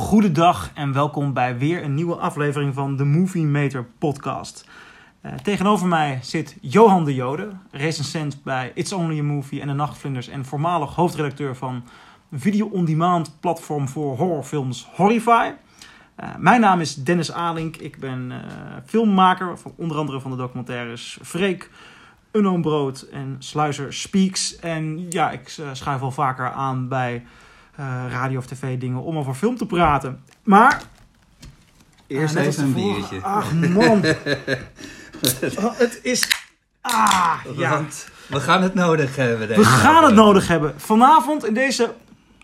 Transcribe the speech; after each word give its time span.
Goedendag 0.00 0.70
en 0.74 0.92
welkom 0.92 1.32
bij 1.32 1.58
weer 1.58 1.84
een 1.84 1.94
nieuwe 1.94 2.14
aflevering 2.14 2.74
van 2.74 2.96
de 2.96 3.04
Movie 3.04 3.44
Meter 3.44 3.84
podcast. 3.98 4.68
Uh, 5.22 5.32
tegenover 5.34 5.86
mij 5.86 6.18
zit 6.22 6.56
Johan 6.60 7.04
de 7.04 7.14
Jode, 7.14 7.52
recensent 7.70 8.42
bij 8.42 8.72
It's 8.74 8.92
Only 8.92 9.18
a 9.18 9.22
Movie 9.22 9.60
en 9.60 9.66
de 9.66 9.72
Nachtvlinders 9.72 10.28
en 10.28 10.44
voormalig 10.44 10.94
hoofdredacteur 10.94 11.56
van 11.56 11.84
video-on-demand 12.32 13.36
platform 13.40 13.88
voor 13.88 14.16
horrorfilms 14.16 14.88
Horrify. 14.94 15.52
Uh, 16.20 16.28
mijn 16.38 16.60
naam 16.60 16.80
is 16.80 16.94
Dennis 16.94 17.32
Alink, 17.32 17.76
ik 17.76 17.98
ben 17.98 18.30
uh, 18.30 18.36
filmmaker, 18.86 19.58
van, 19.58 19.72
onder 19.76 19.96
andere 19.96 20.20
van 20.20 20.30
de 20.30 20.36
documentaires 20.36 21.18
Freek, 21.22 21.70
Unknown 22.32 22.60
Brood 22.60 23.00
en 23.00 23.36
Sluizer 23.38 23.94
Speaks. 23.94 24.56
En 24.56 25.06
ja, 25.10 25.30
ik 25.30 25.60
schuif 25.72 26.00
wel 26.00 26.10
vaker 26.10 26.50
aan 26.50 26.88
bij 26.88 27.24
radio 28.08 28.38
of 28.38 28.46
tv 28.46 28.78
dingen 28.78 29.02
om 29.02 29.18
over 29.18 29.34
film 29.34 29.56
te 29.56 29.66
praten. 29.66 30.24
Maar... 30.42 30.82
Eerst 32.06 32.36
uh, 32.36 32.46
even 32.46 32.64
een 32.64 32.72
biertje. 32.72 33.22
Ach 33.22 33.52
man. 33.52 34.04
oh, 35.64 35.78
het 35.78 36.00
is... 36.02 36.28
Ah, 36.80 37.34
ja. 37.56 37.84
We 38.26 38.40
gaan 38.40 38.62
het 38.62 38.74
nodig 38.74 39.16
hebben. 39.16 39.48
We 39.48 39.64
gaan 39.64 40.04
het 40.04 40.14
nodig 40.14 40.48
hebben. 40.48 40.74
Vanavond 40.76 41.46
in 41.46 41.54
deze 41.54 41.94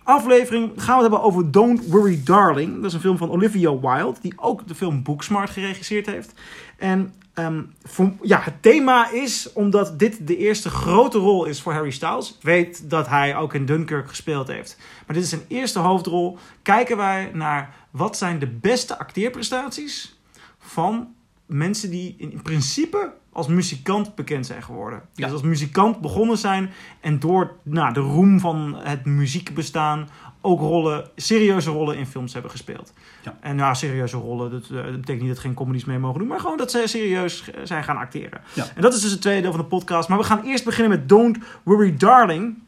aflevering 0.02 0.72
gaan 0.76 0.96
we 0.96 1.02
het 1.02 1.12
hebben 1.12 1.22
over 1.22 1.50
Don't 1.50 1.86
Worry 1.86 2.20
Darling. 2.24 2.74
Dat 2.74 2.84
is 2.84 2.92
een 2.92 3.00
film 3.00 3.16
van 3.16 3.30
Olivia 3.30 3.78
Wilde, 3.80 4.18
die 4.20 4.32
ook 4.36 4.68
de 4.68 4.74
film 4.74 5.02
Booksmart 5.02 5.50
geregisseerd 5.50 6.06
heeft. 6.06 6.32
En 6.78 7.14
um, 7.38 7.72
voor, 7.82 8.12
ja, 8.22 8.40
het 8.40 8.62
thema 8.62 9.10
is, 9.10 9.52
omdat 9.52 9.98
dit 9.98 10.26
de 10.26 10.36
eerste 10.36 10.70
grote 10.70 11.18
rol 11.18 11.44
is 11.44 11.62
voor 11.62 11.72
Harry 11.72 11.90
Styles. 11.90 12.30
Ik 12.30 12.42
weet 12.42 12.90
dat 12.90 13.08
hij 13.08 13.36
ook 13.36 13.54
in 13.54 13.66
Dunkirk 13.66 14.08
gespeeld 14.08 14.48
heeft. 14.48 14.76
Maar 15.06 15.14
dit 15.14 15.24
is 15.24 15.30
zijn 15.30 15.44
eerste 15.48 15.78
hoofdrol. 15.78 16.38
Kijken 16.62 16.96
wij 16.96 17.30
naar 17.32 17.74
wat 17.90 18.16
zijn 18.16 18.38
de 18.38 18.46
beste 18.46 18.98
acteerprestaties 18.98 20.18
van 20.58 21.14
mensen 21.46 21.90
die 21.90 22.14
in 22.18 22.42
principe 22.42 23.12
als 23.32 23.46
muzikant 23.46 24.14
bekend 24.14 24.46
zijn 24.46 24.62
geworden. 24.62 25.02
Ja. 25.14 25.24
Dus 25.24 25.32
als 25.32 25.42
muzikant 25.42 26.00
begonnen 26.00 26.38
zijn 26.38 26.70
en 27.00 27.18
door 27.18 27.56
nou, 27.62 27.92
de 27.92 28.00
roem 28.00 28.40
van 28.40 28.76
het 28.78 29.04
muziekbestaan 29.04 30.08
ook 30.46 30.60
rollen, 30.60 31.04
serieuze 31.16 31.70
rollen 31.70 31.96
in 31.96 32.06
films 32.06 32.32
hebben 32.32 32.50
gespeeld. 32.50 32.92
Ja. 33.22 33.36
En 33.40 33.56
ja, 33.56 33.74
serieuze 33.74 34.16
rollen, 34.16 34.50
dat, 34.50 34.68
dat, 34.68 34.84
betekent 34.84 35.20
niet 35.20 35.28
dat 35.28 35.38
geen 35.38 35.54
comedies 35.54 35.84
mee 35.84 35.98
mogen 35.98 36.18
doen, 36.18 36.28
maar 36.28 36.40
gewoon 36.40 36.56
dat 36.56 36.70
ze 36.70 36.82
serieus 36.84 37.44
zijn 37.64 37.84
gaan 37.84 37.96
acteren. 37.96 38.40
Ja. 38.52 38.66
En 38.74 38.82
dat 38.82 38.94
is 38.94 39.00
dus 39.00 39.10
het 39.10 39.20
tweede 39.20 39.42
deel 39.42 39.52
van 39.52 39.60
de 39.60 39.66
podcast. 39.66 40.08
Maar 40.08 40.18
we 40.18 40.24
gaan 40.24 40.42
eerst 40.44 40.64
beginnen 40.64 40.98
met 40.98 41.08
Don't 41.08 41.38
Worry 41.62 41.96
Darling. 41.96 42.58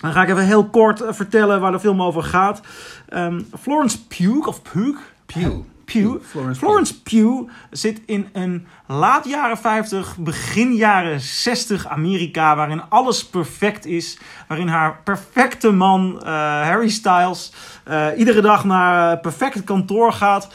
Dan 0.00 0.12
ga 0.12 0.22
ik 0.22 0.28
even 0.28 0.46
heel 0.46 0.68
kort 0.68 1.02
vertellen 1.08 1.60
waar 1.60 1.72
de 1.72 1.80
film 1.80 2.02
over 2.02 2.22
gaat. 2.22 2.60
Um, 3.14 3.46
Florence 3.60 4.06
Pugh, 4.06 4.46
of 4.46 4.62
Pugh? 4.62 4.98
Pugh. 5.26 5.56
Pugh. 5.92 6.24
Florence, 6.24 6.60
Florence 6.60 7.02
Pugh 7.02 7.50
zit 7.70 8.00
in 8.06 8.28
een 8.32 8.66
laat 8.86 9.24
jaren 9.24 9.58
50, 9.58 10.16
begin 10.16 10.74
jaren 10.74 11.20
60 11.20 11.86
Amerika, 11.86 12.56
waarin 12.56 12.82
alles 12.88 13.26
perfect 13.26 13.86
is. 13.86 14.18
Waarin 14.48 14.68
haar 14.68 15.00
perfecte 15.04 15.70
man 15.70 16.14
uh, 16.14 16.22
Harry 16.62 16.88
Styles 16.88 17.52
uh, 17.88 18.06
iedere 18.16 18.40
dag 18.40 18.64
naar 18.64 19.14
uh, 19.14 19.20
perfect 19.20 19.64
kantoor 19.64 20.12
gaat. 20.12 20.48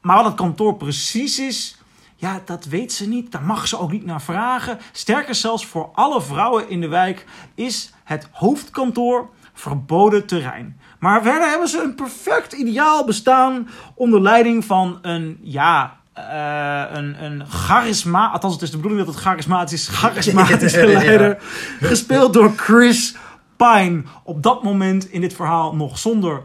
Maar 0.00 0.16
wat 0.16 0.24
het 0.24 0.34
kantoor 0.34 0.76
precies 0.76 1.38
is, 1.38 1.78
ja, 2.16 2.42
dat 2.44 2.64
weet 2.64 2.92
ze 2.92 3.08
niet. 3.08 3.32
Daar 3.32 3.42
mag 3.42 3.68
ze 3.68 3.78
ook 3.78 3.92
niet 3.92 4.04
naar 4.04 4.22
vragen. 4.22 4.78
Sterker 4.92 5.34
zelfs 5.34 5.66
voor 5.66 5.90
alle 5.94 6.22
vrouwen 6.22 6.68
in 6.68 6.80
de 6.80 6.88
wijk 6.88 7.26
is 7.54 7.92
het 8.04 8.28
hoofdkantoor 8.32 9.30
verboden 9.52 10.26
terrein. 10.26 10.80
Maar 11.02 11.22
verder 11.22 11.48
hebben 11.48 11.68
ze 11.68 11.82
een 11.82 11.94
perfect 11.94 12.52
ideaal 12.52 13.04
bestaan 13.04 13.68
onder 13.94 14.20
leiding 14.20 14.64
van 14.64 14.98
een, 15.02 15.38
ja, 15.40 15.96
uh, 16.18 16.96
een, 16.96 17.24
een 17.24 17.46
charisma... 17.48 18.30
Althans, 18.30 18.52
het 18.52 18.62
is 18.62 18.70
de 18.70 18.76
bedoeling 18.76 19.04
dat 19.04 19.14
het 19.14 19.24
charismatisch 19.24 19.88
is. 19.88 19.96
Charismatische 19.96 20.86
leider. 20.92 21.38
Gespeeld 21.80 22.32
door 22.32 22.52
Chris 22.56 23.16
Pine. 23.56 24.02
Op 24.22 24.42
dat 24.42 24.62
moment 24.62 25.10
in 25.10 25.20
dit 25.20 25.34
verhaal 25.34 25.76
nog 25.76 25.98
zonder 25.98 26.42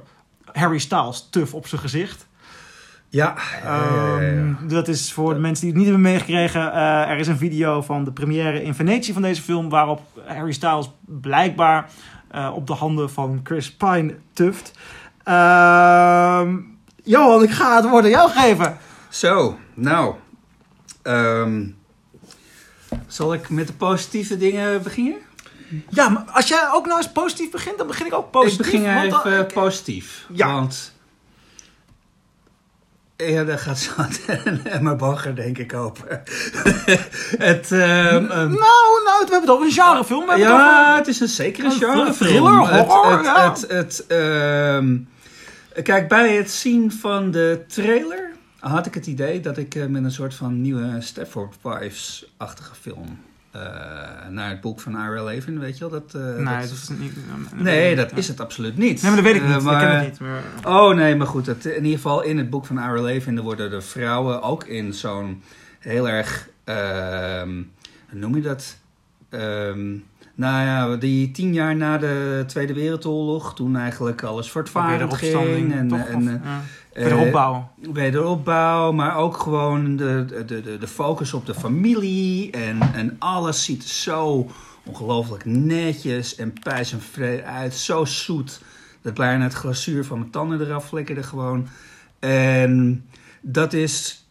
Harry 0.51 0.79
Styles 0.79 1.27
tuf 1.29 1.53
op 1.53 1.67
zijn 1.67 1.81
gezicht. 1.81 2.27
Ja, 3.09 3.35
um, 4.19 4.57
dat 4.67 4.87
is 4.87 5.13
voor 5.13 5.33
de 5.33 5.39
mensen 5.39 5.65
die 5.65 5.73
het 5.73 5.83
niet 5.83 5.91
hebben 5.91 6.11
meegekregen. 6.11 6.61
Uh, 6.61 7.09
er 7.09 7.17
is 7.17 7.27
een 7.27 7.37
video 7.37 7.81
van 7.81 8.03
de 8.03 8.11
première 8.11 8.63
in 8.63 8.73
Venetië 8.73 9.13
van 9.13 9.21
deze 9.21 9.41
film... 9.41 9.69
waarop 9.69 10.01
Harry 10.25 10.53
Styles 10.53 10.89
blijkbaar 11.05 11.89
op 12.53 12.67
de 12.67 12.73
handen 12.73 13.09
van 13.09 13.39
Chris 13.43 13.71
Pine 13.73 14.15
tuft. 14.33 14.71
Uh, 15.25 16.41
Johan, 17.03 17.43
ik 17.43 17.51
ga 17.51 17.75
het 17.75 17.89
woord 17.89 18.03
aan 18.03 18.09
jou 18.09 18.29
geven. 18.29 18.77
Zo, 19.09 19.57
nou. 19.73 20.15
Um, 21.03 21.77
zal 23.07 23.33
ik 23.33 23.49
met 23.49 23.67
de 23.67 23.73
positieve 23.73 24.37
dingen 24.37 24.83
beginnen? 24.83 25.17
Ja, 25.89 26.09
maar 26.09 26.23
als 26.31 26.47
jij 26.47 26.69
ook 26.73 26.85
nou 26.85 26.97
eens 26.97 27.11
positief 27.11 27.51
begint, 27.51 27.77
dan 27.77 27.87
begin 27.87 28.05
ik 28.05 28.13
ook 28.13 28.31
positief. 28.31 28.73
Ik 28.73 28.81
begin 28.81 29.01
even 29.01 29.47
positief. 29.53 30.25
Ja. 30.33 30.53
Want... 30.53 30.95
Ja, 33.17 33.43
daar 33.43 33.59
gaat 33.59 33.77
zo 33.77 33.91
mijn 34.81 34.97
bagger 34.97 35.35
denk 35.35 35.57
ik 35.57 35.73
open. 35.73 36.07
het, 37.49 37.71
um, 37.71 37.79
um, 37.79 38.29
nou, 38.29 38.55
nou, 39.03 39.25
we 39.25 39.27
hebben 39.29 39.41
het 39.41 39.49
over 39.49 39.65
een 39.65 39.71
genrefilm. 39.71 40.25
We 40.25 40.37
ja, 40.37 40.83
over... 40.83 40.97
het 40.97 41.07
is 41.07 41.19
een 41.19 41.27
zeker 41.27 41.65
een 41.65 41.71
genrefilm. 41.71 42.13
Thriller, 42.13 42.85
horror, 42.85 43.17
het, 43.17 43.25
ja. 43.25 43.49
het, 43.49 43.61
het, 43.61 44.03
het 44.07 44.17
um, 44.17 45.07
Kijk, 45.83 46.07
bij 46.07 46.35
het 46.35 46.51
zien 46.51 46.91
van 46.91 47.31
de 47.31 47.63
trailer 47.67 48.31
had 48.59 48.85
ik 48.85 48.93
het 48.93 49.07
idee 49.07 49.39
dat 49.39 49.57
ik 49.57 49.75
uh, 49.75 49.85
met 49.85 50.03
een 50.03 50.11
soort 50.11 50.33
van 50.33 50.61
nieuwe 50.61 51.01
Stafford 51.01 51.55
Wives-achtige 51.61 52.75
film 52.75 53.19
uh, 53.57 54.29
naar 54.29 54.49
het 54.49 54.61
boek 54.61 54.79
van 54.79 54.91
Ira 54.93 55.23
Levin, 55.23 55.59
weet 55.59 55.77
je 55.77 55.89
wel? 55.89 55.99
Dat, 55.99 56.13
uh, 56.15 56.35
nee, 56.35 56.61
dat, 56.61 56.71
is 56.71 56.89
niet, 56.97 57.13
nee, 57.55 57.95
dat 57.95 58.17
is 58.17 58.27
het 58.27 58.39
absoluut 58.39 58.77
niet. 58.77 59.01
Nee, 59.01 59.11
maar 59.11 59.23
dat 59.23 59.31
weet 59.31 59.41
ik 59.41 59.47
niet. 59.47 59.61
maar, 59.61 59.81
ik 59.81 59.87
ken 59.87 59.97
het 59.97 60.09
niet. 60.09 60.19
Maar... 60.19 60.43
Oh 60.63 60.95
nee, 60.95 61.15
maar 61.15 61.27
goed. 61.27 61.45
Het, 61.45 61.65
in 61.65 61.83
ieder 61.83 61.99
geval 61.99 62.21
in 62.21 62.37
het 62.37 62.49
boek 62.49 62.65
van 62.65 62.77
Ira 62.77 63.01
Levin 63.01 63.39
worden 63.39 63.69
de 63.69 63.81
vrouwen 63.81 64.41
ook 64.41 64.65
in 64.65 64.93
zo'n 64.93 65.43
heel 65.79 66.09
erg, 66.09 66.49
hoe 66.65 67.65
noem 68.19 68.35
je 68.35 68.41
dat? 68.41 68.77
Um, 69.29 70.05
nou 70.37 70.65
ja, 70.65 70.95
die 70.95 71.31
tien 71.31 71.53
jaar 71.53 71.75
na 71.75 71.97
de 71.97 72.43
Tweede 72.47 72.73
Wereldoorlog, 72.73 73.55
toen 73.55 73.75
eigenlijk 73.75 74.23
alles 74.23 74.51
voortvarend 74.51 75.13
ging. 75.13 75.73
En, 75.73 75.87
toch, 75.87 75.99
en, 75.99 76.41
ja. 76.43 76.61
Wederopbouw. 76.93 77.71
Uh, 77.81 77.91
wederopbouw, 77.93 78.91
maar 78.91 79.15
ook 79.15 79.37
gewoon 79.37 79.95
de, 79.95 80.25
de, 80.45 80.61
de, 80.61 80.77
de 80.77 80.87
focus 80.87 81.33
op 81.33 81.45
de 81.45 81.53
familie. 81.53 82.51
En, 82.51 82.81
en 82.93 83.15
alles 83.19 83.63
ziet 83.63 83.83
er 83.83 83.89
zo 83.89 84.49
ongelooflijk 84.83 85.45
netjes 85.45 86.35
en 86.35 86.53
pijs 86.63 86.91
en 86.91 87.01
vrede 87.01 87.43
uit. 87.43 87.73
Zo 87.73 88.05
zoet. 88.05 88.61
Dat 89.01 89.13
bijna 89.13 89.43
het 89.43 89.53
glazuur 89.53 90.05
van 90.05 90.19
mijn 90.19 90.31
tanden 90.31 90.61
eraf 90.61 90.87
flikkerde 90.87 91.23
gewoon. 91.23 91.67
En 92.19 93.05
dat 93.41 93.73
is 93.73 94.25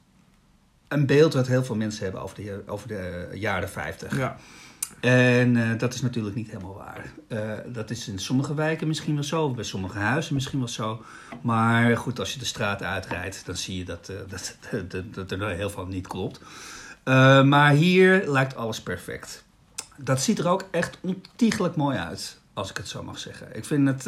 een 0.88 1.06
beeld 1.06 1.34
wat 1.34 1.46
heel 1.46 1.64
veel 1.64 1.76
mensen 1.76 2.04
hebben 2.04 2.22
over 2.22 2.36
de, 2.36 2.62
over 2.66 2.88
de 2.88 3.28
jaren 3.32 3.68
50. 3.68 4.16
Ja. 4.16 4.36
En 5.00 5.54
uh, 5.54 5.78
dat 5.78 5.94
is 5.94 6.02
natuurlijk 6.02 6.36
niet 6.36 6.50
helemaal 6.50 6.74
waar. 6.74 7.12
Uh, 7.28 7.52
dat 7.66 7.90
is 7.90 8.08
in 8.08 8.18
sommige 8.18 8.54
wijken 8.54 8.86
misschien 8.86 9.14
wel 9.14 9.24
zo, 9.24 9.50
bij 9.50 9.64
sommige 9.64 9.98
huizen 9.98 10.34
misschien 10.34 10.58
wel 10.58 10.68
zo. 10.68 11.02
Maar 11.42 11.96
goed, 11.96 12.18
als 12.18 12.32
je 12.32 12.38
de 12.38 12.44
straat 12.44 12.82
uitrijdt, 12.82 13.46
dan 13.46 13.56
zie 13.56 13.78
je 13.78 13.84
dat, 13.84 14.10
uh, 14.10 14.80
dat, 15.14 15.30
er 15.30 15.48
heel 15.48 15.70
veel 15.70 15.86
niet 15.86 16.06
klopt. 16.06 16.40
maar 17.44 17.70
hier 17.70 18.24
lijkt 18.26 18.56
alles 18.56 18.80
perfect. 18.80 19.44
Dat 19.96 20.20
ziet 20.20 20.38
er 20.38 20.48
ook 20.48 20.64
echt 20.70 20.98
ontiegelijk 21.00 21.76
mooi 21.76 21.98
uit, 21.98 22.40
als 22.52 22.70
ik 22.70 22.76
het 22.76 22.88
zo 22.88 23.02
mag 23.02 23.18
zeggen. 23.18 23.56
Ik, 23.56 23.64
vind 23.64 23.88
het, 23.88 24.06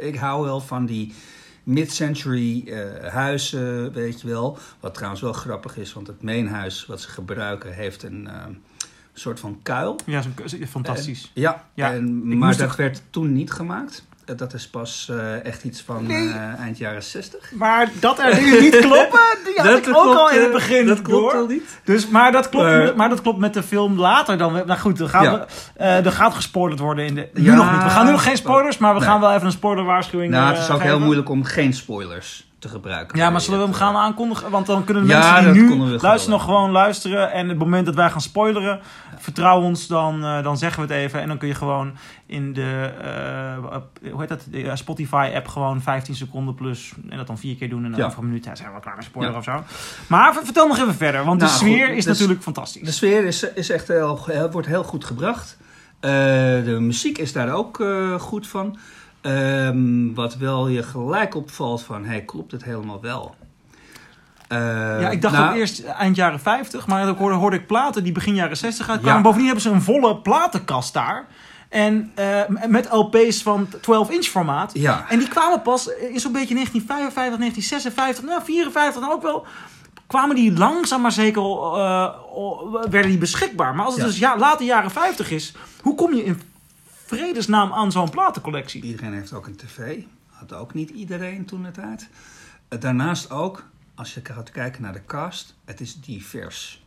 ik 0.00 0.16
hou 0.16 0.44
wel 0.44 0.60
van 0.60 0.86
die 0.86 1.14
mid-century 1.62 2.72
huizen, 3.02 3.92
weet 3.92 4.20
je 4.20 4.28
wel. 4.28 4.58
Wat 4.80 4.94
trouwens 4.94 5.22
wel 5.22 5.32
grappig 5.32 5.76
is, 5.76 5.92
want 5.92 6.06
het 6.06 6.22
mainhuis 6.22 6.86
wat 6.86 7.00
ze 7.00 7.08
gebruiken 7.08 7.72
heeft 7.72 8.02
een 8.02 8.28
een 8.75 8.75
soort 9.20 9.40
van 9.40 9.58
kuil. 9.62 10.00
Ja, 10.04 10.22
fantastisch. 10.68 11.30
Uh, 11.34 11.42
ja, 11.42 11.64
ja 11.74 11.92
en, 11.92 12.38
maar 12.38 12.56
dat 12.56 12.76
werd 12.76 13.02
toen 13.10 13.32
niet 13.32 13.50
gemaakt. 13.50 14.04
Dat 14.36 14.54
is 14.54 14.68
pas 14.68 15.08
uh, 15.10 15.44
echt 15.44 15.64
iets 15.64 15.82
van 15.82 16.06
nee. 16.06 16.24
uh, 16.24 16.60
eind 16.60 16.78
jaren 16.78 17.02
60. 17.02 17.52
Maar 17.52 17.90
dat 18.00 18.18
er 18.18 18.40
nu 18.40 18.60
niet 18.60 18.76
kloppen, 18.76 19.20
die 19.44 19.54
had 19.56 19.64
dat 19.70 19.78
ik 19.78 19.96
ook 19.96 20.02
klopt, 20.02 20.18
al 20.18 20.30
in 20.30 20.40
het 20.40 20.52
begin 20.52 20.86
Dat 20.86 21.02
klopt 21.02 21.34
al 21.34 21.46
niet. 21.46 21.80
Dus, 21.84 22.08
maar, 22.08 22.32
dat 22.32 22.48
klopt, 22.48 22.96
maar 22.96 23.08
dat 23.08 23.22
klopt 23.22 23.38
met 23.38 23.54
de 23.54 23.62
film 23.62 23.98
later 23.98 24.38
dan. 24.38 24.52
Nou 24.52 24.78
goed, 24.78 25.00
er 25.00 25.08
gaat, 25.08 25.46
ja. 25.76 26.02
er 26.04 26.12
gaat 26.12 26.34
gespoilerd 26.34 26.80
worden 26.80 27.06
in 27.06 27.14
de... 27.14 27.28
Nu 27.32 27.44
ja, 27.44 27.54
nog 27.54 27.72
niet. 27.72 27.82
We 27.82 27.90
gaan 27.90 28.04
nu 28.04 28.10
nog 28.10 28.22
geen 28.22 28.36
spoilers, 28.36 28.78
maar 28.78 28.92
we 28.92 28.98
nee. 28.98 29.08
gaan 29.08 29.20
wel 29.20 29.32
even 29.32 29.46
een 29.46 29.52
spoilerwaarschuwing 29.52 30.32
Nou, 30.32 30.54
het 30.54 30.62
is 30.62 30.70
ook 30.70 30.82
heel 30.82 31.00
moeilijk 31.00 31.28
om 31.28 31.44
geen 31.44 31.72
spoilers 31.72 32.46
te 32.66 32.72
gebruiken. 32.72 33.18
Ja, 33.18 33.30
maar 33.30 33.40
zullen 33.40 33.58
we 33.58 33.64
hem 33.64 33.74
gaan 33.74 33.96
aankondigen? 33.96 34.50
Want 34.50 34.66
dan 34.66 34.84
kunnen 34.84 35.02
de 35.06 35.08
Ja, 35.08 35.32
mensen 35.32 35.52
die 35.52 35.62
nu 35.62 35.98
luisteren 35.98 36.30
nog 36.36 36.44
gewoon 36.44 36.70
luisteren. 36.70 37.32
En 37.32 37.48
het 37.48 37.58
moment 37.58 37.86
dat 37.86 37.94
wij 37.94 38.10
gaan 38.10 38.20
spoileren, 38.20 38.80
vertrouw 39.18 39.60
ons, 39.60 39.86
dan, 39.86 40.24
eh, 40.24 40.42
dan 40.42 40.58
zeggen 40.58 40.86
we 40.86 40.94
het 40.94 41.02
even. 41.04 41.20
En 41.20 41.28
dan 41.28 41.38
kun 41.38 41.48
je 41.48 41.54
gewoon 41.54 41.92
in 42.26 42.52
de 42.52 42.90
eh, 43.02 44.10
hoe 44.10 44.20
heet 44.20 44.28
dat? 44.28 44.46
De 44.50 44.62
eh, 44.62 44.76
Spotify-app 44.76 45.48
gewoon 45.48 45.80
15 45.80 46.14
seconden 46.14 46.54
plus. 46.54 46.92
En 47.08 47.16
dat 47.16 47.26
dan 47.26 47.38
vier 47.38 47.56
keer 47.56 47.68
doen. 47.68 47.84
En 47.84 47.90
dan 47.90 48.00
Ja. 48.00 48.06
over 48.06 48.18
een 48.18 48.26
minuut 48.26 48.44
ja, 48.44 48.54
zijn 48.54 48.74
we 48.74 48.80
klaar 48.80 48.96
met 48.96 49.04
spoiler 49.04 49.32
Ja. 49.32 49.38
of 49.38 49.44
zo. 49.44 49.62
Maar 50.06 50.32
ver- 50.34 50.44
vertel 50.44 50.66
nog 50.68 50.78
even 50.78 50.94
verder, 50.94 51.24
want 51.24 51.40
de 51.40 51.46
Nou, 51.46 51.58
sfeer 51.58 51.86
goed, 51.86 51.96
is 51.96 52.04
dus- 52.04 52.12
natuurlijk 52.12 52.42
fantastisch. 52.42 52.82
De 52.86 52.92
sfeer 52.92 53.24
is, 53.24 53.42
is 53.54 53.70
echt 53.70 53.88
heel, 53.88 54.20
wordt 54.50 54.68
heel 54.68 54.84
goed 54.84 55.04
gebracht. 55.04 55.56
De 56.00 56.76
muziek 56.80 57.18
is 57.18 57.32
daar 57.32 57.52
ook 57.52 57.84
goed 58.18 58.46
van. 58.46 58.78
Ehm, 59.26 60.14
wat 60.14 60.36
wel 60.36 60.68
je 60.68 60.82
gelijk 60.82 61.34
opvalt 61.34 61.82
van, 61.82 62.04
hey, 62.04 62.22
klopt 62.22 62.52
het 62.52 62.64
helemaal 62.64 63.00
wel? 63.00 63.34
Eh, 64.48 64.58
ja, 65.00 65.10
ik 65.10 65.22
dacht 65.22 65.34
nou, 65.34 65.50
ook 65.50 65.56
eerst 65.56 65.84
eind 65.84 66.16
jaren 66.16 66.40
50, 66.40 66.86
maar 66.86 67.04
dan 67.06 67.16
hoorde, 67.16 67.34
hoorde 67.36 67.56
ik 67.56 67.66
platen 67.66 68.04
die 68.04 68.12
begin 68.12 68.34
jaren 68.34 68.56
60 68.56 68.88
uitkwamen. 68.88 69.16
Ja. 69.16 69.22
Bovendien 69.22 69.46
hebben 69.46 69.64
ze 69.64 69.70
een 69.70 69.82
volle 69.82 70.16
platenkast 70.16 70.94
daar. 70.94 71.26
En 71.68 72.12
eh, 72.14 72.40
met 72.68 72.88
LP's 72.90 73.42
van 73.42 73.68
12-inch 73.76 74.24
formaat. 74.24 74.70
Ja, 74.74 75.04
En 75.08 75.18
die 75.18 75.28
kwamen 75.28 75.62
pas 75.62 75.86
in 75.86 76.20
zo'n 76.20 76.32
beetje 76.32 76.54
1955, 76.54 77.38
1956, 77.38 78.24
nou 78.24 78.42
54 78.44 79.00
dan 79.00 79.10
ook 79.10 79.22
wel. 79.22 79.46
Kwamen 80.06 80.36
die 80.36 80.52
langzaam 80.58 81.00
maar 81.00 81.12
zeker, 81.12 81.42
eh, 81.42 82.08
werden 82.90 83.10
die 83.10 83.18
beschikbaar. 83.18 83.74
Maar 83.74 83.84
als 83.84 83.94
het 83.94 84.02
Ja. 84.02 84.08
dus 84.08 84.18
ja, 84.18 84.38
late 84.38 84.64
jaren 84.64 84.90
50 84.90 85.30
is, 85.30 85.54
hoe 85.82 85.94
kom 85.94 86.14
je 86.14 86.24
in 86.24 86.40
vredesnaam 87.06 87.72
aan 87.72 87.92
zo'n 87.92 88.10
platencollectie? 88.10 88.82
iedereen 88.82 89.12
heeft 89.12 89.32
ook 89.32 89.46
een 89.46 89.56
tv. 89.56 90.02
Had 90.30 90.52
ook 90.52 90.74
niet 90.74 90.90
iedereen 90.90 91.44
toen 91.44 91.64
het 91.64 91.78
uit. 91.78 92.08
Eh, 92.68 92.80
Daarnaast 92.80 93.30
ook, 93.30 93.64
als 93.94 94.14
je 94.14 94.20
gaat 94.22 94.50
kijken 94.50 94.82
naar 94.82 94.92
de 94.92 95.04
cast, 95.06 95.54
het 95.64 95.80
is 95.80 96.00
divers. 96.00 96.84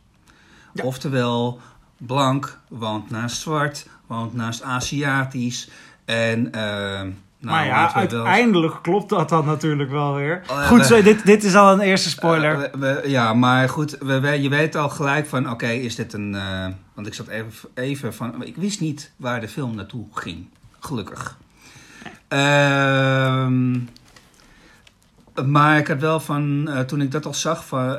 Ja. 0.72 0.84
Oftewel, 0.84 1.60
blank 1.96 2.58
woont 2.68 3.10
naast 3.10 3.40
zwart, 3.40 3.86
woont 4.06 4.34
naast 4.34 4.62
Aziatisch. 4.62 5.70
En, 6.04 6.52
eh, 6.52 7.06
nou, 7.40 7.56
maar 7.56 7.66
ja, 7.66 7.84
wel- 7.84 7.92
uiteindelijk 7.94 8.78
klopt 8.82 9.08
dat 9.08 9.28
dan 9.28 9.44
natuurlijk 9.46 9.90
wel 9.90 10.14
weer. 10.14 10.40
Oh, 10.50 10.56
ja, 10.56 10.62
Goed, 10.66 10.78
we- 10.78 10.84
zo, 10.84 11.02
dit, 11.02 11.26
dit 11.26 11.44
is 11.44 11.54
al 11.54 11.72
een 11.72 11.80
eerste 11.80 12.08
spoiler. 12.08 12.62
Eh, 12.64 12.70
we- 12.72 12.78
we- 13.02 13.08
ja, 13.10 13.34
maar 13.34 13.68
goed, 13.68 13.96
we, 13.98 14.20
we- 14.20 14.42
je 14.42 14.48
weet 14.48 14.74
al 14.76 14.88
gelijk 14.88 15.26
van, 15.26 15.50
oké, 15.50 15.66
is 15.68 15.94
dit 15.94 16.12
een... 16.12 16.34
eh, 16.34 16.66
want 16.94 17.06
ik 17.06 17.14
zat 17.14 17.28
even, 17.28 17.68
even 17.74 18.14
van... 18.14 18.44
Ik 18.44 18.56
wist 18.56 18.80
niet 18.80 19.12
waar 19.16 19.40
de 19.40 19.48
film 19.48 19.74
naartoe 19.74 20.06
ging, 20.12 20.46
gelukkig. 20.80 21.38
Ehm, 22.28 23.78
maar 25.46 25.78
ik 25.78 25.86
had 25.88 26.00
wel 26.00 26.20
van, 26.20 26.68
eh, 26.68 26.80
toen 26.80 27.00
ik 27.00 27.10
dat 27.10 27.26
al 27.26 27.34
zag, 27.34 27.66
van, 27.66 27.96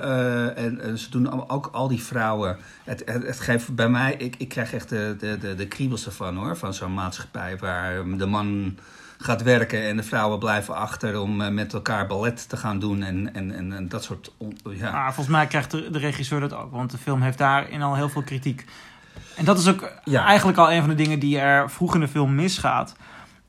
en, 0.55 0.79
en 0.81 0.97
ze 0.97 1.09
doen 1.09 1.49
ook 1.49 1.69
al 1.71 1.87
die 1.87 2.03
vrouwen... 2.03 2.57
Het, 2.83 3.01
het, 3.05 3.25
het 3.27 3.39
geeft 3.39 3.75
bij 3.75 3.89
mij, 3.89 4.15
ik, 4.17 4.35
ik 4.37 4.49
krijg 4.49 4.73
echt 4.73 4.89
de, 4.89 5.15
de, 5.19 5.37
de, 5.37 5.55
de 5.55 5.67
kriebels 5.67 6.05
ervan 6.05 6.35
hoor, 6.37 6.57
van 6.57 6.73
zo'n 6.73 6.93
maatschappij 6.93 7.57
waar 7.57 8.17
de 8.17 8.25
man 8.25 8.77
gaat 9.23 9.41
werken 9.43 9.83
en 9.87 9.97
de 9.97 10.03
vrouwen 10.03 10.39
blijven 10.39 10.75
achter 10.75 11.19
om 11.19 11.41
eh, 11.41 11.49
met 11.49 11.73
elkaar 11.73 12.07
ballet 12.07 12.49
te 12.49 12.57
gaan 12.57 12.79
doen 12.79 13.03
en, 13.03 13.33
en, 13.33 13.51
en, 13.55 13.73
en 13.73 13.89
dat 13.89 14.03
soort... 14.03 14.31
ja. 14.71 14.91
Maar 14.91 15.13
volgens 15.13 15.35
mij 15.35 15.47
krijgt 15.47 15.71
de, 15.71 15.89
de 15.89 15.99
regisseur 15.99 16.39
dat 16.39 16.53
ook, 16.53 16.71
want 16.71 16.91
de 16.91 16.97
film 16.97 17.21
heeft 17.21 17.37
daarin 17.37 17.81
al 17.81 17.95
heel 17.95 18.09
veel 18.09 18.21
kritiek. 18.23 18.65
En 19.35 19.45
dat 19.45 19.59
is 19.59 19.67
ook 19.67 19.91
Ja. 20.03 20.25
eigenlijk 20.25 20.57
al 20.57 20.71
een 20.71 20.79
van 20.79 20.89
de 20.89 20.95
dingen 20.95 21.19
die 21.19 21.39
er 21.39 21.69
vroeg 21.69 21.93
in 21.93 21.99
de 21.99 22.07
film 22.07 22.35
misgaat. 22.35 22.95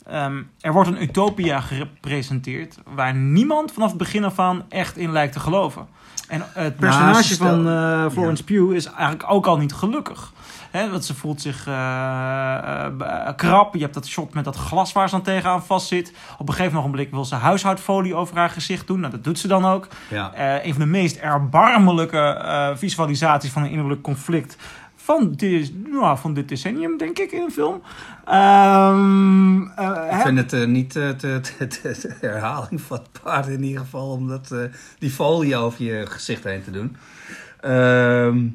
Ehm, 0.07 0.43
er 0.61 0.73
wordt 0.73 0.89
een 0.89 1.03
utopia 1.03 1.61
gepresenteerd 1.61 2.77
waar 2.95 3.15
niemand 3.15 3.73
vanaf 3.73 3.89
het 3.89 3.99
begin 3.99 4.25
af 4.25 4.39
aan 4.39 4.65
echt 4.69 4.97
in 4.97 5.13
lijkt 5.13 5.33
te 5.33 5.41
geloven. 5.41 5.87
En 6.29 6.43
het 6.53 6.77
personage 6.77 7.37
van 7.37 7.69
eh, 7.69 8.11
Florence 8.11 8.45
Pugh 8.45 8.75
is 8.75 8.85
eigenlijk 8.87 9.25
ook 9.31 9.47
al 9.47 9.57
niet 9.57 9.73
gelukkig. 9.75 10.33
Hè, 10.71 10.91
want 10.91 11.05
ze 11.05 11.15
voelt 11.15 11.41
zich 11.41 11.63
b- 12.99 13.33
krap. 13.37 13.75
Je 13.75 13.81
hebt 13.81 13.95
dat 13.95 14.07
shot 14.07 14.35
met 14.35 14.45
dat 14.45 14.57
glas 14.57 14.93
waar 14.93 15.09
ze 15.09 15.15
dan 15.15 15.25
tegenaan 15.25 15.65
vastzit. 15.65 16.13
Op 16.39 16.49
een 16.49 16.55
gegeven 16.55 16.79
ogenblik 16.79 17.11
wil 17.11 17.25
ze 17.25 17.35
huishoudfolie 17.35 18.15
over 18.15 18.37
haar 18.37 18.51
gezicht 18.51 18.87
doen. 18.87 19.01
Nou, 19.01 19.13
dat 19.13 19.25
doet 19.25 19.39
ze 19.39 19.49
dan 19.49 19.65
ook. 19.67 19.87
ja. 20.09 20.31
Een 20.65 20.73
van 20.73 20.83
de 20.83 20.89
meest 20.89 21.17
erbarmelijke 21.17 22.73
visualisaties 22.77 23.51
van 23.53 23.63
een 23.63 23.71
innerlijk 23.71 24.03
conflict 24.03 24.57
van 25.03 25.33
dit, 25.33 25.73
nou, 25.91 26.19
van 26.19 26.35
dit 26.35 26.49
decennium, 26.49 26.97
denk 26.99 27.19
ik, 27.19 27.33
in 27.33 27.43
een 27.43 27.51
film. 27.51 27.83
Ehm, 28.25 29.63
eh, 29.77 30.09
Ik 30.17 30.21
vind 30.23 30.39
het 30.39 30.53
eh, 30.53 30.65
niet 30.67 30.97
eh, 30.97 31.09
te, 31.11 31.41
te, 31.41 31.67
te- 31.67 31.91
te 32.01 32.15
herhaling 32.21 32.81
vatbaar 32.81 33.51
in 33.51 33.63
ieder 33.63 33.81
geval 33.81 34.11
om 34.11 34.29
dat, 34.29 34.51
eh, 34.53 34.59
die 34.99 35.11
folie 35.11 35.57
over 35.57 35.85
je 35.85 36.07
gezicht 36.07 36.45
heen 36.45 36.63
te 36.65 36.71
doen. 36.71 36.97
Ehm, 37.61 38.47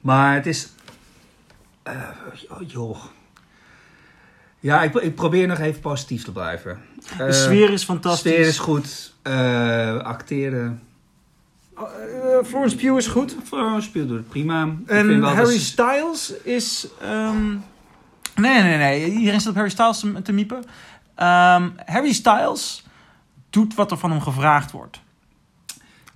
maar 0.00 0.34
het 0.34 0.46
is... 0.46 0.72
eh, 1.82 1.92
oh, 2.50 2.68
joh. 2.68 2.96
Ja, 4.60 4.82
ik, 4.82 4.94
ik 4.94 5.14
probeer 5.14 5.46
nog 5.46 5.58
even 5.58 5.80
positief 5.80 6.24
te 6.24 6.32
blijven. 6.32 6.78
de 7.18 7.32
sfeer 7.32 7.70
is 7.70 7.84
fantastisch. 7.84 8.32
sfeer 8.32 8.46
is 8.46 8.58
goed. 8.58 9.14
eh, 9.22 9.96
acteren. 9.96 10.82
Eh, 11.76 12.44
Florence 12.46 12.76
Pugh 12.76 12.96
is 12.96 13.06
goed. 13.06 13.36
Florence 13.44 13.90
Pugh 13.90 14.08
doet 14.08 14.16
het 14.16 14.28
prima. 14.28 14.68
En 14.86 15.20
dat 15.20 15.34
Harry 15.34 15.58
ze- 15.58 15.64
Styles 15.64 16.32
is... 16.42 16.86
ehm, 17.00 17.50
Nee, 18.34 18.62
nee, 18.62 18.76
nee. 18.76 19.12
Iedereen 19.12 19.40
zit 19.40 19.48
op 19.50 19.54
Harry 19.54 19.70
Styles 19.70 19.98
te, 19.98 20.22
te 20.22 20.32
miepen. 20.32 20.64
Ehm, 21.14 21.68
Harry 21.86 22.12
Styles 22.12 22.84
doet 23.50 23.74
wat 23.74 23.90
er 23.90 23.98
van 23.98 24.10
hem 24.10 24.20
gevraagd 24.20 24.70
wordt. 24.70 25.00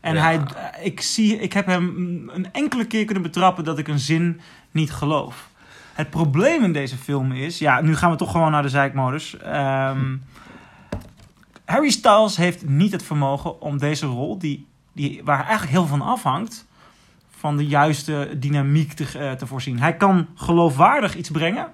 En 0.00 0.14
Ja. 0.14 0.20
hij, 0.22 0.40
ik, 0.82 1.00
zie, 1.00 1.38
ik 1.38 1.52
heb 1.52 1.66
hem 1.66 1.84
een 2.34 2.52
enkele 2.52 2.84
keer 2.86 3.04
kunnen 3.04 3.22
betrappen 3.22 3.64
dat 3.64 3.78
ik 3.78 3.88
een 3.88 3.98
zin 3.98 4.40
niet 4.70 4.90
geloof. 4.92 5.48
Het 5.92 6.10
probleem 6.10 6.64
in 6.64 6.72
deze 6.72 6.96
film 6.96 7.32
is... 7.32 7.58
Ja, 7.58 7.80
nu 7.80 7.96
gaan 7.96 8.10
we 8.10 8.16
toch 8.16 8.30
gewoon 8.30 8.50
naar 8.50 8.62
de 8.62 8.68
zeikmodus. 8.68 9.36
Ehm, 9.38 10.16
Harry 11.64 11.90
Styles 11.90 12.36
heeft 12.36 12.68
niet 12.68 12.92
het 12.92 13.02
vermogen 13.02 13.60
om 13.60 13.78
deze 13.78 14.06
rol... 14.06 14.38
Die, 14.38 14.66
die, 14.98 15.20
waar 15.24 15.38
eigenlijk 15.38 15.70
heel 15.70 15.86
veel 15.86 15.96
van 15.96 16.06
afhangt... 16.06 16.66
van 17.30 17.56
de 17.56 17.66
juiste 17.66 18.36
dynamiek 18.36 18.92
te, 18.92 19.18
eh, 19.18 19.32
te 19.32 19.46
voorzien. 19.46 19.80
Hij 19.80 19.96
kan 19.96 20.26
geloofwaardig 20.34 21.16
iets 21.16 21.30
brengen... 21.30 21.66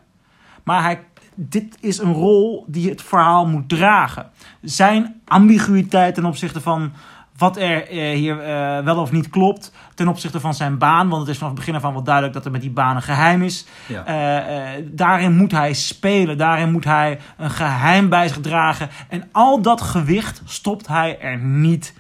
maar 0.65 0.83
hij, 0.83 1.05
dit 1.35 1.77
is 1.81 1.99
een 1.99 2.13
rol 2.13 2.65
die 2.69 2.89
het 2.89 3.03
verhaal 3.03 3.47
moet 3.47 3.69
dragen. 3.69 4.31
Zijn 4.61 5.21
ambiguïteit 5.25 6.15
ten 6.15 6.25
opzichte 6.25 6.61
van 6.61 6.93
wat 7.37 7.57
er 7.57 7.89
eh, 7.89 8.17
hier 8.17 8.41
eh, 8.41 8.85
wel 8.85 8.99
of 8.99 9.13
niet 9.13 9.31
klopt... 9.31 9.73
ten 9.95 10.09
opzichte 10.09 10.41
van 10.41 10.55
zijn 10.55 10.79
baan... 10.79 11.09
want 11.09 11.21
het 11.21 11.31
is 11.31 11.39
vanaf 11.39 11.53
het 11.53 11.61
begin 11.61 11.75
af 11.75 11.85
aan 11.85 11.93
wel 11.93 12.03
duidelijk... 12.03 12.35
dat 12.35 12.45
er 12.45 12.51
met 12.51 12.61
die 12.61 12.71
baan 12.71 12.97
een 12.97 13.03
geheim 13.03 13.43
is... 13.43 13.67
Ja. 13.87 14.05
Eh, 14.05 14.77
eh, 14.77 14.85
daarin 14.91 15.37
moet 15.37 15.53
hij 15.53 15.73
spelen, 15.73 16.39
daarin 16.39 16.73
moet 16.73 16.85
hij 16.85 17.19
een 17.37 17.51
geheim 17.51 18.09
bij 18.09 18.29
zich 18.29 18.41
dragen. 18.41 18.89
En 19.09 19.29
al 19.33 19.63
dat 19.63 19.81
gewicht 19.81 20.43
stopt 20.45 20.87
hij 20.87 21.21
er 21.21 21.39
niet 21.39 21.95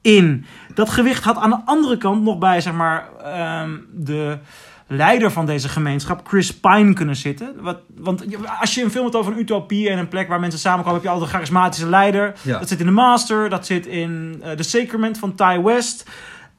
in. 0.00 0.46
Dat 0.74 0.88
gewicht 0.88 1.24
had 1.24 1.36
aan 1.36 1.50
de 1.50 1.60
andere 1.64 1.96
kant 1.96 2.22
nog 2.22 2.38
bij, 2.38 2.60
zeg 2.60 2.72
maar, 2.72 3.08
ehm, 3.22 3.76
de 3.92 4.38
leider 4.86 5.30
van 5.30 5.46
deze 5.46 5.68
gemeenschap, 5.68 6.26
Chris 6.26 6.54
Pine, 6.54 6.92
kunnen 6.92 7.16
zitten. 7.16 7.54
Wat, 7.60 7.78
want 7.96 8.24
als 8.60 8.74
je 8.74 8.82
een 8.82 8.90
film 8.90 9.04
hebt 9.04 9.16
over 9.16 9.32
een 9.32 9.38
utopie 9.38 9.88
en 9.88 9.98
een 9.98 10.08
plek 10.08 10.28
waar 10.28 10.40
mensen 10.40 10.60
samenkomen, 10.60 10.94
heb 10.94 11.02
je 11.02 11.08
altijd 11.08 11.28
een 11.28 11.34
charismatische 11.34 11.88
leider. 11.88 12.34
Ja. 12.42 12.58
Dat 12.58 12.68
zit 12.68 12.80
in 12.80 12.86
The 12.86 12.92
Master, 12.92 13.48
dat 13.48 13.66
zit 13.66 13.86
in 13.86 14.40
eh, 14.42 14.52
The 14.52 14.62
Sacrament 14.62 15.18
van 15.18 15.34
Ty 15.34 15.60
West. 15.60 16.10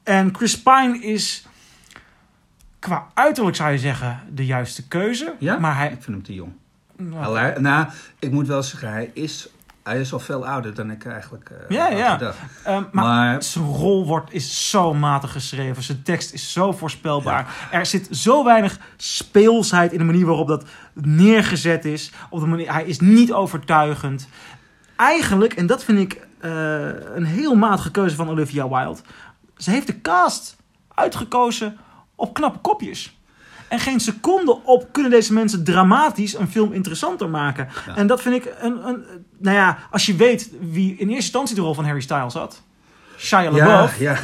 En 0.02 0.34
Chris 0.34 0.62
Pine 0.62 0.98
is 0.98 1.46
qua 2.78 3.06
uiterlijk 3.14 3.56
zou 3.56 3.70
je 3.70 3.78
zeggen 3.78 4.20
de 4.32 4.46
juiste 4.46 4.88
keuze. 4.88 5.34
Ja? 5.38 5.58
Maar 5.58 5.76
hij... 5.76 5.86
Ik 5.86 6.02
vind 6.02 6.06
hem 6.06 6.22
te 6.22 6.34
jong. 6.34 6.52
Nou, 6.96 7.60
nou, 7.60 7.86
ik 8.18 8.30
moet 8.30 8.46
wel 8.46 8.62
zeggen, 8.62 8.90
hij 8.90 9.10
is, 9.14 9.48
hij 9.82 10.00
is 10.00 10.12
al 10.12 10.18
veel 10.18 10.46
ouder 10.46 10.74
dan 10.74 10.90
ik 10.90 11.04
eigenlijk 11.04 11.50
eh, 11.50 11.76
Ja, 11.76 11.88
ja. 11.88 12.20
ehm, 12.64 12.82
maar, 12.92 13.04
Maar, 13.04 13.42
zijn 13.42 13.64
rol 13.64 14.06
wordt, 14.06 14.32
is 14.32 14.70
zo 14.70 14.94
matig 14.94 15.32
geschreven. 15.32 15.82
Zijn 15.82 16.02
tekst 16.02 16.32
is 16.32 16.52
zo 16.52 16.72
voorspelbaar. 16.72 17.68
Er 17.70 17.86
zit 17.86 18.08
zo 18.10 18.44
weinig 18.44 18.78
speelsheid 18.96 19.92
in 19.92 19.98
de 19.98 20.04
manier 20.04 20.26
waarop 20.26 20.48
dat 20.48 20.64
neergezet 20.92 21.84
is. 21.84 22.12
Op 22.30 22.40
de 22.40 22.46
manier, 22.46 22.72
hij 22.72 22.84
is 22.84 23.00
niet 23.00 23.32
overtuigend. 23.32 24.28
Eigenlijk, 24.96 25.52
en 25.52 25.66
dat 25.66 25.84
vind 25.84 25.98
ik 25.98 26.26
eh, 26.40 26.88
een 27.14 27.24
heel 27.24 27.54
matige 27.54 27.90
keuze 27.90 28.16
van 28.16 28.28
Olivia 28.28 28.68
Wilde. 28.68 29.00
Ze 29.56 29.70
heeft 29.70 29.86
de 29.86 30.00
cast 30.00 30.56
uitgekozen 30.94 31.78
op 32.14 32.34
knappe 32.34 32.58
kopjes. 32.58 33.19
En 33.70 33.78
geen 33.78 34.00
seconde 34.00 34.58
op 34.64 34.88
kunnen 34.92 35.10
deze 35.10 35.32
mensen 35.32 35.64
dramatisch 35.64 36.34
een 36.38 36.50
film 36.50 36.72
interessanter 36.72 37.28
maken. 37.28 37.68
Ja. 37.86 37.96
En 37.96 38.06
dat 38.06 38.22
vind 38.22 38.34
ik 38.34 38.54
een, 38.60 38.88
een. 38.88 39.04
Nou 39.38 39.56
ja, 39.56 39.78
als 39.90 40.06
je 40.06 40.14
weet 40.16 40.50
wie 40.60 40.90
in 40.90 40.98
eerste 40.98 41.14
instantie 41.14 41.54
de 41.54 41.60
rol 41.60 41.74
van 41.74 41.84
Harry 41.84 42.00
Styles 42.00 42.34
had. 42.34 42.62
Shia 43.18 43.40
ja, 43.40 43.50
LaBeouf. 43.50 43.98
ja, 43.98 44.16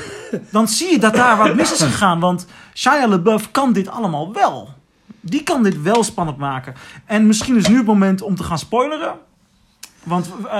Dan 0.50 0.68
zie 0.68 0.90
je 0.90 0.98
dat 0.98 1.14
daar 1.14 1.36
wat 1.36 1.54
mis 1.54 1.72
is 1.72 1.82
gegaan. 1.90 2.20
Want 2.20 2.46
Shia 2.74 3.08
LaBeouf 3.08 3.50
kan 3.50 3.72
dit 3.72 3.88
allemaal 3.88 4.32
wel. 4.32 4.68
Die 5.20 5.42
kan 5.42 5.62
dit 5.62 5.82
wel 5.82 6.04
spannend 6.04 6.38
maken. 6.38 6.74
En 7.04 7.26
misschien 7.26 7.56
is 7.56 7.68
nu 7.68 7.76
het 7.76 7.86
moment 7.86 8.22
om 8.22 8.34
te 8.36 8.42
gaan 8.42 8.58
spoileren. 8.58 9.14
Want, 10.06 10.30
eh, 10.46 10.52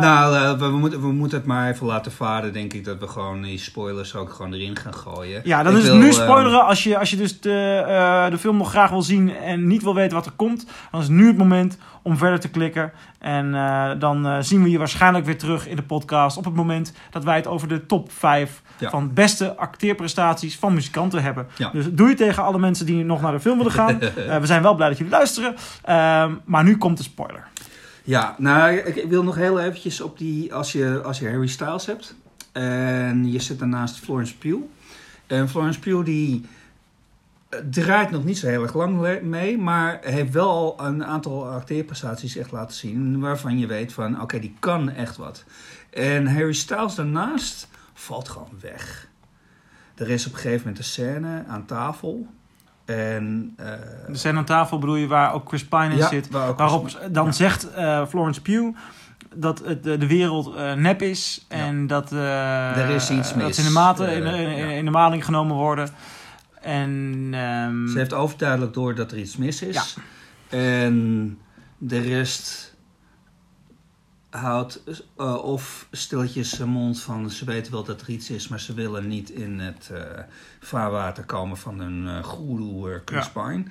nou, 0.00 0.36
eh, 0.36 0.52
we, 0.58 0.66
we 0.66 0.76
moeten, 0.76 1.00
we 1.00 1.12
moeten 1.12 1.38
het 1.38 1.46
maar 1.46 1.70
even 1.70 1.86
laten 1.86 2.12
varen, 2.12 2.52
denk 2.52 2.72
ik. 2.72 2.84
Dat 2.84 2.98
we 2.98 3.08
gewoon 3.08 3.42
die 3.42 3.58
spoilers 3.58 4.14
ook 4.14 4.32
gewoon 4.32 4.52
erin 4.52 4.76
gaan 4.76 4.94
gooien. 4.94 5.40
ja, 5.44 5.62
dan 5.62 5.72
Ik 5.72 5.78
is 5.82 5.88
het 5.88 5.96
nu 5.96 6.08
ehm, 6.08 6.12
spoileren. 6.22 6.64
Als 6.66 6.84
je, 6.84 6.98
als 6.98 7.10
je 7.10 7.16
dus 7.16 7.40
de, 7.40 7.84
eh, 7.86 8.30
de 8.30 8.38
film 8.38 8.56
nog 8.56 8.70
graag 8.70 8.90
wil 8.90 9.02
zien 9.02 9.36
en 9.36 9.66
niet 9.66 9.82
wil 9.82 9.94
weten 9.94 10.16
wat 10.16 10.26
er 10.26 10.32
komt, 10.36 10.66
dan 10.90 11.00
is 11.00 11.08
nu 11.08 11.26
het 11.26 11.36
moment 11.36 11.78
om 12.02 12.16
verder 12.16 12.40
te 12.40 12.48
klikken. 12.48 12.92
En 13.18 13.54
eh, 13.54 13.90
dan 13.98 14.26
eh, 14.26 14.36
zien 14.40 14.62
we 14.62 14.70
je 14.70 14.78
waarschijnlijk 14.78 15.24
weer 15.24 15.38
terug 15.38 15.68
in 15.68 15.76
de 15.76 15.82
podcast 15.82 16.36
op 16.36 16.44
het 16.44 16.54
moment 16.54 16.92
dat 17.10 17.24
wij 17.24 17.36
het 17.36 17.46
over 17.46 17.68
de 17.68 17.86
top 17.86 18.12
5 18.12 18.62
Ja. 18.78 18.90
van 18.90 19.12
beste 19.14 19.56
acteerprestaties 19.56 20.56
van 20.58 20.74
muzikanten 20.74 21.22
hebben. 21.22 21.46
Ja. 21.56 21.70
Dus 21.72 21.86
doe 21.92 22.08
je 22.08 22.14
tegen 22.14 22.42
alle 22.42 22.58
mensen 22.58 22.86
die 22.86 23.04
nog 23.04 23.20
naar 23.20 23.32
de 23.32 23.40
film 23.40 23.56
willen 23.56 23.72
gaan. 23.72 24.00
Eh, 24.16 24.38
we 24.38 24.46
zijn 24.46 24.62
wel 24.62 24.74
blij 24.74 24.88
dat 24.88 24.96
jullie 24.98 25.12
luisteren. 25.12 25.54
Ehm, 25.84 26.32
maar 26.44 26.64
nu 26.64 26.76
komt 26.78 26.96
de 26.96 27.02
spoiler. 27.02 27.46
Ja, 28.06 28.34
nou, 28.38 28.76
ik, 28.76 29.08
wil 29.08 29.22
nog 29.22 29.34
heel 29.34 29.60
eventjes 29.60 30.00
op 30.00 30.18
die... 30.18 30.54
Als 30.54 30.72
je, 30.72 31.02
als 31.02 31.18
je 31.18 31.28
Harry 31.28 31.46
Styles 31.46 31.86
hebt 31.86 32.14
en 32.52 33.32
je 33.32 33.38
zit 33.38 33.58
daarnaast 33.58 33.98
Florence 33.98 34.36
Pugh. 34.36 34.62
En 35.26 35.48
Florence 35.48 35.78
Pugh 35.78 36.04
die 36.04 36.46
eh, 37.48 37.60
draait 37.70 38.10
nog 38.10 38.24
niet 38.24 38.38
zo 38.38 38.46
heel 38.46 38.62
erg 38.62 38.74
lang 38.74 39.20
mee... 39.22 39.58
maar 39.58 39.98
heeft 40.02 40.32
wel 40.32 40.48
al 40.48 40.86
een 40.86 41.04
aantal 41.04 41.48
acteerprestaties 41.48 42.36
echt 42.36 42.52
laten 42.52 42.76
zien... 42.76 43.20
waarvan 43.20 43.58
je 43.58 43.66
weet 43.66 43.92
van, 43.92 44.20
oké, 44.20 44.38
die 44.38 44.56
kan 44.58 44.90
echt 44.90 45.16
wat. 45.16 45.44
En 45.90 46.26
Harry 46.26 46.52
Styles 46.52 46.94
daarnaast 46.94 47.68
valt 47.94 48.28
gewoon 48.28 48.58
weg. 48.60 49.08
Er 49.94 50.10
is 50.10 50.26
op 50.26 50.32
een 50.32 50.38
gegeven 50.38 50.58
moment 50.58 50.78
een 50.78 50.84
scène 50.84 51.44
aan 51.48 51.66
tafel... 51.66 52.26
En, 52.86 53.54
eh, 53.56 53.66
De 54.08 54.16
scène 54.18 54.38
aan 54.38 54.44
tafel 54.44 54.78
bedoel 54.78 54.94
je 54.96 55.06
waar 55.06 55.32
ook 55.34 55.48
Chris 55.48 55.64
Pine 55.64 55.88
in 55.90 55.96
ja, 55.96 56.08
zit. 56.08 56.30
waar 56.30 56.54
Waarop 56.54 57.08
dan 57.10 57.24
Ja. 57.26 57.32
zegt 57.32 57.70
eh, 57.72 58.06
Florence 58.06 58.42
Pugh 58.42 58.76
dat 59.34 59.62
het, 59.64 59.82
de, 59.82 59.98
de 59.98 60.06
wereld 60.06 60.54
eh, 60.54 60.72
nep 60.72 61.02
is. 61.02 61.44
En 61.48 61.86
dat, 61.86 62.12
eh, 62.12 62.76
Er 62.76 62.90
is 62.90 63.10
iets 63.10 63.28
dat 63.28 63.36
mis. 63.36 63.56
ze 63.56 63.62
in 63.62 63.72
de, 63.74 64.04
Eh, 64.04 64.16
in, 64.16 64.24
in, 64.26 64.56
ja. 64.56 64.66
in 64.66 64.84
de 64.84 64.90
maling 64.90 65.24
genomen 65.24 65.56
worden. 65.56 65.88
En 66.60 67.28
ehm, 67.32 67.86
Ze 67.88 67.98
heeft 67.98 68.12
overduidelijk 68.12 68.74
door 68.74 68.94
dat 68.94 69.12
er 69.12 69.18
iets 69.18 69.36
mis 69.36 69.62
is. 69.62 69.96
En 70.48 71.38
de 71.78 72.00
rest 72.00 72.74
houdt 74.30 74.82
eh, 75.16 75.44
of 75.44 75.88
stilletjes 75.90 76.50
zijn 76.50 76.68
mond 76.68 77.00
van 77.00 77.30
ze 77.30 77.44
weten 77.44 77.72
wel 77.72 77.84
dat 77.84 78.00
er 78.00 78.08
iets 78.10 78.30
is, 78.30 78.48
maar 78.48 78.60
ze 78.60 78.74
willen 78.74 79.08
niet 79.08 79.30
in 79.30 79.58
het 79.58 79.90
eh, 79.92 80.00
vaarwater 80.60 81.24
komen 81.24 81.56
van 81.56 81.80
een 81.80 82.04
uh, 82.04 82.24
goeroe 82.24 83.02
uh, 83.12 83.26
Pine. 83.32 83.64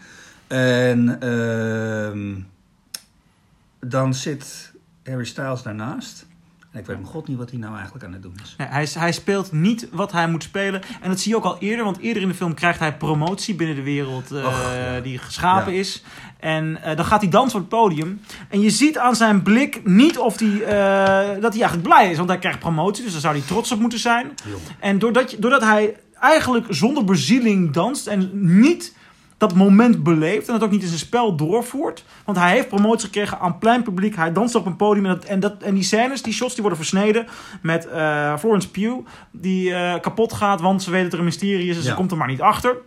En 0.48 1.20
ehm, 1.20 2.42
dan 3.80 4.14
zit 4.14 4.74
Harry 5.04 5.26
Styles 5.26 5.62
daarnaast. 5.62 6.26
En 6.76 6.82
ik 6.82 6.88
weet 6.88 6.98
mijn 7.00 7.12
god 7.12 7.28
niet 7.28 7.38
wat 7.38 7.50
hij 7.50 7.60
nou 7.60 7.76
eigenlijk 7.76 8.06
aan 8.06 8.14
het 8.14 8.22
doen 8.22 8.40
is. 8.44 8.56
Hij, 8.58 8.88
hij 8.94 9.12
speelt 9.12 9.52
niet 9.52 9.88
wat 9.92 10.12
hij 10.12 10.28
moet 10.28 10.44
spelen. 10.44 10.82
En 11.02 11.10
dat 11.10 11.20
zie 11.20 11.32
je 11.32 11.38
ook 11.38 11.44
al 11.44 11.58
eerder. 11.60 11.86
Want 11.86 11.98
eerder 11.98 12.22
in 12.22 12.28
de 12.28 12.34
film 12.34 12.54
krijgt 12.54 12.80
hij 12.80 12.98
promotie 12.98 13.56
binnen 13.56 13.76
de 13.76 13.82
wereld 13.82 14.32
eh, 14.32 14.46
Och, 14.46 14.74
ja. 14.76 15.00
die 15.00 15.18
geschapen 15.18 15.74
Ja. 15.74 15.80
is. 15.80 16.04
En 16.40 16.82
eh, 16.84 16.96
dan 16.96 17.06
gaat 17.06 17.22
hij 17.22 17.30
dansen 17.30 17.60
op 17.60 17.70
het 17.70 17.80
podium. 17.80 18.22
En 18.50 18.62
je 18.62 18.70
ziet 18.70 18.98
aan 18.98 19.16
zijn 19.16 19.42
blik 19.42 19.82
niet 19.86 20.18
of 20.18 20.40
hij, 20.40 20.62
eh, 20.64 21.42
dat 21.42 21.54
hij 21.54 21.62
eigenlijk 21.62 21.82
blij 21.84 22.12
is. 22.12 22.18
Want 22.18 22.30
hij 22.30 22.40
krijgt 22.40 22.60
promotie, 22.60 23.04
dus 23.04 23.12
daar 23.12 23.22
zou 23.22 23.36
hij 23.38 23.46
trots 23.48 23.72
op 23.72 23.80
moeten 23.80 24.00
zijn. 24.00 24.32
En 24.80 25.00
doordat, 25.00 25.36
doordat 25.40 25.62
hij 25.62 25.96
eigenlijk 26.20 26.66
zonder 26.70 27.04
bezieling 27.04 27.74
danst 27.74 28.08
en 28.08 28.30
niet 28.34 28.95
dat 29.38 29.56
moment 29.56 30.04
beleeft 30.04 30.48
en 30.48 30.54
dat 30.54 30.64
ook 30.64 30.72
niet 30.72 30.82
in 30.82 30.88
zijn 30.88 31.00
spel 31.00 31.36
doorvoert. 31.36 32.04
Want 32.26 32.38
hij 32.38 32.52
heeft 32.52 32.68
promotie 32.68 33.06
gekregen 33.06 33.40
aan 33.40 33.58
plein 33.58 33.84
publiek. 33.84 34.16
Hij 34.16 34.32
danst 34.32 34.56
op 34.56 34.66
een 34.66 34.76
podium 34.76 35.06
en, 35.06 35.12
dat, 35.12 35.24
en, 35.24 35.40
dat, 35.40 35.62
en 35.62 35.74
die 35.74 35.84
scènes, 35.84 36.22
die 36.22 36.34
shots, 36.34 36.54
die 36.54 36.62
worden 36.62 36.80
versneden 36.80 37.28
met 37.62 37.88
eh, 37.88 38.38
Florence 38.38 38.70
Pugh. 38.70 38.98
Die 39.32 39.74
eh, 39.74 40.00
kapot 40.02 40.34
gaat, 40.34 40.62
want 40.62 40.84
ze 40.84 40.92
weet 40.92 41.04
dat 41.04 41.14
er 41.14 41.20
een 41.20 41.26
mysterie 41.26 41.70
is 41.70 41.78
en 41.78 41.84
ze 41.84 41.94
komt 41.94 42.12
er 42.12 42.18
maar 42.18 42.28
niet 42.28 42.42
achter. 42.42 42.78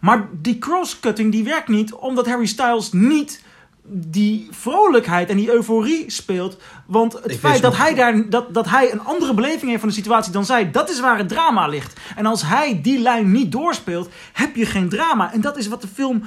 Maar 0.00 0.28
die 0.32 0.58
crosscutting 0.58 1.32
die 1.32 1.44
werkt 1.44 1.68
niet 1.68 1.94
omdat 1.94 2.26
Harry 2.26 2.46
Styles 2.46 2.92
niet 2.92 3.43
die 3.86 4.48
vrolijkheid 4.50 5.28
en 5.28 5.36
die 5.36 5.52
euforie 5.52 6.10
speelt. 6.10 6.56
Want 6.86 7.12
het 7.12 7.30
Ik 7.32 7.38
feit 7.38 7.62
dat 7.62 7.72
nog- 7.72 7.80
hij, 7.80 7.94
daar, 7.94 8.30
dat, 8.30 8.54
dat 8.54 8.68
hij 8.68 8.92
een 8.92 9.00
andere 9.00 9.34
beleving 9.34 9.68
heeft 9.68 9.80
van 9.80 9.88
de 9.88 9.94
situatie 9.94 10.32
dan 10.32 10.44
zij, 10.44 10.70
dat 10.70 10.90
is 10.90 11.00
waar 11.00 11.18
het 11.18 11.28
drama 11.28 11.66
ligt. 11.66 12.00
En 12.16 12.26
als 12.26 12.42
hij 12.42 12.80
die 12.82 12.98
lijn 12.98 13.32
niet 13.32 13.52
doorspeelt, 13.52 14.08
heb 14.32 14.56
je 14.56 14.66
geen 14.66 14.88
drama. 14.88 15.32
En 15.32 15.40
dat 15.40 15.56
is 15.56 15.68
wat 15.68 15.80
de 15.80 15.88
film 15.88 16.22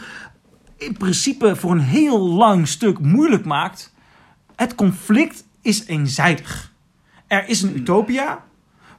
in 0.78 0.98
principe 0.98 1.56
voor 1.56 1.72
een 1.72 1.80
heel 1.80 2.20
lang 2.20 2.68
stuk 2.68 3.00
moeilijk 3.00 3.46
maakt. 3.46 3.94
Het 4.56 4.76
conflict 4.76 5.44
is 5.62 5.86
eenzijdig. 5.86 6.72
Er 7.28 7.48
is 7.48 7.62
een 7.62 7.76
utopia. 7.78 8.46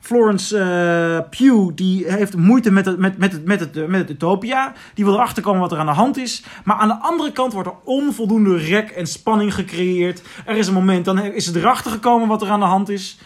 Florence 0.00 0.58
eh, 0.58 1.28
Pugh 1.30 1.74
die 1.74 2.12
heeft 2.12 2.36
moeite 2.36 2.70
met 2.70 2.86
het, 2.86 2.98
met, 2.98 3.18
met, 3.18 3.44
met, 3.44 3.60
het, 3.60 3.88
met 3.88 4.00
het 4.00 4.10
utopia. 4.10 4.72
Die 4.94 5.04
wil 5.04 5.14
erachter 5.14 5.42
komen 5.42 5.60
wat 5.60 5.72
er 5.72 5.78
aan 5.78 5.86
de 5.86 5.92
hand 5.92 6.16
is. 6.16 6.44
Maar 6.64 6.76
aan 6.76 6.88
de 6.88 6.98
andere 7.00 7.32
kant 7.32 7.52
wordt 7.52 7.68
er 7.68 7.74
onvoldoende 7.84 8.56
rek 8.56 8.90
en 8.90 9.06
spanning 9.06 9.54
gecreëerd. 9.54 10.22
Er 10.44 10.56
is 10.56 10.66
een 10.66 10.74
moment, 10.74 11.04
dan 11.04 11.18
is 11.22 11.46
het 11.46 11.56
erachter 11.56 11.90
gekomen 11.90 12.28
wat 12.28 12.42
er 12.42 12.50
aan 12.50 12.60
de 12.60 12.66
hand 12.66 12.88
is. 12.88 13.18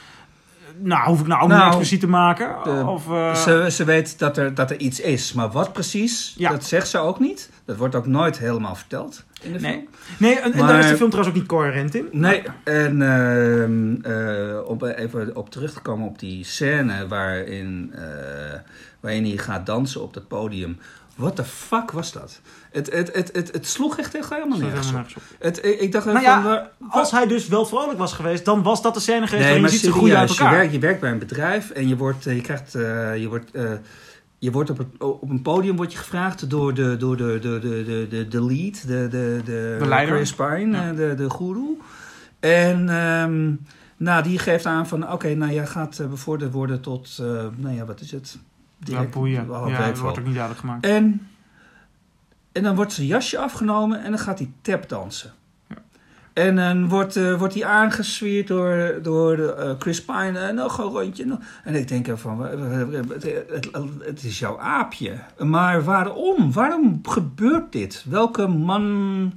Nou, 0.82 1.06
hoef 1.08 1.20
ik 1.20 1.26
nou 1.26 1.42
ook 1.42 1.48
niet 1.48 1.56
Nou, 1.56 1.66
expliciet 1.68 2.00
te 2.00 2.06
maken? 2.08 2.56
de- 2.64 2.84
of, 2.86 3.10
eh, 3.10 3.34
Ze, 3.34 3.66
ze 3.70 3.84
weet 3.84 4.18
dat 4.18 4.36
er, 4.36 4.54
dat 4.54 4.70
er 4.70 4.78
iets 4.78 5.00
is, 5.00 5.32
maar 5.32 5.50
wat 5.50 5.72
precies, 5.72 6.34
Ja. 6.38 6.50
dat 6.50 6.64
zegt 6.64 6.88
ze 6.88 6.98
ook 6.98 7.20
niet. 7.20 7.50
Dat 7.64 7.76
wordt 7.76 7.94
ook 7.94 8.06
nooit 8.06 8.38
helemaal 8.38 8.74
verteld 8.74 9.24
in 9.42 9.52
de 9.52 9.58
Nee. 9.60 9.72
film. 9.72 9.88
Nee, 10.18 10.38
en, 10.40 10.52
daar 10.52 10.78
is 10.78 10.88
de 10.88 10.96
film 10.96 11.10
trouwens 11.10 11.28
ook 11.36 11.40
niet 11.40 11.48
coherent 11.50 11.94
in. 11.94 12.08
Nee, 12.12 12.42
en 12.64 13.02
om 14.66 14.84
even 14.84 15.36
op 15.36 15.50
terug 15.50 15.72
te 15.72 15.80
komen 15.80 16.08
op 16.08 16.18
die 16.18 16.44
scène 16.44 17.06
waarin, 17.08 17.92
eh, 17.94 18.02
waarin 19.00 19.24
hij 19.24 19.36
gaat 19.36 19.66
dansen 19.66 20.02
op 20.02 20.14
dat 20.14 20.28
podium. 20.28 20.78
What 21.16 21.36
the 21.36 21.44
fuck 21.44 21.90
was 21.90 22.12
dat? 22.12 22.40
Het, 22.72 22.92
het, 22.92 23.14
het, 23.14 23.30
het, 23.32 23.52
het 23.52 23.66
sloeg 23.66 23.98
echt 23.98 24.14
echt 24.14 24.30
helemaal 24.30 24.58
nergens 24.58 24.86
op. 24.88 24.92
nergens 24.94 25.14
op. 25.16 25.22
Het, 25.38 25.64
ik 25.64 25.80
ik 25.80 25.92
dacht 25.92 26.04
Nou 26.06 26.20
ja, 26.20 26.34
van, 26.42 26.50
waar- 26.50 26.70
Als 26.88 27.10
hij 27.10 27.26
dus 27.26 27.48
wel 27.48 27.66
vrolijk 27.66 27.98
was 27.98 28.12
geweest, 28.12 28.44
dan 28.44 28.62
was 28.62 28.82
dat 28.82 28.94
de 28.94 29.00
scène 29.00 29.26
geweest 29.26 29.48
Nee, 29.48 29.60
maar 29.60 29.70
je 29.70 29.76
ziet 29.76 29.86
uit 29.92 29.94
serieus, 30.02 30.30
je 30.36 30.38
elkaar. 30.42 30.56
werkt, 30.58 30.72
je 30.72 30.78
werkt 30.78 31.00
bij 31.00 31.10
een 31.10 31.18
bedrijf 31.18 31.70
en 31.70 31.88
je 31.88 31.96
wordt, 31.96 32.26
eh, 32.26 32.34
je 32.34 32.40
krijgt, 32.40 32.74
eh, 32.74 33.16
je 33.16 33.28
wordt, 33.28 33.50
eh, 33.50 33.70
je 34.38 34.50
wordt 34.50 34.70
op, 34.70 34.78
het, 34.78 34.86
op 34.98 35.30
een 35.30 35.42
podium 35.42 35.76
wordt 35.76 35.92
je 35.92 35.98
gevraagd 35.98 36.50
door 36.50 36.74
de, 36.74 36.96
door 36.96 37.16
de, 37.16 37.38
de, 37.40 37.58
de, 37.58 37.84
de, 37.84 38.06
de, 38.10 38.28
de 38.28 38.44
lead, 38.44 38.86
de, 38.86 39.08
de, 39.10 39.40
de, 39.44 39.76
De 39.78 39.86
leider. 39.86 40.14
Chris 40.16 40.34
Pine, 40.34 40.76
Ja. 40.76 40.92
de, 40.92 41.14
de 41.14 41.30
guru. 41.30 41.78
En 42.40 42.88
ehm, 42.88 43.52
nou, 43.96 44.22
die 44.22 44.38
geeft 44.38 44.66
aan 44.66 44.86
van, 44.86 45.12
oké, 45.12 45.34
nou, 45.34 45.52
jij 45.52 45.66
gaat 45.66 46.00
bevorderd 46.10 46.52
worden 46.52 46.80
tot, 46.80 47.18
eh, 47.20 47.26
nou 47.56 47.74
ja, 47.74 47.84
wat 47.84 48.00
is 48.00 48.10
het? 48.12 48.38
Ja, 48.84 49.02
boeien. 49.02 49.50
Oh, 49.50 49.68
ja, 49.68 49.86
dat 49.86 49.98
wordt 49.98 50.18
ook 50.18 50.24
niet 50.24 50.34
duidelijk 50.34 50.60
gemaakt. 50.64 50.86
En, 50.86 51.26
en 52.52 52.62
dan 52.62 52.74
wordt 52.74 52.92
zijn 52.92 53.06
jasje 53.06 53.38
afgenomen 53.38 54.02
en 54.02 54.10
dan 54.10 54.18
gaat 54.20 54.38
hij 54.38 54.50
tapdansen. 54.62 55.32
En 56.32 56.56
dan 56.56 56.88
wordt, 56.88 57.16
eh, 57.16 57.38
wordt 57.38 57.54
hij 57.54 57.64
aangesweerd 57.64 58.46
door, 58.46 58.98
door 59.02 59.36
de, 59.36 59.54
eh, 59.54 59.70
Chris 59.78 60.04
Pine. 60.04 60.38
En 60.38 60.54
nog 60.54 60.78
een 60.78 60.84
rondje. 60.84 61.26
nog- 61.26 61.38
En 61.64 61.74
ik 61.74 61.88
denk 61.88 62.18
van, 62.18 62.36
wa- 62.36 62.56
wa- 62.56 62.86
wa- 62.86 62.98
het, 63.14 63.22
het, 63.50 63.68
het 64.04 64.22
is 64.24 64.38
jouw 64.38 64.58
aapje. 64.58 65.12
Maar 65.38 65.84
waarom? 65.84 66.52
Waarom 66.52 67.00
gebeurt 67.02 67.72
dit? 67.72 68.04
Welke 68.08 68.46
man, 68.46 69.32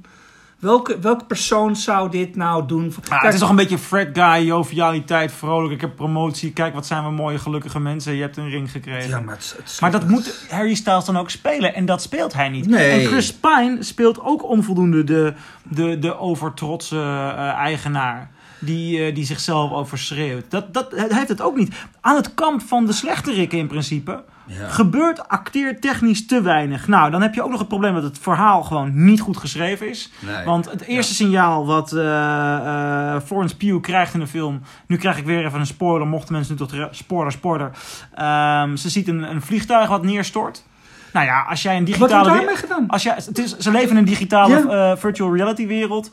welke, 0.58 0.98
welke 0.98 1.24
persoon 1.24 1.76
zou 1.76 2.10
dit 2.10 2.36
nou 2.36 2.66
doen? 2.66 2.86
Maar 2.86 3.08
Kijk, 3.08 3.22
het 3.22 3.34
is 3.34 3.40
toch 3.40 3.48
een 3.50 3.56
beetje 3.56 3.78
frat 3.78 4.06
guy, 4.12 4.46
jovialiteit, 4.46 5.32
vrolijk. 5.32 5.72
Ik 5.72 5.80
heb 5.80 5.96
promotie. 5.96 6.52
Kijk, 6.52 6.74
wat 6.74 6.86
zijn 6.86 7.04
we 7.04 7.10
mooie, 7.10 7.38
gelukkige 7.38 7.80
mensen. 7.80 8.14
Je 8.14 8.20
hebt 8.20 8.36
een 8.36 8.48
ring 8.48 8.70
gekregen. 8.70 9.08
Ja, 9.10 9.20
maar, 9.20 9.34
het, 9.34 9.54
het- 9.64 9.78
Maar 9.80 9.90
dat 9.90 10.08
moet 10.08 10.46
Harry 10.50 10.74
Styles 10.74 11.04
dan 11.04 11.16
ook 11.18 11.30
spelen. 11.30 11.74
En 11.74 11.84
dat 11.84 12.02
speelt 12.02 12.32
hij 12.32 12.48
niet. 12.48 12.66
Nee. 12.66 12.90
En 13.00 13.06
Chris 13.06 13.32
Pine 13.34 13.76
speelt 13.80 14.20
ook 14.20 14.44
onvoldoende 14.44 15.04
de, 15.04 15.32
de, 15.62 15.98
de 15.98 16.18
overtrotse 16.18 16.96
eh, 16.96 17.38
eigenaar. 17.52 18.30
Die, 18.60 19.04
eh, 19.06 19.14
die 19.14 19.24
zichzelf 19.24 19.72
overschreeuwt. 19.72 20.44
Dat, 20.48 20.74
dat, 20.74 20.90
hij 20.90 21.06
heeft 21.10 21.28
het 21.28 21.40
ook 21.40 21.56
niet. 21.56 21.74
Aan 22.00 22.16
het 22.16 22.34
kamp 22.34 22.62
van 22.62 22.86
de 22.86 22.92
slechterikken 22.92 23.58
in 23.58 23.66
principe... 23.66 24.24
Ja. 24.46 24.68
gebeurt 24.68 25.28
acteertechnisch 25.28 26.26
te 26.26 26.40
weinig. 26.42 26.88
Nou, 26.88 27.10
dan 27.10 27.22
heb 27.22 27.34
je 27.34 27.42
ook 27.42 27.50
nog 27.50 27.58
het 27.58 27.68
probleem 27.68 27.94
dat 27.94 28.02
het 28.02 28.18
verhaal 28.18 28.62
gewoon 28.62 29.04
niet 29.04 29.20
goed 29.20 29.36
geschreven 29.36 29.88
is. 29.88 30.12
Nee. 30.20 30.44
Want 30.44 30.70
het 30.70 30.82
eerste 30.82 31.14
signaal 31.14 31.66
wat 31.66 31.92
eh, 31.92 33.14
eh, 33.14 33.20
Florence 33.24 33.56
Pugh 33.56 33.80
krijgt 33.80 34.14
in 34.14 34.20
de 34.20 34.26
film... 34.26 34.60
Nu 34.86 34.96
krijg 34.96 35.18
ik 35.18 35.24
weer 35.24 35.44
even 35.44 35.60
een 35.60 35.66
spoiler, 35.66 36.06
mochten 36.06 36.32
mensen 36.34 36.52
nu 36.52 36.66
tot 36.66 36.74
spoiler, 36.90 37.32
spoiler. 37.32 37.70
Ehm, 38.14 38.76
ze 38.76 38.88
ziet 38.90 39.08
een, 39.08 39.22
een 39.30 39.42
vliegtuig 39.42 39.88
wat 39.88 40.02
neerstort. 40.04 40.64
Nou 41.12 41.26
ja, 41.26 41.42
als 41.48 41.62
jij 41.62 41.72
een 41.76 41.84
Wat 41.84 41.86
digitale... 41.94 42.30
we- 42.30 42.36
daarmee 42.36 42.56
gedaan? 42.56 42.84
Als 42.88 43.02
jij, 43.02 43.14
het 43.14 43.38
is, 43.38 43.56
ze 43.58 43.70
leven 43.70 43.90
in 43.90 43.96
een 43.96 44.04
digitale 44.04 44.64
Ja. 44.68 44.90
eh, 44.92 44.96
virtual 44.98 45.34
reality 45.36 45.66
wereld. 45.66 46.10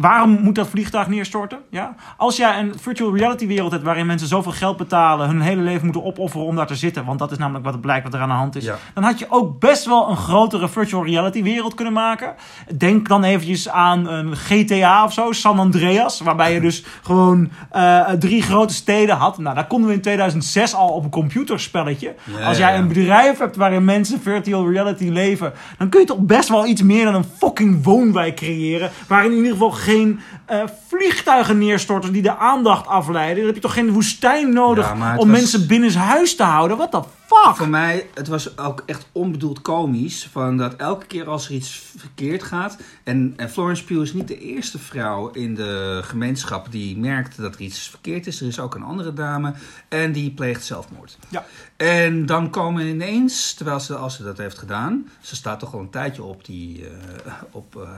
Waarom 0.00 0.30
moet 0.42 0.54
dat 0.54 0.68
vliegtuig 0.68 1.08
neerstorten? 1.08 1.58
Ja? 1.70 1.94
Als 2.16 2.36
jij 2.36 2.58
een 2.58 2.72
virtual 2.80 3.16
reality 3.16 3.46
wereld 3.46 3.72
hebt 3.72 3.84
waarin 3.84 4.06
mensen 4.06 4.28
zoveel 4.28 4.52
geld 4.52 4.76
betalen, 4.76 5.28
hun 5.28 5.40
hele 5.40 5.62
leven 5.62 5.84
moeten 5.84 6.04
opofferen 6.04 6.46
om 6.46 6.56
daar 6.56 6.66
te 6.66 6.74
zitten, 6.76 7.04
want 7.04 7.18
dat 7.18 7.30
is 7.30 7.38
namelijk 7.38 7.64
wat 7.64 7.72
het 7.72 7.82
blijkt 7.82 8.04
wat 8.04 8.14
er 8.14 8.20
aan 8.20 8.28
de 8.28 8.34
hand 8.34 8.56
is, 8.56 8.64
Ja. 8.64 8.76
dan 8.94 9.02
had 9.04 9.18
je 9.18 9.26
ook 9.28 9.60
best 9.60 9.84
wel 9.84 10.10
een 10.10 10.16
grotere 10.16 10.68
virtual 10.68 11.04
reality 11.04 11.42
wereld 11.42 11.74
kunnen 11.74 11.92
maken. 11.92 12.34
Denk 12.76 13.08
dan 13.08 13.24
eventjes 13.24 13.68
aan 13.68 14.08
een 14.08 14.36
GTA 14.36 15.04
of 15.04 15.12
zo, 15.12 15.32
San 15.32 15.58
Andreas, 15.58 16.20
waarbij 16.20 16.52
je 16.54 16.60
dus 16.60 16.84
gewoon 17.02 17.50
eh, 17.70 18.00
drie 18.10 18.42
grote 18.42 18.74
steden 18.74 19.16
had. 19.16 19.38
Nou, 19.38 19.54
daar 19.54 19.66
konden 19.66 19.88
we 19.88 19.94
in 19.94 20.00
2006 20.02 20.74
al 20.74 20.88
op 20.88 21.04
een 21.04 21.10
computerspelletje. 21.10 22.14
Ja, 22.38 22.46
Als 22.46 22.58
jij 22.58 22.76
een 22.78 22.88
bedrijf 22.88 23.38
hebt 23.38 23.56
waarin 23.56 23.84
mensen 23.84 24.20
virtual 24.20 24.70
reality 24.70 25.08
leven, 25.08 25.52
dan 25.78 25.88
kun 25.88 26.00
je 26.00 26.06
toch 26.06 26.18
best 26.18 26.48
wel 26.48 26.66
iets 26.66 26.82
meer 26.82 27.04
dan 27.04 27.14
een 27.14 27.24
fucking 27.38 27.84
woonwijk 27.84 28.36
creëren. 28.36 28.90
Waarin 29.08 29.30
in 29.30 29.36
ieder 29.36 29.52
geval 29.52 29.70
geen 29.88 30.20
eh, 30.44 30.62
vliegtuigen 30.88 31.58
neerstorten 31.58 32.12
die 32.12 32.22
de 32.22 32.36
aandacht 32.36 32.86
afleiden. 32.86 33.36
Dan 33.36 33.46
heb 33.46 33.54
je 33.54 33.60
toch 33.60 33.72
geen 33.72 33.92
woestijn 33.92 34.52
nodig 34.52 34.86
Ja, 34.86 34.92
om 35.16 35.28
was- 35.30 35.40
mensen 35.40 35.66
binnen 35.66 35.94
huis 35.94 36.36
te 36.36 36.42
houden. 36.42 36.76
What 36.76 36.90
the 36.90 37.02
fuck? 37.26 37.56
Voor 37.56 37.68
mij, 37.68 38.06
het 38.14 38.28
was 38.28 38.58
ook 38.58 38.82
echt 38.86 39.06
onbedoeld 39.12 39.62
komisch. 39.62 40.28
Van 40.32 40.56
dat 40.56 40.76
elke 40.76 41.06
keer 41.06 41.28
als 41.28 41.46
er 41.48 41.54
iets 41.54 41.82
verkeerd 41.96 42.42
gaat. 42.42 42.76
En, 43.04 43.32
en 43.36 43.50
Florence 43.50 43.84
Pugh 43.84 44.02
is 44.02 44.12
niet 44.12 44.28
de 44.28 44.38
eerste 44.38 44.78
vrouw 44.78 45.30
in 45.30 45.54
de 45.54 46.00
gemeenschap 46.04 46.66
die 46.70 46.98
merkt 46.98 47.36
dat 47.36 47.54
er 47.54 47.60
iets 47.60 47.88
verkeerd 47.88 48.26
is. 48.26 48.40
Er 48.40 48.46
is 48.46 48.60
ook 48.60 48.74
een 48.74 48.82
andere 48.82 49.12
dame. 49.12 49.52
En 49.88 50.12
die 50.12 50.30
pleegt 50.30 50.64
zelfmoord. 50.64 51.18
Ja. 51.28 51.44
En 51.78 52.26
dan 52.26 52.50
komen 52.50 52.86
ineens, 52.86 53.54
terwijl 53.54 53.80
ze, 53.80 53.94
als 53.94 54.16
ze 54.16 54.22
dat 54.22 54.38
heeft 54.38 54.58
gedaan. 54.58 55.08
Ze 55.20 55.36
staat 55.36 55.58
toch 55.60 55.74
al 55.74 55.80
een 55.80 55.90
tijdje 55.90 56.22
op, 56.22 56.44
die, 56.44 56.84
eh, 57.26 57.32
op, 57.50 57.76
eh, 57.76 57.88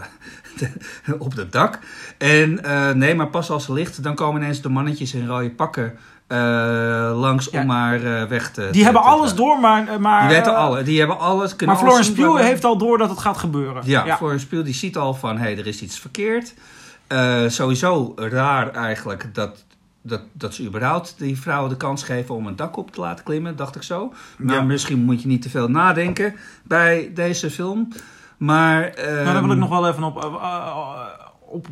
de, 0.58 0.72
op 1.18 1.36
het 1.36 1.52
dak. 1.52 1.78
En 2.18 2.64
eh, 2.64 2.90
nee, 2.90 3.14
maar 3.14 3.28
pas 3.28 3.50
als 3.50 3.64
ze 3.64 3.72
ligt, 3.72 4.02
dan 4.02 4.14
komen 4.14 4.42
ineens 4.42 4.60
de 4.60 4.68
mannetjes 4.68 5.14
in 5.14 5.26
rode 5.26 5.50
pakken. 5.50 5.96
langs 7.14 7.48
Ja. 7.50 7.62
om 7.62 7.68
haar 7.70 8.28
weg 8.28 8.50
te 8.50 8.60
Die 8.60 8.70
te- 8.70 8.84
hebben 8.84 9.02
te 9.02 9.08
alles 9.08 9.34
door, 9.34 9.60
maar... 9.60 10.00
maar 10.00 10.28
Die 10.28 10.36
weten 10.36 10.56
alle, 10.56 10.82
die 10.82 10.98
hebben 10.98 11.18
alles. 11.18 11.56
kunnen 11.56 11.76
Maar 11.76 11.84
alles 11.84 12.06
Florence 12.06 12.22
Pugh 12.32 12.46
heeft 12.48 12.64
al 12.64 12.76
door 12.78 12.98
dat 12.98 13.10
het 13.10 13.18
gaat 13.18 13.36
gebeuren. 13.36 13.82
Ja, 13.86 14.16
Florence 14.16 14.46
Pugh 14.46 14.64
die 14.64 14.74
ziet 14.74 14.96
al 14.96 15.14
van, 15.14 15.36
hé, 15.36 15.42
hey, 15.42 15.58
er 15.58 15.66
is 15.66 15.82
iets 15.82 15.98
verkeerd. 15.98 16.54
Sowieso 17.46 18.12
raar 18.16 18.70
eigenlijk 18.72 19.34
dat, 19.34 19.64
dat, 20.02 20.20
dat 20.32 20.54
ze 20.54 20.64
überhaupt 20.64 21.14
die 21.18 21.40
vrouwen 21.40 21.70
de 21.70 21.76
kans 21.76 22.02
geven 22.02 22.34
om 22.34 22.46
een 22.46 22.56
dak 22.56 22.76
op 22.76 22.90
te 22.90 23.00
laten 23.00 23.24
klimmen, 23.24 23.56
dacht 23.56 23.76
ik 23.76 23.82
zo. 23.82 24.12
Maar 24.38 24.54
Ja. 24.54 24.62
misschien 24.62 25.04
moet 25.04 25.22
je 25.22 25.28
niet 25.28 25.42
te 25.42 25.50
veel 25.50 25.68
nadenken 25.68 26.34
bij 26.64 27.10
deze 27.14 27.50
film. 27.50 27.88
Maar... 28.36 28.80
Nou, 28.80 29.24
daar 29.24 29.24
wil 29.24 29.44
ik 29.44 29.50
ehm, 29.50 29.58
nog 29.58 29.68
wel 29.68 29.88
even 29.88 30.02
op, 30.02 30.16
eh, 30.16 30.24
eh, 30.24 31.19
op 31.50 31.66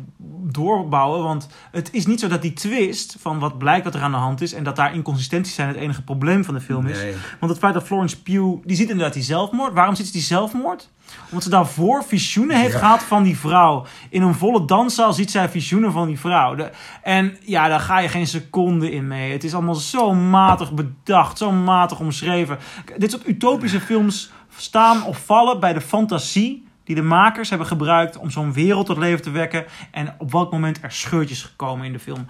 doorbouwen. 0.51 1.23
Want 1.23 1.47
het 1.71 1.89
is 1.93 2.05
niet 2.05 2.19
zo 2.19 2.27
dat 2.27 2.41
die 2.41 2.53
twist 2.53 3.15
van 3.19 3.39
wat 3.39 3.57
blijkt 3.57 3.83
dat 3.83 3.95
er 3.95 4.01
aan 4.01 4.11
de 4.11 4.17
hand 4.17 4.41
is... 4.41 4.53
en 4.53 4.63
dat 4.63 4.75
daar 4.75 4.93
inconsistenties 4.93 5.55
zijn 5.55 5.67
het 5.67 5.77
enige 5.77 6.03
probleem 6.03 6.43
van 6.43 6.53
de 6.53 6.61
film 6.61 6.87
is. 6.87 7.01
Nee. 7.01 7.13
Want 7.39 7.51
het 7.51 7.61
feit 7.61 7.73
dat 7.73 7.83
Florence 7.83 8.21
Pugh... 8.21 8.57
die 8.65 8.75
ziet 8.75 8.89
inderdaad 8.89 9.13
die 9.13 9.23
zelfmoord. 9.23 9.73
Waarom 9.73 9.95
ziet 9.95 10.05
ze 10.05 10.11
die 10.11 10.21
zelfmoord? 10.21 10.89
Omdat 11.25 11.43
ze 11.43 11.49
daarvoor 11.49 12.03
visioenen 12.03 12.57
heeft 12.59 12.73
Ja. 12.73 12.79
gehad 12.79 13.03
van 13.03 13.23
die 13.23 13.37
vrouw. 13.37 13.85
In 14.09 14.21
een 14.21 14.33
volle 14.35 14.65
danszaal 14.65 15.13
ziet 15.13 15.31
zij 15.31 15.49
visioenen 15.49 15.91
van 15.91 16.07
die 16.07 16.19
vrouw. 16.19 16.55
De- 16.55 16.71
en 17.03 17.37
ja, 17.45 17.67
daar 17.67 17.79
ga 17.79 17.99
je 17.99 18.07
geen 18.07 18.27
seconde 18.27 18.91
in 18.91 19.07
mee. 19.07 19.31
Het 19.31 19.43
is 19.43 19.53
allemaal 19.53 19.75
zo 19.75 20.13
matig 20.13 20.73
bedacht, 20.73 21.37
zo 21.37 21.51
matig 21.51 21.99
omschreven. 21.99 22.57
Dit 22.97 23.11
soort 23.11 23.27
utopische 23.27 23.79
films 23.79 24.31
staan 24.57 25.03
of 25.05 25.17
vallen 25.25 25.59
bij 25.59 25.73
de 25.73 25.81
fantasie 25.81 26.67
die 26.89 26.97
de 26.97 27.03
makers 27.07 27.49
hebben 27.49 27.67
gebruikt 27.67 28.17
om 28.17 28.29
zo'n 28.29 28.53
wereld 28.53 28.85
tot 28.85 28.97
leven 28.97 29.21
te 29.21 29.31
wekken. 29.31 29.65
En 29.91 30.15
op 30.17 30.31
welk 30.31 30.51
moment 30.51 30.79
er 30.81 30.91
scheurtjes 30.91 31.43
gekomen 31.43 31.85
in 31.85 31.91
de 31.91 31.99
film. 31.99 32.25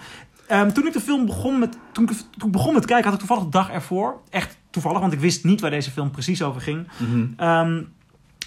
Ehm, 0.47 0.71
toen 0.71 0.87
ik 0.87 0.93
de 0.93 0.99
film 0.99 1.25
begon 1.25 1.59
met, 1.59 1.77
toen 1.91 2.03
ik, 2.03 2.09
toen 2.09 2.47
ik 2.47 2.51
begon 2.51 2.73
met 2.73 2.85
kijken, 2.85 3.03
had 3.05 3.13
ik 3.13 3.19
toevallig 3.19 3.43
de 3.43 3.49
dag 3.49 3.69
ervoor, 3.69 4.15
echt 4.29 4.57
toevallig, 4.69 4.99
want 4.99 5.13
ik 5.13 5.19
wist 5.19 5.43
niet 5.43 5.61
waar 5.61 5.69
deze 5.69 5.91
film 5.91 6.11
precies 6.11 6.43
over 6.43 6.61
ging. 6.61 6.87
Mhm. 6.97 7.25
Ehm, 7.37 7.81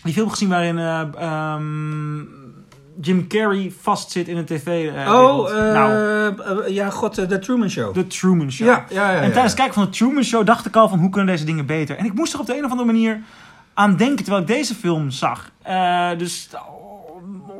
die 0.02 0.12
film 0.12 0.30
gezien 0.30 0.48
waarin 0.48 0.78
eh, 0.78 1.00
ehm, 1.18 2.18
Jim 3.00 3.26
Carrey 3.26 3.72
vastzit 3.80 4.28
in 4.28 4.36
een 4.36 4.44
tv. 4.44 4.92
eh. 4.94 5.14
Oh, 5.14 5.50
eh, 5.50 5.72
nou, 5.72 6.72
ja, 6.72 6.90
god, 6.90 7.14
The 7.14 7.38
Truman 7.38 7.70
Show. 7.70 7.94
The 7.94 8.06
Truman 8.06 8.52
Show. 8.52 8.66
ja, 8.66 8.84
ja, 8.90 9.10
ja. 9.10 9.16
En 9.20 9.32
tijdens 9.32 9.44
het 9.44 9.54
kijken 9.54 9.74
van 9.74 9.84
de 9.84 9.90
Truman 9.90 10.22
Show 10.24 10.46
dacht 10.46 10.66
ik 10.66 10.76
al 10.76 10.88
van 10.88 10.98
hoe 10.98 11.10
kunnen 11.10 11.34
deze 11.34 11.44
dingen 11.44 11.66
beter. 11.66 11.96
En 11.96 12.04
ik 12.04 12.14
moest 12.14 12.32
er 12.32 12.40
op 12.40 12.46
de 12.46 12.56
een 12.58 12.64
of 12.64 12.70
andere 12.70 12.92
manier 12.92 13.20
aan 13.74 13.96
denken 13.96 14.16
terwijl 14.24 14.40
ik 14.42 14.48
deze 14.48 14.74
film 14.74 15.10
zag. 15.10 15.50
Eh, 15.62 16.10
dus... 16.18 16.48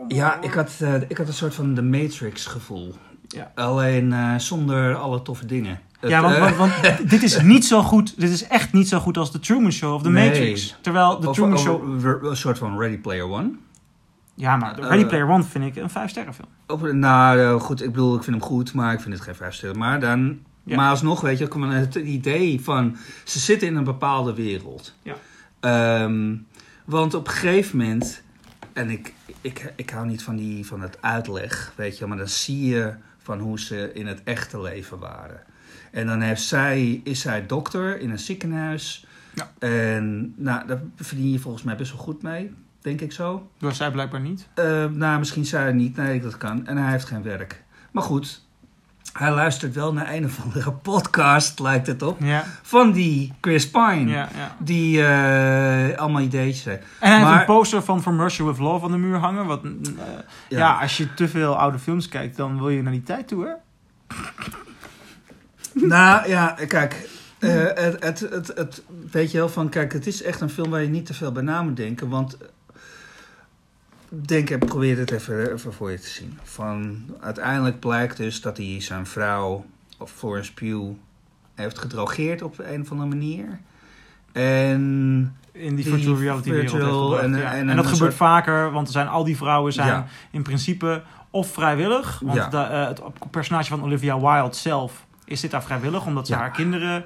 Ja, 0.09 0.41
ik 0.41 0.53
had, 0.53 0.77
eh, 0.81 0.95
ik 1.09 1.17
had 1.17 1.27
een 1.29 1.33
soort 1.35 1.55
van 1.55 1.75
The 1.75 1.83
Matrix 1.83 2.47
gevoel. 2.47 2.95
Ja. 3.29 3.53
Alleen 3.55 4.13
eh, 4.13 4.35
zonder 4.39 4.95
alle 4.97 5.23
toffe 5.23 5.47
dingen. 5.47 5.81
Ja, 6.01 6.23
want, 6.23 6.39
want, 6.39 6.57
want 6.57 6.73
dit 7.11 7.23
is 7.23 7.41
niet 7.43 7.67
zo 7.67 7.83
goed. 7.83 8.21
Dit 8.21 8.31
is 8.31 8.47
echt 8.47 8.73
niet 8.73 8.89
zo 8.89 8.99
goed 8.99 9.17
als 9.19 9.31
The 9.31 9.39
Truman 9.41 9.73
Show 9.73 9.95
of 9.95 10.03
The 10.03 10.11
Nee. 10.11 10.29
Matrix. 10.29 10.77
Terwijl 10.81 11.19
The 11.19 11.29
Of- 11.29 11.35
Truman 11.35 11.55
of- 11.55 11.61
Show... 11.61 12.05
Een 12.25 12.37
soort 12.37 12.59
van 12.59 12.79
Ready 12.79 12.99
Player 12.99 13.29
One. 13.29 13.51
Ja, 14.35 14.57
maar 14.57 14.81
Ready 14.81 15.05
Player 15.07 15.29
One 15.29 15.43
vind 15.43 15.65
ik 15.65 15.77
een 15.83 15.91
vijf 15.91 16.11
sterren 16.11 16.35
film. 16.35 16.99
Nou, 16.99 17.61
goed, 17.61 17.83
ik 17.83 17.91
bedoel, 17.91 18.17
ik 18.17 18.23
vind 18.23 18.37
hem 18.37 18.45
goed, 18.45 18.73
maar 18.73 18.93
ik 18.93 19.01
vind 19.01 19.15
het 19.15 19.23
geen 19.23 19.35
vijf 19.35 19.55
sterren. 19.55 19.79
Maar 19.79 20.01
dan, 20.01 20.39
Ja. 20.65 20.77
maar 20.77 20.91
alsnog, 20.91 21.21
weet 21.21 21.39
je, 21.39 21.49
het 21.69 21.95
idee 21.95 22.61
van, 22.61 22.97
ze 23.25 23.39
zitten 23.39 23.69
in 23.69 23.77
een 23.77 23.85
bepaalde 23.85 24.35
wereld. 24.35 24.95
Ja. 25.03 25.15
Ehm, 25.63 26.37
want 26.85 27.15
op 27.15 27.27
een 27.27 27.33
gegeven 27.33 27.79
moment, 27.79 28.23
en 28.73 28.91
ik, 28.91 29.15
ik, 29.41 29.73
ik 29.77 29.91
hou 29.91 30.07
niet 30.07 30.23
van, 30.23 30.37
die, 30.37 30.67
van 30.67 30.81
het 30.81 30.99
uitleg, 31.01 31.73
weet 31.77 31.99
je, 31.99 32.07
maar 32.07 32.17
dan 32.17 32.29
zie 32.29 32.67
je 32.67 32.95
van 33.19 33.39
hoe 33.39 33.61
ze 33.61 33.91
in 33.95 34.07
het 34.07 34.23
echte 34.25 34.61
leven 34.61 34.99
waren. 34.99 35.41
En 35.91 36.07
dan 36.07 36.21
heeft 36.21 36.43
zij, 36.43 37.01
is 37.05 37.21
zij 37.21 37.47
dokter 37.47 38.01
in 38.01 38.11
een 38.11 38.19
ziekenhuis. 38.19 39.07
Ja. 39.35 39.53
En 39.59 40.35
nou, 40.37 40.67
daar 40.67 40.83
verdien 40.97 41.31
je 41.31 41.39
volgens 41.39 41.63
mij 41.63 41.77
best 41.77 41.93
wel 41.93 42.01
goed 42.01 42.23
mee, 42.23 42.55
denk 42.81 43.01
ik 43.01 43.13
zo. 43.13 43.51
Door 43.59 43.73
zij 43.73 43.91
blijkbaar 43.91 44.21
niet. 44.21 44.49
Eh, 44.55 44.87
nou, 44.87 45.19
misschien 45.19 45.47
zei 45.47 45.63
hij 45.65 45.73
niet. 45.73 45.97
Nee, 45.97 46.21
dat 46.21 46.37
kan. 46.37 46.67
En 46.67 46.77
hij 46.77 46.91
heeft 46.91 47.05
geen 47.05 47.23
werk. 47.23 47.65
Maar 47.91 48.03
goed, 48.03 48.45
hij 49.13 49.31
luistert 49.31 49.75
wel 49.75 49.93
naar 49.93 50.13
een 50.13 50.25
of 50.25 50.43
andere 50.45 50.73
podcast, 50.73 51.59
lijkt 51.61 51.87
het 51.87 52.03
op. 52.03 52.17
Ja, 52.21 52.45
Van 52.63 52.93
die 52.93 53.33
Chris 53.41 53.71
Pine. 53.71 54.11
ja, 54.11 54.29
ja. 54.37 54.57
Die 54.59 55.05
eh, 55.07 55.99
allemaal 55.99 56.23
ideetjes 56.23 56.65
heeft. 56.65 56.83
En 57.01 57.11
hij 57.11 57.19
heeft 57.27 57.41
een 57.41 57.45
poster 57.45 57.83
van 57.83 58.03
From 58.03 58.21
Russia 58.21 58.45
With 58.45 58.59
Love 58.59 58.85
aan 58.85 58.91
de 58.91 58.97
muur 58.99 59.17
hangen. 59.19 59.47
Wat, 59.47 59.65
eh, 59.65 59.71
ja. 60.49 60.81
Als 60.81 60.97
je 60.97 61.15
te 61.15 61.29
veel 61.29 61.57
oude 61.59 61.79
films 61.79 62.09
kijkt, 62.09 62.37
dan 62.37 62.59
wil 62.59 62.69
je 62.69 62.83
naar 62.83 62.93
die 62.93 63.03
tijd 63.03 63.29
toe, 63.29 63.45
hè? 63.47 63.53
nou 65.89 66.29
ja, 66.29 66.57
kijk. 66.69 67.09
eh, 67.39 67.51
het, 67.75 68.01
het, 68.01 68.21
het, 68.21 68.53
het, 68.55 68.83
weet 69.11 69.31
je 69.31 69.39
wel 69.39 69.49
van, 69.49 69.69
kijk, 69.69 69.93
het 69.93 70.07
is 70.07 70.23
echt 70.23 70.41
een 70.41 70.51
film 70.51 70.71
waar 70.71 70.83
je 70.83 70.89
niet 70.89 71.07
te 71.07 71.15
veel 71.15 71.33
bij 71.33 71.43
na 71.43 71.63
moet 71.63 71.77
denken. 71.77 72.09
Want 72.09 72.37
denk, 74.21 74.51
en 74.51 74.59
probeer 74.59 74.99
het 74.99 75.11
even, 75.11 75.53
even 75.53 75.73
voor 75.73 75.91
je 75.91 75.99
te 75.99 76.09
zien. 76.09 76.39
Van, 76.43 77.05
uiteindelijk 77.21 77.81
blijkt 77.81 78.17
dus 78.17 78.41
dat 78.41 78.57
hij 78.57 78.77
zijn 78.81 79.07
vrouw, 79.07 79.65
of 79.99 80.11
Florence 80.11 80.55
Pugh, 80.55 80.91
heeft 81.55 81.79
gedrogeerd 81.79 82.43
op 82.43 82.59
een 82.59 82.81
of 82.81 82.91
andere 82.91 83.09
manier. 83.09 83.61
En 84.33 85.37
In 85.53 85.75
die 85.75 85.85
Die 85.85 85.93
virtual 85.95 86.17
reality 86.19 86.51
wereld. 86.51 86.73
heeft 86.73 87.23
en- 87.23 87.37
ja. 87.37 87.53
en 87.55 87.69
en, 87.69 87.77
dat 87.77 87.85
gebeurt 87.85 87.97
soort- 87.97 88.15
vaker, 88.15 88.71
want 88.71 88.87
er 88.87 88.93
zijn 88.93 89.09
al 89.09 89.25
die 89.25 89.37
vrouwen 89.37 89.73
zijn 89.73 89.87
Ja. 89.89 90.07
in 90.31 90.43
principe 90.43 91.03
of 91.31 91.53
vrijwillig. 91.53 92.21
Want 92.25 92.37
Ja. 92.37 92.49
de, 92.49 92.57
eh, 92.59 92.87
het 92.89 93.01
personage 93.31 93.69
van 93.69 93.83
Olivia 93.83 94.21
Wilde 94.21 94.57
zelf 94.57 95.07
is 95.25 95.41
dit 95.41 95.51
daar 95.51 95.63
vrijwillig, 95.63 96.07
omdat 96.07 96.27
ze 96.27 96.35
haar 96.35 96.51
kinderen... 96.51 97.05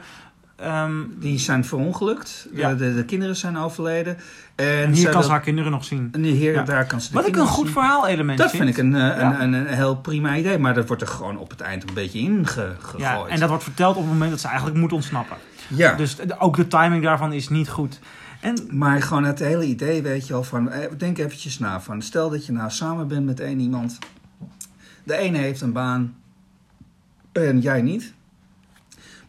ehm, 0.57 0.93
die 1.19 1.39
zijn 1.39 1.65
verongelukt. 1.65 2.49
Ja. 2.53 2.69
De, 2.69 2.77
de, 2.77 2.95
de 2.95 3.05
kinderen 3.05 3.37
zijn 3.37 3.57
overleden. 3.59 4.17
En, 4.55 4.67
en 4.67 4.93
hier 4.93 5.09
kan 5.11 5.23
ze 5.25 5.31
haar 5.31 5.41
kinderen 5.41 5.71
nog 5.71 5.85
zien. 5.85 6.09
en 6.13 6.23
hier, 6.23 6.53
Ja. 6.53 6.63
daar 6.63 6.87
kan 6.87 7.01
ze 7.01 7.13
Wat 7.13 7.27
ik 7.27 7.37
een 7.37 7.47
goed 7.47 7.71
verhaalelement 7.71 8.39
Dat 8.39 8.51
vind. 8.51 8.63
vind 8.63 8.77
ik 8.77 8.85
een, 8.85 8.95
eh, 8.95 9.01
Ja. 9.01 9.41
een, 9.41 9.53
een, 9.53 9.53
een 9.69 9.75
heel 9.75 9.97
prima 9.97 10.37
idee. 10.37 10.59
Maar 10.59 10.75
dat 10.75 10.87
wordt 10.87 11.03
er 11.03 11.09
gewoon 11.09 11.39
op 11.39 11.51
het 11.51 11.61
eind 11.61 11.89
een 11.89 11.95
beetje 11.95 12.19
ingegooid. 12.19 13.03
Ja, 13.03 13.27
en 13.27 13.41
dat 13.41 13.49
wordt 13.49 13.65
verteld 13.65 13.97
op 13.97 14.03
het 14.03 14.13
moment 14.13 14.31
dat 14.31 14.41
ze 14.41 14.47
eigenlijk 14.47 14.77
moet 14.79 14.93
ontsnappen. 14.93 15.37
ja. 15.69 15.95
Dus 15.95 16.17
ook 16.39 16.57
de 16.57 16.67
timing 16.67 17.03
daarvan 17.03 17.33
is 17.33 17.49
niet 17.49 17.69
goed. 17.69 17.99
En 18.41 18.57
Maar 18.71 19.03
gewoon 19.03 19.25
het 19.25 19.39
hele 19.39 19.65
idee, 19.65 20.03
weet 20.03 20.27
je 20.27 20.33
wel, 20.33 20.43
van... 20.45 20.71
eh, 20.71 20.91
Denk 20.99 21.19
eventjes 21.19 21.59
na. 21.59 21.81
Van, 21.81 22.03
stel 22.03 22.31
dat 22.31 22.47
je 22.47 22.53
nou 22.53 22.71
samen 22.71 23.09
bent 23.09 23.27
met 23.27 23.41
één 23.41 23.61
iemand. 23.61 23.99
De 25.05 25.17
ene 25.17 25.39
heeft 25.39 25.61
een 25.61 25.73
baan 25.73 26.15
en 27.33 27.61
jij 27.61 27.83
niet. 27.83 28.13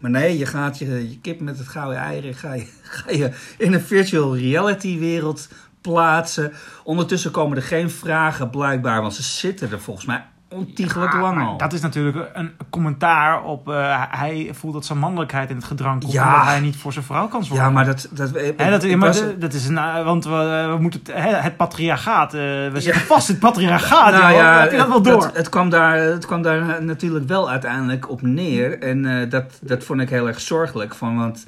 Nee, 0.10 0.38
je 0.38 0.46
gaat 0.46 0.78
je, 0.78 1.10
je 1.10 1.20
kip 1.20 1.40
met 1.40 1.58
het 1.58 1.68
gouden 1.68 2.00
eieren... 2.00 2.34
Ga 2.34 2.54
je, 2.54 2.68
ga 2.98 3.12
je 3.12 3.32
in 3.58 3.74
een 3.74 3.82
virtual 3.82 4.38
reality 4.38 5.00
wereld 5.00 5.48
plaatsen. 5.82 6.54
Ondertussen 6.84 7.32
komen 7.32 7.58
er 7.58 7.64
geen 7.64 7.90
vragen 7.90 8.50
blijkbaar... 8.50 9.02
want 9.02 9.14
ze 9.14 9.24
zitten 9.24 9.72
er 9.72 9.80
volgens 9.80 10.06
mij 10.06 10.26
ontiegelijk 10.50 11.14
Ja, 11.14 11.22
lang 11.22 11.42
al. 11.48 11.58
Dat 11.58 11.74
is 11.74 11.82
natuurlijk 11.82 12.30
een 12.34 12.52
commentaar 12.70 13.44
op... 13.44 13.70
eh, 13.70 14.04
hij 14.10 14.50
voelt 14.54 14.74
dat 14.74 14.86
zijn 14.86 15.00
mannelijkheid 15.00 15.50
in 15.50 15.56
het 15.56 15.66
gedrang 15.66 16.00
komt... 16.02 16.14
Ja. 16.14 16.28
omdat 16.34 16.46
hij 16.48 16.60
niet 16.60 16.76
voor 16.76 16.94
zijn 16.94 17.06
vrouw 17.06 17.28
kan 17.28 17.44
zorgen. 17.46 17.66
Ja, 17.66 17.72
maar 17.72 17.86
dat... 17.86 18.08
dat, 18.12 18.32
Hè, 18.58 18.70
dat, 18.70 18.84
ik 18.84 18.98
maar 18.98 19.08
was- 19.08 19.20
de- 19.20 19.38
dat 19.38 19.54
is 19.54 19.68
een, 19.68 19.78
eh, 19.78 20.04
want 20.04 20.26
we, 20.26 20.68
we 20.76 20.78
moeten 20.82 21.02
het, 21.12 21.42
het 21.42 21.58
patriarchaat, 21.58 22.34
eh, 22.34 22.40
we 22.42 22.72
zitten 22.76 23.02
vast 23.02 23.28
in 23.30 23.36
het 23.36 23.44
patriarchaat. 23.44 24.12
nou 24.12 24.24
joh. 24.32 24.42
ja, 24.42 24.60
heb 24.60 24.72
je 24.72 24.78
dat 24.78 24.88
wel 24.88 25.02
door? 25.02 25.24
Het, 25.24 25.38
het, 25.38 25.50
kwam 25.50 25.70
daar, 25.70 25.96
het 25.98 26.26
kwam 26.26 26.42
daar 26.42 26.84
natuurlijk 26.84 27.28
wel 27.28 27.50
uiteindelijk 27.50 28.10
op 28.10 28.22
neer. 28.22 28.80
En 28.82 29.22
eh, 29.22 29.30
dat, 29.30 29.60
dat 29.62 29.84
vond 29.84 30.02
ik 30.02 30.10
heel 30.10 30.28
erg 30.28 30.40
zorgelijk. 30.40 30.96
Van, 30.96 31.18
want, 31.18 31.46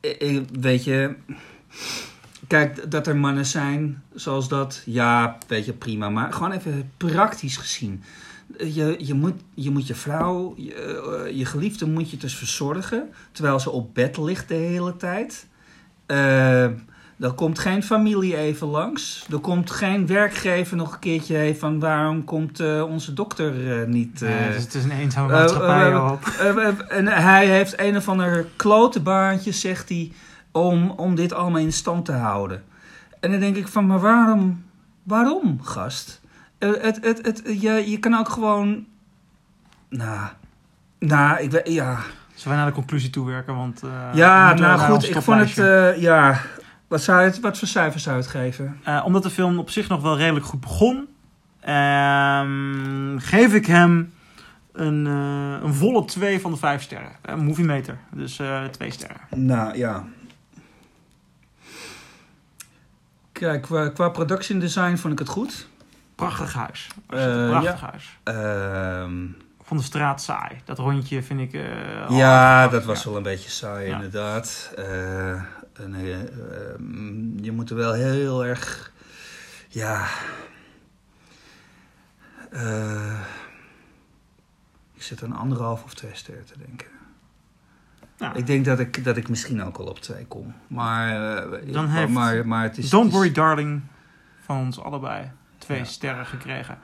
eh, 0.00 0.36
eh, 0.36 0.42
weet 0.60 0.84
je... 0.84 1.14
Kijk, 2.48 2.90
dat 2.90 3.06
er 3.06 3.16
mannen 3.16 3.46
zijn 3.46 4.02
zoals 4.14 4.48
dat, 4.48 4.82
ja, 4.84 5.38
weet 5.46 5.64
je, 5.64 5.72
prima. 5.72 6.10
Maar 6.10 6.32
gewoon 6.32 6.52
even 6.52 6.90
praktisch 6.96 7.56
gezien. 7.56 8.02
Je, 8.58 8.96
je, 8.98 9.14
moet, 9.14 9.40
je 9.54 9.70
moet 9.70 9.86
je 9.86 9.94
vrouw, 9.94 10.54
je, 10.56 10.74
eh, 10.74 11.36
je 11.36 11.44
geliefde 11.44 11.86
moet 11.86 12.10
je 12.10 12.16
dus 12.16 12.34
verzorgen. 12.34 13.08
Terwijl 13.32 13.60
ze 13.60 13.70
op 13.70 13.94
bed 13.94 14.16
ligt 14.16 14.48
de 14.48 14.54
hele 14.54 14.96
tijd. 14.96 15.46
Eh, 16.06 16.68
er 17.18 17.32
komt 17.32 17.58
geen 17.58 17.82
familie 17.82 18.36
even 18.36 18.66
langs. 18.66 19.26
Er 19.30 19.38
komt 19.38 19.70
geen 19.70 20.06
werkgever 20.06 20.76
nog 20.76 20.92
een 20.92 20.98
keertje 20.98 21.38
even 21.38 21.60
van 21.60 21.80
waarom 21.80 22.24
komt 22.24 22.60
eh, 22.60 22.84
onze 22.88 23.12
dokter 23.12 23.52
niet. 23.88 24.20
Nee, 24.20 24.34
eh, 24.34 24.54
het, 24.54 24.74
is, 24.74 24.84
een 24.84 24.90
eenzame 24.90 25.32
maatschappij, 25.32 25.92
eh, 25.92 26.96
en 26.98 27.06
hij 27.06 27.46
heeft 27.46 27.80
een 27.80 27.96
of 27.96 28.08
ander 28.08 28.46
klote 28.56 29.00
baantje, 29.00 29.52
zegt 29.52 29.88
hij, 29.88 30.12
om, 30.66 30.90
om 30.90 31.14
dit 31.14 31.32
allemaal 31.32 31.60
in 31.60 31.72
stand 31.72 32.04
te 32.04 32.12
houden. 32.12 32.64
En 33.20 33.30
dan 33.30 33.40
denk 33.40 33.56
ik 33.56 33.68
van, 33.68 33.86
maar 33.86 34.00
waarom, 34.00 34.64
waarom, 35.02 35.60
gast? 35.62 36.20
Eh, 36.58 36.70
het, 36.80 36.98
het, 37.02 37.26
het, 37.26 37.42
je, 37.60 37.90
je 37.90 37.98
kan 37.98 38.14
ook 38.14 38.28
gewoon, 38.28 38.86
nou, 39.88 40.28
nou, 40.98 41.42
ik 41.42 41.50
weet, 41.50 41.68
ja. 41.68 41.98
Zullen 42.34 42.48
wij 42.48 42.56
naar 42.56 42.66
de 42.66 42.72
conclusie 42.72 43.10
toe 43.10 43.26
werken? 43.26 43.56
Want, 43.56 43.82
eh, 43.82 43.90
ja, 44.14 44.54
nou 44.54 44.78
goed, 44.78 45.08
ik 45.08 45.22
vond 45.22 45.40
het, 45.40 45.58
eh, 45.58 46.02
ja, 46.02 46.40
wat, 46.88 47.02
zou 47.02 47.22
het, 47.22 47.40
wat 47.40 47.58
voor 47.58 47.68
cijfers 47.68 48.02
zou 48.02 48.16
je 48.16 48.22
het 48.22 48.30
geven? 48.30 48.80
Omdat 49.04 49.22
de 49.22 49.30
film 49.30 49.58
op 49.58 49.70
zich 49.70 49.88
nog 49.88 50.02
wel 50.02 50.16
redelijk 50.16 50.46
goed 50.46 50.60
begon, 50.60 51.08
ehm, 51.60 53.18
geef 53.18 53.54
ik 53.54 53.66
hem 53.66 54.12
een, 54.72 55.04
een 55.04 55.74
volle 55.74 56.04
2 56.04 56.40
van 56.40 56.50
de 56.50 56.56
5 56.56 56.82
sterren. 56.82 57.12
Een 57.22 57.44
movie 57.44 57.64
meter, 57.64 57.98
dus 58.12 58.38
eh 58.38 58.64
2 58.64 58.90
sterren. 58.90 59.20
Nou, 59.30 59.76
ja. 59.76 60.04
Kijk, 63.38 63.62
qua, 63.62 63.88
qua 63.88 64.08
production 64.08 64.58
design 64.58 64.96
vond 64.96 65.12
ik 65.12 65.18
het 65.18 65.28
goed. 65.28 65.66
Prachtig 66.14 66.52
huis. 66.54 66.88
Eh, 67.08 67.48
Prachtig 67.48 67.80
huis. 67.80 68.18
Ehm 68.24 69.24
Ik 69.24 69.64
vond 69.74 69.80
de 69.80 69.86
straat 69.86 70.22
saai. 70.22 70.60
Dat 70.64 70.78
rondje 70.78 71.22
vind 71.22 71.40
ik... 71.40 71.52
eh, 71.52 72.06
Ja, 72.10 72.68
dat 72.68 72.84
was 72.84 73.04
wel 73.04 73.16
een 73.16 73.22
beetje 73.22 73.50
saai, 73.50 73.86
Ja. 73.88 73.94
inderdaad. 73.94 74.72
Eh, 74.76 75.30
en, 75.72 75.94
eh, 75.94 76.20
ehm, 76.20 77.38
je 77.44 77.52
moet 77.52 77.70
er 77.70 77.76
wel 77.76 77.92
heel 77.92 78.44
erg. 78.44 78.92
Ja. 79.68 80.06
Eh, 82.50 83.20
ik 84.94 85.02
zit 85.02 85.22
aan 85.22 85.32
anderhalf 85.36 85.84
of 85.84 85.94
twee 85.94 86.14
sterren 86.14 86.44
te 86.44 86.58
denken. 86.66 86.86
Ja. 88.18 88.34
Ik 88.34 88.46
denk 88.46 88.64
dat 88.64 88.78
ik, 88.78 89.04
dat 89.04 89.16
ik 89.16 89.28
misschien 89.28 89.62
ook 89.62 89.76
al 89.76 89.84
op 89.84 89.98
twee 90.00 90.24
kom. 90.26 90.54
Maar, 90.66 91.36
eh, 91.36 91.72
Dan 91.72 91.84
maar- 91.84 91.94
heeft 91.96 92.12
maar, 92.12 92.46
maar 92.46 92.62
het 92.62 92.78
is. 92.78 92.90
Don't 92.90 93.04
het 93.04 93.12
is- 93.12 93.18
Worry 93.18 93.32
Darling 93.34 93.82
van 94.44 94.56
ons 94.58 94.80
allebei 94.80 95.30
twee 95.58 95.78
Ja. 95.78 95.84
sterren 95.84 96.26
gekregen. 96.26 96.78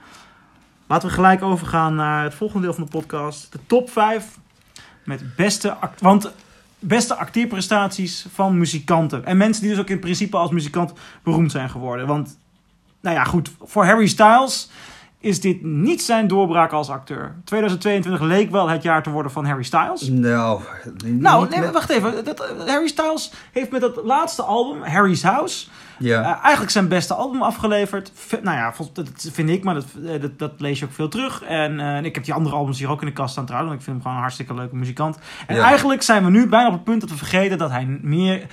Laten 0.87 1.09
we 1.09 1.15
gelijk 1.15 1.43
overgaan 1.43 1.95
naar 1.95 2.25
het 2.25 2.35
volgende 2.35 2.63
deel 2.67 2.75
van 2.75 2.85
de 2.85 2.91
podcast. 2.91 3.53
De 3.53 3.59
top 3.67 3.91
5 3.91 4.39
met 5.05 5.37
beste, 5.37 5.73
act 5.73 6.01
want 6.01 6.33
beste 6.79 7.15
acteerprestaties 7.15 8.27
van 8.33 8.59
muzikanten. 8.59 9.25
En 9.25 9.37
mensen 9.37 9.63
die 9.63 9.71
dus 9.71 9.81
ook 9.81 9.89
in 9.89 9.99
principe 9.99 10.37
als 10.37 10.51
muzikant 10.51 10.93
beroemd 11.23 11.51
zijn 11.51 11.71
geworden. 11.71 12.07
Want, 12.07 12.39
nou 13.01 13.17
ja, 13.17 13.25
goed, 13.25 13.51
voor 13.63 13.85
Harry 13.85 14.07
Styles 14.07 14.71
is 15.25 15.41
dit 15.41 15.63
niet 15.63 16.03
zijn 16.03 16.27
doorbraak 16.27 16.73
als 16.73 16.89
acteur. 16.91 17.35
2022 17.45 18.21
leek 18.27 18.51
wel 18.51 18.69
het 18.69 18.83
jaar 18.83 19.03
te 19.03 19.11
worden 19.11 19.33
van 19.33 19.45
Harry 19.47 19.63
Styles. 19.63 20.09
Nou, 20.09 20.61
Nou, 21.05 21.49
nee, 21.49 21.71
wacht 21.71 21.91
even. 21.91 22.25
Dat, 22.25 22.55
Harry 22.67 22.89
Styles 22.89 23.33
heeft 23.53 23.71
met 23.71 23.81
dat 23.81 24.01
laatste 24.05 24.43
album, 24.43 24.83
Harry's 24.83 25.23
House, 25.23 25.67
Ja. 25.99 26.21
eh, 26.23 26.43
eigenlijk 26.43 26.71
zijn 26.73 26.89
beste 26.89 27.15
album 27.15 27.43
afgeleverd. 27.43 28.11
V- 28.15 28.41
nou 28.43 28.57
ja, 28.57 28.75
dat 28.93 29.09
vind 29.33 29.49
ik, 29.51 29.65
maar 29.65 29.75
dat, 29.75 29.85
eh, 30.07 30.21
dat, 30.21 30.39
dat 30.39 30.53
lees 30.59 30.79
je 30.79 30.85
ook 30.85 30.93
veel 30.93 31.09
terug. 31.09 31.43
En 31.43 31.81
eh, 31.81 32.05
ik 32.05 32.15
heb 32.15 32.25
die 32.25 32.35
andere 32.35 32.57
albums 32.57 32.79
hier 32.79 32.89
ook 32.91 33.01
in 33.01 33.07
de 33.07 33.13
kast 33.13 33.33
staan 33.33 33.47
trouwens. 33.47 33.71
want 33.75 33.81
Ik 33.81 33.91
vind 33.91 33.97
hem 33.97 34.03
gewoon 34.05 34.17
een 34.17 34.23
hartstikke 34.23 34.55
leuke 34.55 34.77
muzikant. 34.77 35.19
En 35.47 35.57
Ja. 35.57 35.63
eigenlijk 35.65 36.03
zijn 36.03 36.25
we 36.25 36.31
nu 36.31 36.47
bijna 36.49 36.67
op 36.67 36.73
het 36.73 36.85
punt 36.85 37.01
dat 37.01 37.11
we 37.11 37.17
vergeten 37.17 37.59
dat 37.59 37.71
hij 37.71 37.99
meer... 38.03 38.47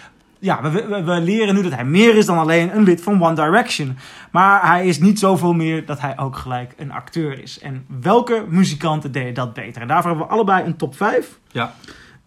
Ja, 0.43 0.61
we, 0.61 0.69
we, 0.87 1.03
we 1.03 1.21
leren 1.21 1.55
nu 1.55 1.61
dat 1.61 1.71
hij 1.73 1.85
meer 1.85 2.15
is 2.15 2.25
dan 2.25 2.37
alleen 2.37 2.75
een 2.75 2.83
lid 2.83 3.01
van 3.03 3.23
One 3.23 3.35
Direction. 3.35 3.97
Maar 4.31 4.67
hij 4.67 4.85
is 4.87 4.99
niet 4.99 5.19
zoveel 5.19 5.53
meer 5.53 5.85
dat 5.85 5.99
hij 5.99 6.17
ook 6.19 6.35
gelijk 6.35 6.73
een 6.77 6.91
acteur 6.91 7.41
is. 7.43 7.59
En 7.59 7.85
welke 8.01 8.45
muzikanten 8.47 9.11
deden 9.11 9.33
dat 9.33 9.53
beter? 9.53 9.81
En 9.81 9.87
daarvoor 9.87 10.09
hebben 10.09 10.27
we 10.27 10.33
allebei 10.33 10.65
een 10.65 10.77
top 10.77 10.95
5. 10.95 11.39
ja. 11.51 11.73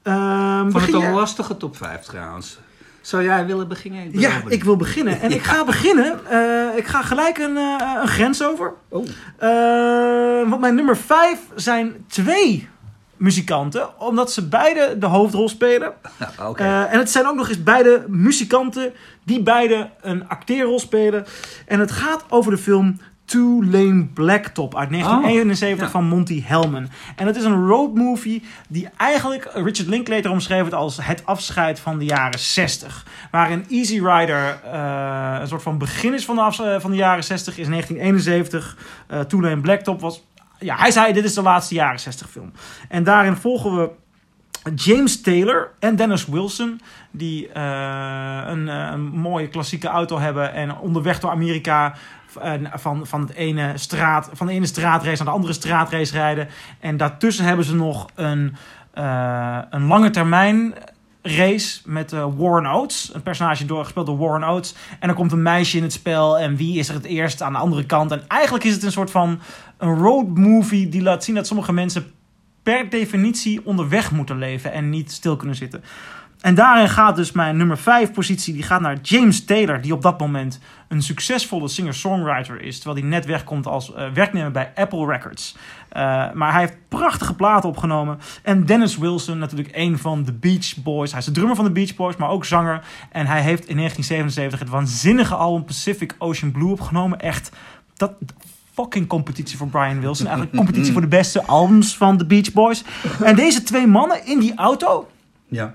Ehm 0.03 0.71
Vond 0.71 0.87
het 0.87 0.91
jij- 0.97 1.09
een 1.09 1.15
lastige 1.15 1.57
top 1.57 1.77
5 1.77 2.01
trouwans. 2.01 2.59
Zou 3.01 3.23
jij 3.23 3.47
willen 3.47 3.69
beginnen? 3.69 4.11
ben 4.11 4.21
Ja, 4.21 4.31
ik 4.49 4.65
wil 4.65 4.77
beginnen. 4.77 5.21
En 5.21 5.31
ik 5.39 5.43
ga 5.43 5.65
beginnen. 5.65 6.27
eh, 6.31 6.77
ik 6.77 6.87
ga 6.87 7.03
gelijk 7.03 7.39
een, 7.39 7.57
eh, 7.57 7.99
een 8.03 8.09
grens 8.09 8.43
over. 8.45 8.73
Oh. 8.89 9.07
Eh, 9.39 10.49
want 10.49 10.61
mijn 10.61 10.75
nummer 10.75 10.97
5 10.97 11.39
zijn 11.55 12.05
twee 12.09 12.69
muzikanten. 13.17 14.01
Omdat 14.01 14.33
ze 14.33 14.49
beide 14.49 14.99
de 14.99 15.07
hoofdrol 15.07 15.49
spelen. 15.49 15.93
Eh, 16.57 16.93
en 16.93 16.99
het 16.99 17.11
zijn 17.11 17.27
ook 17.27 17.35
nog 17.35 17.49
eens 17.49 17.63
beide 17.63 18.05
muzikanten 18.09 18.93
die 19.25 19.43
beide 19.43 19.91
een 20.01 20.29
acteerrol 20.29 20.79
spelen. 20.79 21.27
En 21.67 21.81
het 21.81 21.91
gaat 21.91 22.25
over 22.29 22.51
de 22.51 22.59
film 22.59 22.99
Two 23.25 23.65
Lane 23.65 24.05
Blacktop 24.05 24.77
uit 24.77 24.91
1971 24.91 25.85
ja. 25.87 25.91
van 25.91 26.05
Monty 26.05 26.43
Hellman. 26.45 26.89
En 27.17 27.27
het 27.27 27.37
is 27.37 27.45
een 27.45 27.67
roadmovie 27.67 28.43
die 28.69 28.89
eigenlijk 28.97 29.51
Richard 29.55 29.89
Linklater 29.89 30.31
omschreef 30.31 30.65
het 30.65 30.75
als 30.75 30.99
het 31.03 31.27
afscheid 31.27 31.81
van 31.81 31.99
de 31.99 32.05
jaren 32.05 32.39
60. 32.39 33.07
Waarin 33.31 33.65
Easy 33.69 34.01
Rider 34.01 34.61
eh, 34.73 35.37
een 35.41 35.49
soort 35.49 35.63
van 35.63 35.79
begin 35.79 36.15
is 36.15 36.25
van 36.25 36.37
de, 36.37 36.43
eh, 36.43 36.81
van 36.81 36.91
de 36.91 36.97
jaren 36.97 37.25
60 37.25 37.59
is 37.59 37.69
1971. 37.69 38.77
Eh 39.07 39.21
Two 39.21 39.41
Lane 39.41 39.61
Blacktop 39.61 40.01
was... 40.01 40.25
Ja, 40.65 40.77
hij 40.77 40.91
zei 40.91 41.13
dit 41.13 41.25
is 41.25 41.35
de 41.35 41.43
laatste 41.43 41.75
jaren 41.75 42.01
60 42.01 42.31
film. 42.31 42.53
En 42.89 43.05
daarin 43.05 43.37
volgen 43.37 43.77
we 43.77 43.91
James 44.75 45.21
Taylor 45.21 45.71
en 45.79 45.97
Dennis 45.97 46.27
Wilson, 46.27 46.81
die 47.11 47.49
eh, 47.49 48.43
een, 48.47 48.69
eh, 48.69 48.89
een 48.93 49.01
mooie 49.01 49.49
klassieke 49.49 49.89
auto 49.89 50.19
hebben 50.19 50.53
en 50.53 50.77
onderweg 50.77 51.21
door 51.21 51.31
Amerika 51.31 51.95
eh, 52.41 52.53
van, 52.75 53.07
van, 53.07 53.21
het 53.21 53.35
ene 53.35 53.73
straat, 53.75 54.31
van 54.33 54.47
de 54.47 54.53
ene 54.53 54.67
straatrace 54.67 55.17
naar 55.17 55.33
de 55.33 55.39
andere 55.39 55.53
straatrace 55.53 56.13
rijden. 56.13 56.49
En 56.81 56.97
daartussen 56.97 57.45
hebben 57.45 57.65
ze 57.65 57.75
nog 57.75 58.07
een, 58.15 58.57
een 59.71 59.87
lange 59.87 60.11
termijn 60.11 60.75
race 61.27 61.81
met 61.85 62.13
eh, 62.13 62.27
Warren 62.37 62.73
Oates. 62.73 63.11
Een 63.15 63.23
personage 63.23 63.65
door, 63.65 63.85
gespeeld 63.85 64.07
door 64.07 64.19
Warren 64.19 64.49
Oates. 64.49 64.75
En 65.01 65.09
er 65.09 65.15
komt 65.15 65.33
een 65.33 65.43
meisje 65.43 65.77
in 65.77 65.83
het 65.83 65.93
spel. 65.93 66.39
En 66.39 66.57
wie 66.57 66.79
is 66.79 66.89
er 66.89 66.95
het 66.95 67.05
eerst 67.05 67.43
aan 67.43 67.53
de 67.53 67.59
andere 67.59 67.87
kant? 67.87 68.11
En 68.11 68.29
eigenlijk 68.29 68.65
is 68.65 68.73
het 68.73 68.83
een 68.83 68.93
soort 68.93 69.11
van 69.11 69.41
een 69.79 69.95
road 69.95 70.27
movie 70.27 70.89
die 70.89 71.03
laat 71.03 71.25
zien 71.25 71.35
dat 71.35 71.47
sommige 71.47 71.73
mensen 71.73 72.13
per 72.63 72.91
definitie 72.91 73.67
onderweg 73.67 74.11
moeten 74.11 74.39
leven 74.39 74.73
en 74.73 74.91
niet 74.91 75.13
stil 75.13 75.37
kunnen 75.37 75.57
zitten. 75.57 75.85
En 76.45 76.55
daarin 76.55 76.89
gaat 76.89 77.17
dus 77.17 77.33
mijn 77.33 77.57
nummer 77.57 77.79
5 77.79 78.13
positie, 78.13 78.55
die 78.55 78.63
gaat 78.63 78.81
naar 78.81 78.99
James 79.03 79.45
Taylor, 79.45 79.81
die 79.81 79.93
op 79.93 80.03
dat 80.03 80.19
moment 80.19 80.61
een 80.89 81.03
succesvolle 81.03 81.69
singer-songwriter 81.69 82.63
is, 82.63 82.77
terwijl 82.79 83.01
hij 83.01 83.09
net 83.09 83.27
wegkomt 83.27 83.67
als 83.67 83.95
eh, 83.95 84.11
werknemer 84.13 84.51
bij 84.51 84.73
Apple 84.75 85.07
Records. 85.07 85.57
Eh, 85.95 86.33
maar 86.33 86.53
hij 86.53 86.61
heeft 86.61 86.77
prachtige 86.89 87.35
platen 87.35 87.69
opgenomen. 87.69 88.19
En 88.43 88.67
Dennis 88.67 88.97
Wilson, 88.99 89.39
natuurlijk 89.39 89.77
een 89.77 89.99
van 89.99 90.25
de 90.25 90.33
Beach 90.33 90.77
Boys. 90.77 91.11
Hij 91.11 91.21
is 91.21 91.27
de 91.27 91.33
drummer 91.33 91.57
van 91.57 91.65
de 91.65 91.71
Beach 91.71 91.95
Boys, 91.95 92.17
maar 92.17 92.29
ook 92.29 92.45
zanger. 92.45 92.85
En 93.11 93.27
hij 93.27 93.41
heeft 93.43 93.67
in 93.67 93.77
1977 93.77 94.59
het 94.59 94.69
waanzinnige 94.69 95.35
album 95.35 95.65
Pacific 95.65 96.15
Ocean 96.19 96.53
Blue 96.53 96.71
opgenomen. 96.71 97.21
Echt, 97.21 97.51
dat 97.97 98.13
fucking 98.73 99.07
competitie 99.07 99.57
voor 99.57 99.67
Brian 99.69 100.01
Wilson. 100.01 100.27
Eigenlijk 100.27 100.57
competitie 100.65 100.93
voor 100.93 101.01
de 101.03 101.07
beste 101.09 101.45
albums 101.45 101.97
van 101.97 102.17
de 102.17 102.27
Beach 102.27 102.53
Boys. 102.53 102.85
En 103.23 103.37
deze 103.37 103.63
twee 103.63 103.87
mannen 103.87 104.27
in 104.27 104.39
die 104.39 104.55
auto, 104.55 105.09
Ja. 105.49 105.75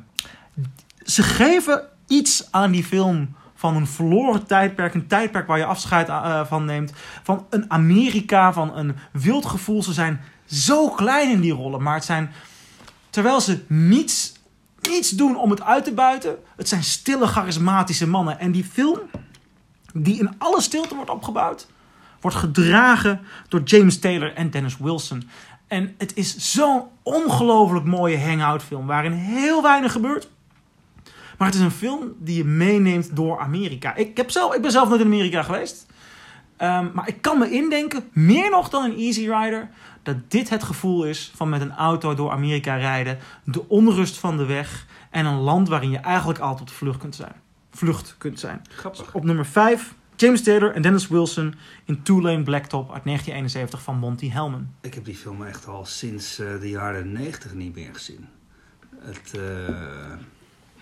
ze 1.06 1.24
geven 1.24 1.82
iets 2.08 2.48
aan 2.52 2.72
die 2.72 2.84
film 2.84 3.36
van 3.60 3.76
een 3.76 3.88
verloren 3.88 4.46
tijdperk. 4.46 4.94
Een 4.94 5.08
tijdperk 5.08 5.48
waar 5.48 5.58
je 5.58 5.66
afscheid 5.66 6.08
eh, 6.08 6.46
van 6.46 6.66
neemt. 6.66 6.94
Van 7.24 7.46
een 7.50 7.72
Amerika, 7.72 8.54
van 8.54 8.78
een 8.78 8.96
wild 9.12 9.46
gevoel. 9.46 9.84
Ze 9.84 9.94
zijn 9.94 10.22
zo 10.46 10.90
klein 10.90 11.32
in 11.32 11.42
die 11.42 11.54
rollen. 11.54 11.82
Maar 11.84 11.94
het 11.94 12.06
zijn, 12.06 12.32
terwijl 13.10 13.42
ze 13.42 13.64
niets, 13.68 14.34
niets 14.82 15.10
doen 15.10 15.38
om 15.38 15.50
het 15.50 15.62
uit 15.62 15.84
te 15.84 15.94
buiten. 15.94 16.38
Het 16.56 16.70
zijn 16.70 16.84
stille, 16.84 17.28
charismatische 17.28 18.08
mannen. 18.08 18.40
En 18.40 18.52
die 18.52 18.64
film, 18.64 19.00
die 19.94 20.20
in 20.20 20.34
alle 20.38 20.62
stilte 20.62 20.96
wordt 20.96 21.10
opgebouwd. 21.10 21.68
wordt 22.22 22.38
gedragen 22.38 23.22
door 23.48 23.62
James 23.64 24.00
Taylor 24.00 24.34
en 24.34 24.50
Dennis 24.50 24.78
Wilson. 24.78 25.30
En 25.68 25.96
het 25.98 26.16
is 26.16 26.54
zo'n 26.54 26.84
ongelooflijk 27.04 27.86
mooie 27.86 28.20
hangout 28.20 28.64
film 28.64 28.86
waarin 28.86 29.12
heel 29.12 29.62
weinig 29.62 29.92
gebeurt. 29.92 30.30
Maar 31.40 31.48
het 31.48 31.58
is 31.58 31.64
een 31.64 31.72
film 31.72 32.14
die 32.18 32.38
je 32.38 32.46
meeneemt 32.46 33.16
door 33.16 33.40
Amerika. 33.40 33.96
Ik, 33.96 34.18
heb 34.18 34.30
zelf, 34.32 34.56
ik 34.56 34.62
ben 34.62 34.72
zelf 34.72 34.90
nooit 34.90 35.02
in 35.02 35.08
Amerika 35.08 35.44
geweest. 35.44 35.86
Ehm, 36.58 36.88
maar 36.94 37.08
ik 37.08 37.22
kan 37.22 37.38
me 37.38 37.52
indenken, 37.52 38.04
meer 38.12 38.50
nog 38.50 38.70
dan 38.70 38.84
een 38.84 38.98
Easy 38.98 39.20
Rider, 39.20 39.70
dat 40.04 40.16
dit 40.28 40.50
het 40.50 40.64
gevoel 40.64 41.04
is 41.04 41.32
van 41.36 41.50
met 41.50 41.62
een 41.62 41.72
auto 41.72 42.14
door 42.14 42.32
Amerika 42.32 42.76
rijden. 42.76 43.18
De 43.44 43.68
onrust 43.68 44.18
van 44.18 44.38
de 44.38 44.46
weg 44.46 44.86
en 45.10 45.26
een 45.26 45.40
land 45.40 45.70
waarin 45.70 45.90
je 45.90 45.98
eigenlijk 45.98 46.40
altijd 46.40 46.70
op 46.70 46.76
vlucht 46.76 47.00
kunt 47.00 47.16
zijn. 47.16 47.34
Vlucht 47.72 48.16
kunt 48.18 48.40
zijn. 48.40 48.62
Grappig. 48.70 49.14
Op 49.14 49.24
nummer 49.24 49.46
5, 49.46 49.94
James 50.16 50.44
Taylor 50.44 50.74
en 50.74 50.82
Dennis 50.82 51.08
Wilson 51.08 51.56
in 51.86 52.04
Two 52.04 52.22
Lane 52.22 52.44
Blacktop 52.44 52.94
uit 52.94 53.04
1971 53.04 53.82
van 53.82 53.98
Monty 53.98 54.30
Hellman. 54.30 54.68
Ik 54.82 54.94
heb 54.94 55.06
die 55.06 55.16
film 55.16 55.44
echt 55.44 55.68
al 55.68 55.86
sinds 55.86 56.40
eh, 56.40 56.60
de 56.60 56.70
jaren 56.70 57.12
90 57.12 57.54
niet 57.54 57.76
meer 57.76 57.94
gezien. 57.94 58.28
Het, 59.00 59.34
eh, 59.34 60.16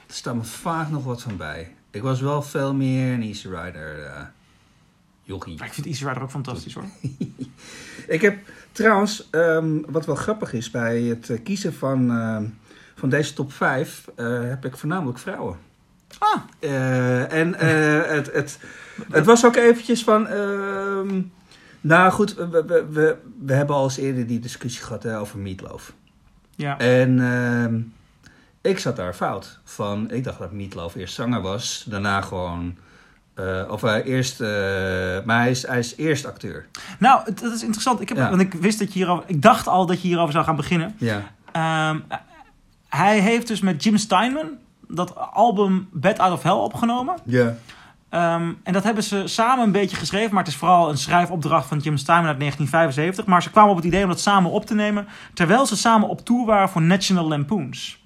er 0.08 0.14
staat 0.14 0.36
me 0.36 0.44
vaak 0.44 0.90
nog 0.90 1.04
wat 1.04 1.22
van 1.22 1.38
bij. 1.38 1.76
Ik 1.92 2.02
was 2.02 2.22
wel 2.22 2.42
veel 2.42 2.74
meer 2.74 3.14
een 3.14 3.22
Easy 3.22 3.48
Rider 3.48 4.04
eh 4.04 4.22
jochie. 5.24 5.58
Maar 5.58 5.68
ik 5.68 5.74
vind 5.74 5.86
Easy 5.88 6.06
Rider 6.06 6.22
ook 6.22 6.32
fantastisch 6.32 6.74
hoor. 6.74 6.84
Ik 8.08 8.22
heb 8.22 8.38
trouwens, 8.72 9.28
ehm, 9.32 9.82
wat 9.88 10.06
wel 10.06 10.16
grappig 10.16 10.54
is 10.54 10.72
bij 10.72 11.02
het 11.02 11.30
eh, 11.30 11.44
kiezen 11.44 11.74
van, 11.74 12.12
ehm, 12.12 12.46
van 12.96 13.10
deze 13.10 13.34
top 13.34 13.54
5, 13.54 14.06
heb 14.50 14.66
ik 14.66 14.78
voornamelijk 14.78 15.20
vrouwen. 15.20 15.58
Ah, 16.18 16.42
Eh, 16.60 17.32
en 17.34 17.56
eh, 17.56 18.10
het, 18.12 18.34
het, 18.34 18.60
het 19.12 19.26
was 19.26 19.46
ook 19.46 19.56
eventjes 19.56 20.04
van. 20.04 20.28
ehm, 20.28 21.22
nou 21.82 22.12
goed, 22.12 22.34
we, 22.36 22.50
we, 22.68 22.86
we, 22.92 23.18
we 23.40 23.54
hebben 23.54 23.76
al 23.76 23.84
eens 23.84 23.98
eerder 23.98 24.28
die 24.28 24.40
discussie 24.40 24.84
gehad 24.84 25.04
hè, 25.04 25.20
over 25.20 25.40
Meatloaf. 25.40 25.94
ja. 26.56 26.78
En 26.78 27.20
ik 28.62 28.80
zat 28.80 28.96
daar 28.96 29.14
fout. 29.14 29.60
Van, 29.64 30.12
ik 30.12 30.24
dacht 30.24 30.40
dat 30.40 30.52
Meatloaf 30.52 30.96
eerst 30.96 31.14
zanger 31.16 31.42
was, 31.42 31.86
daarna 31.88 32.22
gewoon. 32.22 32.76
eh, 33.34 33.64
of 33.70 33.82
hij 33.82 34.04
eerst. 34.04 34.42
eh, 34.42 34.48
maar 35.26 35.40
hij 35.40 35.50
is, 35.50 35.68
hij 35.68 35.80
is 35.80 35.96
eerst 35.96 36.26
acteur. 36.26 36.66
Nou, 37.00 37.34
dat 37.34 37.54
is 37.54 37.62
interessant. 37.62 38.02
Ik, 38.02 38.10
heb, 38.10 38.18
Ja. 38.18 38.30
want 38.30 38.42
ik 38.42 38.54
wist 38.54 38.80
dat 38.80 38.88
je 38.94 39.00
hierover. 39.00 39.24
Ik 39.28 39.42
dacht 39.42 39.68
al 39.68 39.86
dat 39.86 40.02
je 40.02 40.08
hierover 40.08 40.32
zou 40.34 40.46
gaan 40.46 40.56
beginnen. 40.56 40.96
Ja. 40.98 41.22
Ehm, 41.52 42.00
hij 42.90 43.20
heeft 43.20 43.48
dus 43.48 43.62
met 43.62 43.84
Jim 43.84 43.98
Steinman 43.98 44.50
dat 44.88 45.16
album 45.34 45.88
Bed 45.92 46.20
Out 46.20 46.34
of 46.34 46.44
Hell 46.44 46.52
opgenomen. 46.52 47.16
Ja. 47.24 47.56
Ehm, 48.10 48.52
en 48.64 48.74
dat 48.74 48.84
hebben 48.84 49.04
ze 49.04 49.28
samen 49.28 49.64
een 49.66 49.72
beetje 49.72 49.96
geschreven. 49.98 50.34
Maar 50.34 50.44
het 50.44 50.52
is 50.52 50.58
vooral 50.60 50.90
een 50.90 50.98
schrijfopdracht 50.98 51.68
van 51.68 51.78
Jim 51.80 51.98
Steinman 51.98 52.28
uit 52.30 52.40
1975. 52.40 53.26
Maar 53.26 53.42
ze 53.44 53.50
kwamen 53.52 53.70
op 53.72 53.76
het 53.76 53.86
idee 53.86 54.04
om 54.04 54.10
dat 54.10 54.20
samen 54.20 54.52
op 54.52 54.66
te 54.66 54.76
nemen. 54.76 55.08
Terwijl 55.34 55.66
ze 55.66 55.78
samen 55.78 56.10
op 56.10 56.26
tour 56.26 56.46
waren 56.46 56.70
voor 56.70 56.82
National 56.82 57.28
Lampoons. 57.28 58.06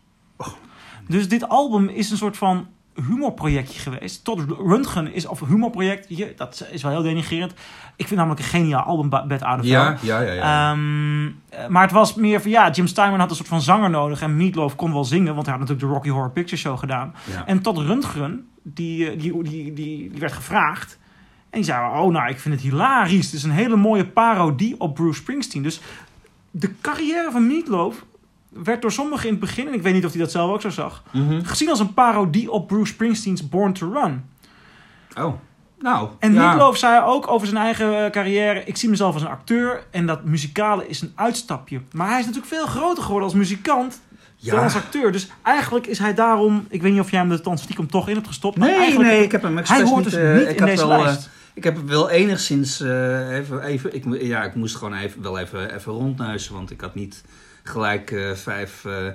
Dus 1.07 1.27
dit 1.27 1.49
album 1.49 1.87
is 1.87 2.11
een 2.11 2.17
soort 2.17 2.37
van 2.37 2.67
humorprojectje 3.07 3.79
geweest. 3.79 4.23
Tot 4.23 4.41
Röntgen 4.57 5.13
is, 5.13 5.25
of 5.25 5.39
humorproject, 5.39 6.05
je, 6.09 6.33
dat 6.35 6.67
is 6.71 6.81
wel 6.81 6.91
heel 6.91 7.01
denigrerend. 7.01 7.53
Ik 7.95 8.07
vind 8.07 8.19
namelijk 8.19 8.41
een 8.41 8.47
geniaal 8.49 8.83
album, 8.83 9.27
Bed 9.27 9.41
Out 9.41 9.59
of. 9.59 9.65
Ja, 9.65 9.97
ja, 10.01 10.19
ja. 10.19 10.31
ja. 10.31 10.71
Ehm, 10.71 11.25
eh, 11.49 11.67
maar 11.67 11.81
het 11.81 11.91
was 11.91 12.13
meer 12.13 12.41
van 12.41 12.51
ja, 12.51 12.69
Jim 12.69 12.87
Steinman 12.87 13.19
had 13.19 13.29
een 13.29 13.35
soort 13.35 13.47
van 13.47 13.61
zanger 13.61 13.89
nodig 13.89 14.21
en 14.21 14.37
Meatloaf 14.37 14.75
kon 14.75 14.93
wel 14.93 15.05
zingen, 15.05 15.33
want 15.33 15.45
hij 15.45 15.55
had 15.55 15.67
natuurlijk 15.67 15.87
de 15.87 15.93
Rocky 15.93 16.09
Horror 16.09 16.31
Picture 16.31 16.57
Show 16.61 16.79
gedaan. 16.79 17.13
ja. 17.31 17.45
En 17.45 17.61
Todd 17.61 17.77
Rundgren, 17.77 18.47
die, 18.63 19.09
eh, 19.09 19.19
die, 19.19 19.43
die, 19.43 19.73
die, 19.73 20.09
die 20.09 20.19
werd 20.19 20.33
gevraagd. 20.33 20.99
En 21.49 21.57
die 21.57 21.63
zei, 21.63 21.99
oh 21.99 22.11
nou, 22.11 22.29
ik 22.29 22.39
vind 22.39 22.53
het 22.53 22.63
hilarisch. 22.63 23.25
Het 23.25 23.33
is 23.33 23.43
een 23.43 23.51
hele 23.51 23.75
mooie 23.75 24.05
parodie 24.05 24.79
op 24.79 24.95
Bruce 24.95 25.19
Springsteen. 25.19 25.63
Dus 25.63 25.81
de 26.51 26.75
carrière 26.81 27.31
van 27.31 27.47
Meatloaf 27.47 28.05
werd 28.53 28.81
door 28.81 28.91
sommigen 28.91 29.25
in 29.25 29.31
het 29.31 29.39
begin, 29.39 29.67
en 29.67 29.73
ik 29.73 29.81
weet 29.81 29.93
niet 29.93 30.05
of 30.05 30.11
hij 30.11 30.21
dat 30.21 30.31
zelf 30.31 30.51
ook 30.51 30.61
zo 30.61 30.69
zag, 30.69 31.03
Mhm. 31.11 31.43
gezien 31.43 31.69
als 31.69 31.79
een 31.79 31.93
parodie 31.93 32.51
op 32.51 32.67
Bruce 32.67 32.93
Springsteens 32.93 33.49
Born 33.49 33.73
to 33.73 33.91
Run. 33.91 34.25
Oh, 35.17 35.33
nou. 35.79 36.09
En 36.19 36.33
ja. 36.33 36.47
Meatloaf 36.47 36.77
zei 36.77 37.03
ook 37.05 37.27
over 37.27 37.47
zijn 37.47 37.59
eigen 37.63 38.05
eh, 38.05 38.11
carrière: 38.11 38.63
Ik 38.63 38.77
zie 38.77 38.89
mezelf 38.89 39.13
als 39.13 39.23
een 39.23 39.29
acteur 39.29 39.83
en 39.91 40.05
dat 40.05 40.23
muzikale 40.23 40.87
is 40.87 41.01
een 41.01 41.11
uitstapje. 41.15 41.81
Maar 41.91 42.09
hij 42.09 42.19
is 42.19 42.25
natuurlijk 42.25 42.53
veel 42.53 42.65
groter 42.65 43.03
geworden 43.03 43.27
als 43.27 43.37
muzikant 43.37 44.01
dan 44.49 44.59
als 44.63 44.75
acteur. 44.75 45.11
Dus 45.11 45.27
eigenlijk 45.43 45.87
is 45.87 45.99
hij 45.99 46.13
daarom. 46.13 46.65
Ik 46.69 46.81
weet 46.81 46.91
niet 46.91 47.01
of 47.01 47.11
jij 47.11 47.19
hem 47.19 47.31
er 47.31 47.43
dan 47.43 47.57
stiekem 47.57 47.87
toch 47.87 48.07
in 48.07 48.15
hebt 48.15 48.27
gestopt. 48.27 48.57
Nee, 48.57 48.97
nee, 48.97 49.23
ik 49.23 49.31
heb 49.31 49.41
hem 49.41 49.51
Hij 49.51 49.61
expres 49.61 49.89
hoort 49.89 50.03
niet... 50.03 50.13
dus 50.13 50.23
eh, 50.23 50.33
niet 50.33 50.47
ik 50.47 50.59
in 50.59 50.65
deze 50.65 50.87
wel, 50.87 50.97
eh, 50.97 51.03
lijst. 51.03 51.29
Ik 51.53 51.63
heb 51.63 51.77
wel 51.85 52.09
enigszins 52.09 52.81
eh, 52.81 53.37
even, 53.37 53.61
even 53.61 53.95
ik, 53.95 54.21
ja, 54.21 54.43
ik 54.43 54.55
moest 54.55 54.75
gewoon 54.75 54.93
even, 54.93 55.21
wel 55.21 55.39
even, 55.39 55.75
even 55.75 55.93
rondneuzen, 55.93 56.53
want 56.53 56.71
ik 56.71 56.81
had 56.81 56.95
niet 56.95 57.23
gelijk 57.71 58.11
eh, 58.11 58.31
vijf 58.31 58.85
eh, 58.85 59.07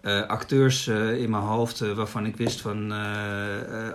eh, 0.00 0.26
acteurs 0.26 0.86
in 0.88 1.30
mijn 1.30 1.42
hoofd 1.42 1.94
waarvan 1.94 2.26
ik 2.26 2.36
wist 2.36 2.60
van, 2.60 2.92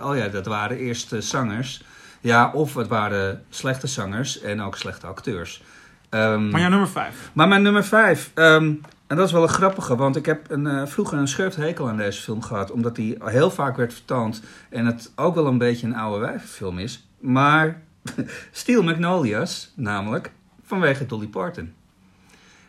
oh 0.02 0.16
ja, 0.16 0.28
dat 0.28 0.46
waren 0.46 0.76
eerst 0.76 1.14
zangers. 1.18 1.84
Ja, 2.20 2.50
of 2.52 2.74
het 2.74 2.88
waren 2.88 3.44
slechte 3.48 3.86
zangers 3.86 4.40
en 4.40 4.62
ook 4.62 4.76
slechte 4.76 5.06
acteurs. 5.06 5.62
Ehm, 6.08 6.48
Maar 6.50 6.60
ja, 6.60 6.68
nummer 6.68 6.88
5. 6.88 7.30
maar 7.32 7.48
mijn 7.48 7.62
nummer 7.62 7.84
vijf, 7.84 8.30
ehm, 8.34 8.72
en 9.06 9.16
dat 9.16 9.26
is 9.26 9.32
wel 9.32 9.42
een 9.42 9.48
grappige, 9.48 9.96
want 9.96 10.16
ik 10.16 10.26
heb 10.26 10.50
een, 10.50 10.88
vroeger 10.88 11.18
een 11.18 11.28
schurfthekel 11.28 11.88
aan 11.88 11.96
deze 11.96 12.22
film 12.22 12.42
gehad, 12.42 12.70
omdat 12.70 12.96
die 12.96 13.16
heel 13.24 13.50
vaak 13.50 13.76
werd 13.76 13.92
vertoond 13.92 14.42
en 14.70 14.86
het 14.86 15.12
ook 15.16 15.34
wel 15.34 15.46
een 15.46 15.58
beetje 15.58 15.86
een 15.86 15.96
oude 15.96 16.20
wijvenfilm 16.20 16.78
is. 16.78 17.06
Maar 17.20 17.82
Steel 18.52 18.82
Magnolias, 18.82 19.72
namelijk, 19.76 20.30
vanwege 20.64 21.06
Dolly 21.06 21.26
Parton. 21.26 21.72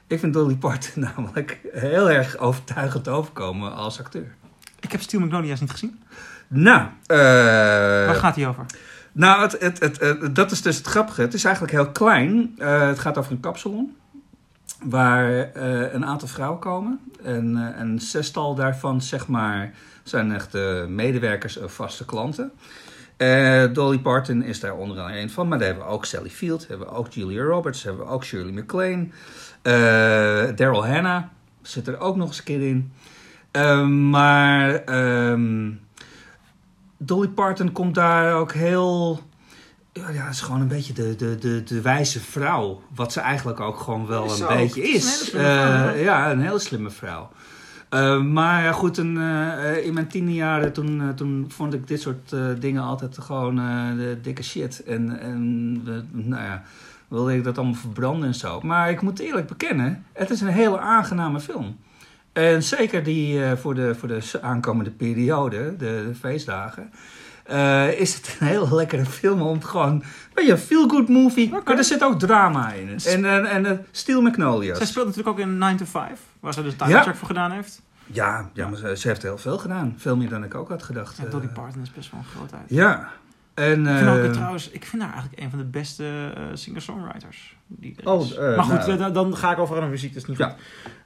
Ik 0.07 0.19
vind 0.19 0.33
Dolly 0.33 0.55
Parton 0.55 1.01
namelijk 1.15 1.59
heel 1.73 2.09
erg 2.09 2.37
overtuigend 2.37 3.07
overkomen 3.07 3.75
als 3.75 3.99
acteur. 3.99 4.35
Ik 4.79 4.91
heb 4.91 5.01
Steel 5.01 5.19
Magnolia's 5.19 5.59
niet 5.59 5.71
gezien. 5.71 5.99
Nou, 6.47 6.87
eh, 7.05 7.17
Waar 7.17 8.15
gaat 8.15 8.35
hij 8.35 8.47
over? 8.47 8.65
nou, 9.11 9.41
het, 9.41 9.59
het, 9.59 9.79
het, 9.79 9.99
het- 9.99 10.35
dat 10.35 10.51
is 10.51 10.61
dus 10.61 10.77
het 10.77 10.85
grappige. 10.87 11.21
Het 11.21 11.33
is 11.33 11.43
eigenlijk 11.43 11.73
heel 11.73 11.91
klein. 11.91 12.53
Eh, 12.57 12.87
het 12.87 12.99
gaat 12.99 13.17
over 13.17 13.31
een 13.31 13.39
kapsalon. 13.39 13.95
Waar 14.83 15.39
eh, 15.51 15.93
een 15.93 16.05
aantal 16.05 16.27
vrouwen 16.27 16.59
komen. 16.59 16.99
En 17.23 17.55
een 17.79 17.99
zestal 17.99 18.55
daarvan, 18.55 19.01
zeg 19.01 19.27
maar, 19.27 19.73
zijn 20.03 20.31
echt 20.33 20.51
de 20.51 20.85
medewerkers 20.89 21.57
of 21.57 21.73
vaste 21.73 22.05
klanten. 22.05 22.51
Dolly 23.73 23.99
Parton 23.99 24.43
is 24.43 24.59
daar 24.59 24.73
onder 24.75 24.97
andere 24.99 25.19
een 25.19 25.29
van. 25.29 25.47
Maar 25.47 25.57
daar 25.57 25.67
hebben 25.67 25.85
we 25.85 25.91
ook 25.91 26.05
Sally 26.05 26.29
Field. 26.29 26.67
Hebben 26.67 26.87
we 26.87 26.93
ook 26.93 27.07
Julia 27.11 27.43
Roberts. 27.43 27.83
Hebben 27.83 28.05
we 28.05 28.11
ook 28.11 28.23
Shirley 28.23 28.51
MacLaine. 28.51 29.07
Eh, 29.65 30.55
Daryl 30.55 30.87
Hannah 30.87 31.23
zit 31.61 31.87
er 31.87 31.99
ook 31.99 32.15
nog 32.15 32.27
eens 32.27 32.37
een 32.37 32.43
keer 32.43 32.67
in. 32.67 32.91
Eh, 33.51 33.87
maar... 33.87 34.75
ehm, 34.75 35.71
Dolly 36.97 37.27
Parton 37.27 37.71
komt 37.71 37.95
daar 37.95 38.33
ook 38.33 38.53
heel. 38.53 39.19
Ja, 39.93 40.03
het 40.07 40.33
is 40.33 40.41
gewoon 40.41 40.61
een 40.61 40.67
beetje 40.67 40.93
de, 40.93 41.15
de, 41.15 41.37
de, 41.37 41.63
de 41.63 41.81
wijze 41.81 42.19
vrouw. 42.19 42.81
Wat 42.95 43.11
ze 43.11 43.19
eigenlijk 43.19 43.59
ook 43.59 43.79
gewoon 43.79 44.07
wel 44.07 44.23
een 44.23 44.43
ook. 44.43 44.49
beetje 44.49 44.81
is 44.81 45.33
een 45.33 45.39
Eh, 45.39 46.03
ja, 46.03 46.31
een 46.31 46.41
hele 46.41 46.59
slimme 46.59 46.89
vrouw. 46.89 47.29
Eh, 47.89 48.21
maar 48.21 48.63
ja, 48.63 48.71
goed, 48.71 48.97
een, 48.97 49.17
eh, 49.17 49.85
in 49.85 49.93
mijn 49.93 50.07
tiende 50.07 50.33
jaren 50.33 50.73
toen, 50.73 51.13
toen 51.15 51.45
vond 51.47 51.73
ik 51.73 51.87
dit 51.87 52.01
soort 52.01 52.35
dingen 52.59 52.83
altijd 52.83 53.17
gewoon 53.17 53.55
de 53.97 54.17
dikke 54.21 54.43
shit. 54.43 54.83
En, 54.83 55.19
en 55.19 55.73
nou 56.11 56.43
ja, 56.43 56.63
wilde 57.07 57.35
ik 57.35 57.43
dat 57.43 57.57
allemaal 57.57 57.75
verbranden 57.75 58.27
en 58.27 58.35
zo. 58.35 58.61
Maar 58.61 58.89
ik 58.89 59.01
moet 59.01 59.19
eerlijk 59.19 59.47
bekennen, 59.47 60.05
het 60.13 60.29
is 60.29 60.41
een 60.41 60.47
hele 60.47 60.79
aangename 60.79 61.39
film. 61.39 61.77
En 62.33 62.63
zeker 62.63 63.03
die 63.03 63.43
eh, 63.43 63.57
voor, 63.57 63.75
de, 63.75 63.95
voor 63.95 64.07
de 64.07 64.21
aankomende 64.41 64.91
periode, 64.91 65.75
de, 65.77 66.03
de 66.07 66.15
feestdagen, 66.19 66.91
eh, 67.43 67.99
is 67.99 68.15
het 68.15 68.37
een 68.39 68.47
heel 68.47 68.75
lekkere 68.75 69.05
film 69.05 69.41
om 69.41 69.63
gewoon, 69.63 70.03
weet 70.33 70.45
je, 70.45 70.51
een 70.51 70.57
feel-good 70.57 71.09
movie, 71.09 71.49
maar 71.65 71.77
er 71.77 71.83
zit 71.83 72.03
ook 72.03 72.19
drama 72.19 72.71
in. 72.71 72.99
En, 73.05 73.25
en, 73.25 73.45
en 73.45 73.65
eh, 73.65 73.77
Steel 73.91 74.21
Magnolias. 74.21 74.77
Zij 74.77 74.85
speelt 74.85 75.05
natuurlijk 75.05 75.37
ook 75.37 75.45
in 75.45 75.57
9 75.57 75.77
to 75.77 75.85
5, 75.85 76.19
waar 76.39 76.53
ze 76.53 76.63
dus 76.63 76.73
Ja. 76.77 76.97
title 76.97 77.15
voor 77.15 77.27
gedaan 77.27 77.51
heeft. 77.51 77.81
Ja, 78.05 78.49
ja 78.53 78.67
maar 78.67 78.77
ze, 78.77 78.97
ze 78.97 79.07
heeft 79.07 79.21
heel 79.21 79.37
veel 79.37 79.57
gedaan. 79.57 79.93
Veel 79.97 80.17
meer 80.17 80.29
dan 80.29 80.43
ik 80.43 80.55
ook 80.55 80.69
had 80.69 80.83
gedacht. 80.83 81.17
Ja, 81.17 81.25
eh. 81.25 81.31
Dolly 81.31 81.47
Parton 81.47 81.81
is 81.81 81.91
best 81.91 82.11
wel 82.11 82.19
een 82.19 82.25
grootheid. 82.35 82.63
Ja. 82.67 83.09
En, 83.55 83.87
Ik 83.87 83.97
vind, 83.97 84.09
ook, 84.09 84.23
eh, 84.23 84.29
trouwens, 84.31 84.69
ik 84.69 84.85
vind 84.85 85.01
haar 85.01 85.11
eigenlijk 85.13 85.41
een 85.43 85.49
van 85.49 85.59
de 85.59 85.65
beste 85.65 86.33
eh, 86.35 86.43
singer-songwriters. 86.53 87.55
Die 87.67 87.95
er 88.03 88.09
Oh, 88.11 88.21
is. 88.25 88.33
eh, 88.35 88.55
maar 88.55 88.65
goed, 88.65 88.97
nou. 88.97 89.11
dan 89.13 89.37
ga 89.37 89.51
ik 89.51 89.57
over 89.59 89.75
aan 89.75 89.83
de 89.83 89.89
muziek, 89.89 90.13
dat 90.13 90.21
is 90.21 90.27
niet 90.29 90.37
Ja. 90.37 90.49
goed. 90.49 90.59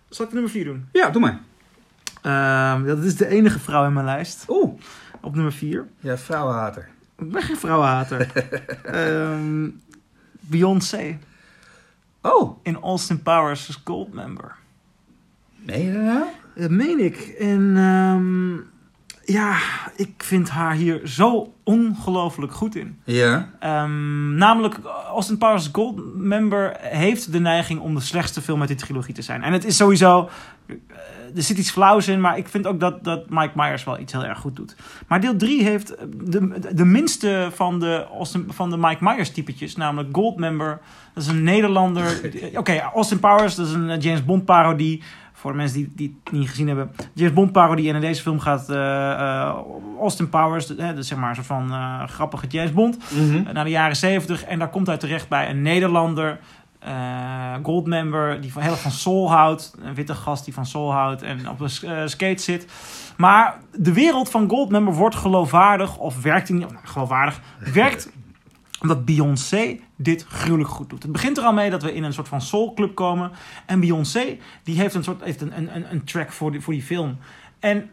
Zal 0.09 0.25
ik 0.25 0.31
de 0.31 0.37
nummer 0.37 0.53
4 0.53 0.65
doen? 0.65 0.85
Ja, 0.91 1.09
doe 1.09 1.21
maar. 1.21 1.39
Ehm, 2.21 2.85
dat 2.85 3.03
is 3.03 3.15
de 3.15 3.27
enige 3.27 3.59
vrouw 3.59 3.85
in 3.85 3.93
mijn 3.93 4.05
lijst. 4.05 4.45
Oeh, 4.47 4.79
Op 5.21 5.33
nummer 5.35 5.53
4. 5.53 5.87
ja, 5.99 6.17
vrouwenhater. 6.17 6.89
Ik 7.17 7.31
ben 7.31 7.41
geen 7.41 7.57
vrouwenhater. 7.57 8.31
Ehm 8.83 9.67
Beyoncé 10.39 11.17
Oh, 12.21 12.57
in 12.63 12.75
Austin 12.81 13.21
Powers 13.23 13.67
als 13.67 13.81
Goldmember. 13.83 14.55
meen 15.55 15.81
je 15.85 15.93
dat 15.93 16.01
nou? 16.01 16.23
Dat 16.55 16.69
meen 16.69 16.99
ik. 16.99 17.17
En 17.39 17.77
ehm, 17.77 18.53
Ja, 19.31 19.57
ik 19.95 20.11
vind 20.17 20.49
haar 20.49 20.73
hier 20.73 21.01
zo 21.07 21.53
ongelooflijk 21.63 22.53
goed 22.53 22.75
in. 22.75 22.99
Ja. 23.03 23.49
Ehm, 23.59 24.35
namelijk, 24.35 24.79
Austin 25.13 25.37
Powers 25.37 25.69
Goldmember 25.71 26.77
heeft 26.79 27.31
de 27.31 27.39
neiging 27.39 27.79
om 27.79 27.95
de 27.95 28.01
slechtste 28.01 28.41
film 28.41 28.59
uit 28.59 28.67
die 28.67 28.77
trilogie 28.77 29.13
te 29.13 29.21
zijn. 29.21 29.43
En 29.43 29.53
het 29.53 29.65
is 29.65 29.75
sowieso... 29.75 30.29
eh, 30.67 30.75
er 31.35 31.41
zit 31.41 31.57
iets 31.57 31.71
flauws 31.71 32.07
in, 32.07 32.21
maar 32.21 32.37
ik 32.37 32.47
vind 32.47 32.67
ook 32.67 32.79
dat, 32.79 33.03
dat 33.03 33.29
Mike 33.29 33.51
Myers 33.55 33.83
wel 33.83 33.99
iets 33.99 34.13
heel 34.13 34.25
erg 34.25 34.39
goed 34.39 34.55
doet. 34.55 34.75
Maar 35.07 35.21
deel 35.21 35.35
3 35.35 35.63
heeft 35.63 35.95
de, 36.25 36.59
de 36.73 36.85
minste 36.85 37.49
van 37.53 37.79
de, 37.79 38.05
Austin, 38.17 38.45
van 38.49 38.69
de 38.69 38.77
Mike 38.77 39.03
Myers 39.03 39.31
typetjes, 39.31 39.75
namelijk 39.75 40.09
Goldmember. 40.15 40.79
Dat 41.13 41.23
is 41.23 41.29
een 41.29 41.43
Nederlander. 41.43 42.21
Oké, 42.53 42.79
Austin 42.79 43.19
Powers, 43.19 43.55
dat 43.55 43.67
is 43.67 43.73
een 43.73 43.89
eh, 43.89 44.01
James 44.01 44.25
Bond 44.25 44.45
parodie. 44.45 45.03
Voor 45.39 45.51
de 45.51 45.57
mensen 45.57 45.77
die, 45.77 45.91
die 45.95 46.19
het 46.23 46.33
niet 46.33 46.49
gezien 46.49 46.67
hebben. 46.67 46.91
James 47.13 47.33
Bond 47.33 47.51
parodie. 47.51 47.89
En 47.89 47.95
in 47.95 48.01
deze 48.01 48.21
film 48.21 48.39
gaat 48.39 48.69
eh, 48.69 49.11
eh, 49.11 49.55
Austin 49.99 50.29
Powers, 50.29 50.73
hè, 50.77 50.93
dus 50.93 51.07
zeg 51.07 51.17
maar 51.17 51.29
een 51.29 51.35
soort 51.35 51.47
van 51.47 51.71
eh, 51.71 52.03
grappige 52.07 52.47
James 52.47 52.73
Bond, 52.73 52.97
Mhm. 53.13 53.53
naar 53.53 53.63
de 53.63 53.69
jaren 53.69 53.95
70. 53.95 54.43
En 54.43 54.59
daar 54.59 54.69
komt 54.69 54.87
hij 54.87 54.97
terecht 54.97 55.27
bij 55.29 55.49
een 55.49 55.61
Nederlander, 55.61 56.39
Goldmember, 57.63 58.41
die 58.41 58.51
van, 58.51 58.61
heel 58.61 58.71
erg 58.71 58.81
van 58.81 58.91
soul 58.91 59.31
houdt. 59.31 59.73
Een 59.81 59.93
witte 59.93 60.13
gast 60.15 60.45
die 60.45 60.53
van 60.53 60.65
soul 60.65 60.91
houdt 60.93 61.21
en 61.21 61.49
op 61.49 61.59
een 61.59 62.09
skate 62.09 62.41
zit. 62.41 62.67
Maar 63.17 63.57
de 63.77 63.93
wereld 63.93 64.29
van 64.29 64.49
Goldmember 64.49 64.93
wordt 64.93 65.15
geloofwaardig, 65.15 65.97
of 65.97 66.21
werkt 66.21 66.49
niet, 66.49 66.59
nou, 66.59 66.73
geloofwaardig, 66.83 67.39
werkt 67.73 68.09
omdat 68.81 69.05
Beyoncé 69.05 69.79
dit 69.95 70.25
gruwelijk 70.29 70.69
goed 70.69 70.89
doet. 70.89 71.03
Het 71.03 71.11
begint 71.11 71.37
er 71.37 71.43
al 71.43 71.53
mee 71.53 71.69
dat 71.69 71.83
we 71.83 71.93
in 71.93 72.03
een 72.03 72.13
soort 72.13 72.27
van 72.27 72.41
soulclub 72.41 72.95
komen. 72.95 73.31
En 73.65 73.79
Beyoncé, 73.79 74.37
die 74.63 74.75
heeft 74.79 74.95
een, 74.95 75.03
soort, 75.03 75.23
heeft 75.23 75.41
een, 75.41 75.57
een, 75.57 75.91
een- 75.91 76.03
track 76.03 76.31
voor 76.31 76.51
die, 76.51 76.61
voor 76.61 76.73
die 76.73 76.83
film. 76.83 77.17
En 77.59 77.89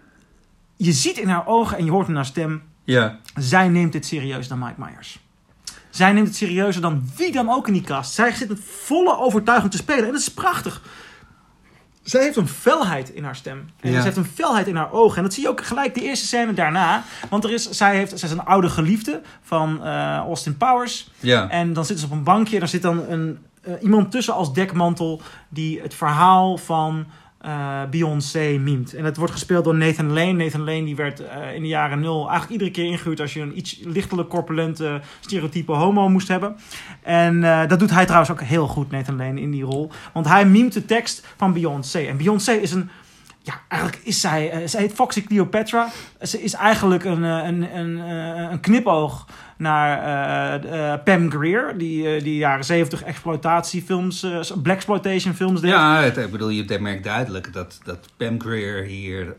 je 0.77 0.93
ziet 0.93 1.19
in 1.19 1.29
haar 1.29 1.47
ogen 1.47 1.79
en 1.79 1.85
je 1.85 1.91
hoort 1.91 2.09
in 2.09 2.15
haar 2.15 2.25
stem... 2.25 2.63
Ja. 2.85 3.19
Zij 3.35 3.69
neemt 3.69 3.93
dit 3.93 4.07
serieus 4.07 4.49
dan 4.49 4.59
Mike 4.59 4.75
Myers. 4.77 5.19
Zij 5.91 6.13
neemt 6.13 6.27
het 6.27 6.37
serieuzer 6.37 6.83
dan 6.83 7.11
wie 7.17 7.33
dan 7.33 7.51
ook 7.51 7.67
in 7.67 7.73
die 7.73 7.83
cast. 7.83 8.13
Zij 8.13 8.33
zit 8.33 8.49
met 8.49 8.61
volle 8.61 9.19
overtuiging 9.19 9.71
te 9.71 9.77
spelen. 9.77 10.05
En 10.05 10.13
dat 10.13 10.21
is 10.21 10.35
prachtig. 10.35 10.83
Zij 12.07 12.23
heeft 12.23 12.37
een 12.37 12.49
felheid 12.49 13.09
in 13.11 13.25
haar 13.25 13.37
stem. 13.37 13.71
En 13.81 13.91
Ja. 13.91 13.99
ze 13.99 14.05
heeft 14.05 14.17
een 14.17 14.25
felheid 14.35 14.67
in 14.67 14.77
haar 14.77 14.93
ogen. 14.93 15.17
En 15.17 15.23
dat 15.23 15.33
zie 15.35 15.43
je 15.43 15.49
ook 15.49 15.65
gelijk 15.65 15.95
de 15.95 16.03
eerste 16.03 16.27
scène 16.27 16.53
daarna. 16.55 17.03
Want 17.31 17.45
er 17.45 17.53
is, 17.53 17.71
zij, 17.71 17.97
heeft, 17.97 18.19
zij 18.19 18.29
is 18.29 18.35
een 18.35 18.45
oude 18.45 18.69
geliefde 18.69 19.21
van 19.43 19.85
eh, 19.85 20.17
Austin 20.17 20.57
Powers. 20.57 21.11
Ja. 21.21 21.49
En 21.51 21.73
dan 21.73 21.85
zitten 21.85 22.07
ze 22.07 22.13
op 22.13 22.19
een 22.19 22.25
bankje. 22.25 22.59
Daar 22.59 22.69
zit 22.69 22.83
dan 22.83 23.05
een, 23.09 23.39
eh, 23.63 23.73
iemand 23.83 24.11
tussen 24.11 24.35
als 24.35 24.53
dekmantel. 24.55 25.21
Die 25.49 25.81
het 25.81 25.95
verhaal 25.95 26.57
van 26.59 27.07
eh, 27.47 27.83
Beyoncé 27.91 28.59
mimt. 28.61 28.95
En 28.95 29.05
het 29.05 29.17
wordt 29.17 29.33
gespeeld 29.33 29.65
door 29.65 29.75
Nathan 29.75 30.13
Lane. 30.13 30.33
Nathan 30.33 30.65
Lane 30.65 30.85
die 30.85 30.97
werd 30.97 31.21
eh, 31.21 31.55
in 31.55 31.63
de 31.63 31.69
jaren 31.69 32.01
nul 32.01 32.29
eigenlijk 32.29 32.51
iedere 32.51 32.71
keer 32.71 32.85
ingehuurd. 32.85 33.21
als 33.21 33.35
je 33.35 33.41
een 33.41 33.59
iets 33.59 33.81
lichtelijk 33.85 34.29
corpulente 34.29 35.01
stereotype 35.21 35.73
homo 35.73 36.09
moest 36.09 36.29
hebben. 36.29 36.57
En 37.03 37.45
eh, 37.45 37.69
dat 37.69 37.79
doet 37.79 37.91
hij 37.91 38.05
trouwens 38.05 38.31
ook 38.31 38.41
heel 38.41 38.67
goed, 38.67 38.91
Nathan 38.91 39.17
Lane, 39.17 39.41
in 39.41 39.51
die 39.51 39.65
rol. 39.65 39.91
Want 40.13 40.29
hij 40.29 40.47
mimt 40.47 40.73
de 40.73 40.85
tekst 40.85 41.27
van 41.37 41.53
Beyoncé. 41.53 41.99
En 41.99 42.17
Beyoncé 42.17 42.53
is 42.53 42.73
een. 42.73 42.91
Ja, 43.47 43.61
eigenlijk 43.69 44.03
is 44.05 44.21
zij. 44.21 44.51
eh, 44.51 44.69
zij 44.69 44.81
heet 44.81 44.93
Foxy 44.93 45.25
Cleopatra. 45.25 45.89
Ze 46.23 46.43
is 46.43 46.53
eigenlijk 46.55 47.05
een, 47.05 47.25
eh, 47.25 47.47
een, 47.47 47.77
een, 47.77 47.99
eh, 48.01 48.51
een 48.51 48.61
knipoog 48.61 49.27
naar 49.57 50.99
Pam 50.99 51.31
Grier. 51.31 51.75
Die, 51.79 52.23
die 52.23 52.37
jaren 52.37 52.65
70 52.65 53.03
exploitatiefilms, 53.03 54.23
eh 54.23 54.41
blaxploitation 54.63 55.35
films 55.35 55.61
deed. 55.61 55.71
Ja, 55.71 56.01
het, 56.01 56.17
ik 56.17 56.31
bedoel, 56.31 56.49
je 56.49 56.79
merkt 56.81 57.05
duidelijk 57.05 57.53
dat, 57.53 57.79
dat 57.85 58.09
Pam 58.17 58.41
Grier 58.41 58.85
hier 58.85 59.37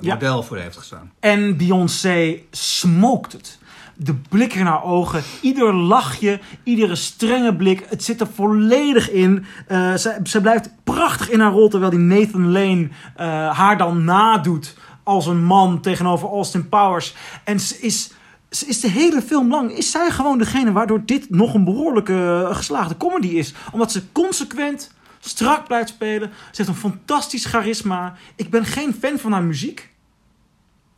Ja. 0.00 0.14
model 0.14 0.42
voor 0.42 0.56
heeft 0.56 0.76
gestaan. 0.76 1.12
En 1.20 1.56
Beyoncé 1.56 2.38
smoked 2.50 3.32
het. 3.32 3.58
De 4.00 4.14
blik 4.14 4.54
in 4.54 4.66
haar 4.66 4.84
ogen, 4.84 5.22
ieder 5.40 5.74
lachje, 5.74 6.40
iedere 6.62 6.94
strenge 6.94 7.56
blik, 7.56 7.86
het 7.88 8.04
zit 8.04 8.20
er 8.20 8.26
volledig 8.34 9.10
in. 9.10 9.44
Eh, 9.66 9.94
ze, 10.22 10.40
blijft 10.42 10.70
prachtig 10.84 11.30
in 11.30 11.40
haar 11.40 11.52
rol, 11.52 11.68
terwijl 11.68 11.90
die 11.90 12.00
Nathan 12.00 12.50
Lane 12.50 12.88
eh, 13.16 13.58
haar 13.58 13.78
dan 13.78 14.04
nadoet 14.04 14.76
als 15.02 15.26
een 15.26 15.44
man 15.44 15.80
tegenover 15.80 16.28
Austin 16.28 16.68
Powers. 16.68 17.14
En 17.44 17.60
ze 17.60 17.78
is, 17.80 18.10
ze 18.50 18.66
is 18.66 18.80
de 18.80 18.88
hele 18.88 19.22
film 19.22 19.50
lang, 19.50 19.70
is 19.70 19.90
zij 19.90 20.10
gewoon 20.10 20.38
degene 20.38 20.72
waardoor 20.72 21.04
dit 21.04 21.30
nog 21.30 21.54
een 21.54 21.64
behoorlijke 21.64 22.46
eh, 22.48 22.56
geslaagde 22.56 22.96
comedy 22.96 23.28
is. 23.28 23.54
Omdat 23.72 23.92
ze 23.92 24.12
consequent 24.12 24.90
strak 25.20 25.66
blijft 25.66 25.88
spelen. 25.88 26.30
Ze 26.50 26.62
heeft 26.62 26.68
een 26.68 26.90
fantastisch 26.90 27.44
charisma. 27.44 28.14
Ik 28.36 28.50
ben 28.50 28.64
geen 28.64 28.94
fan 29.00 29.18
van 29.18 29.32
haar 29.32 29.42
muziek. 29.42 29.90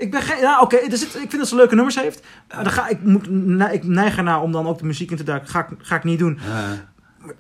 Ik 0.01 0.11
ben 0.11 0.23
geen. 0.23 0.39
Ja, 0.41 0.61
oké. 0.61 0.77
ik 0.77 0.91
vind 0.99 1.33
dat 1.39 1.49
ze 1.49 1.55
leuke 1.57 1.75
nummers 1.75 1.97
heeft. 2.01 2.27
Maar 2.55 2.65
dan 2.65 2.73
ga, 2.73 2.89
ik, 2.89 3.03
moet, 3.05 3.31
ne- 3.31 3.73
ik 3.73 3.85
neig 3.85 4.17
ernaar 4.17 4.43
om 4.43 4.53
dan 4.53 4.67
ook 4.67 4.79
de 4.79 4.85
muziek 4.87 5.11
in 5.11 5.17
te 5.17 5.23
duiken. 5.23 5.49
Ga, 5.49 5.61
ik- 5.61 5.77
ga 5.79 5.97
ik 5.97 6.05
niet 6.05 6.19
doen. 6.19 6.39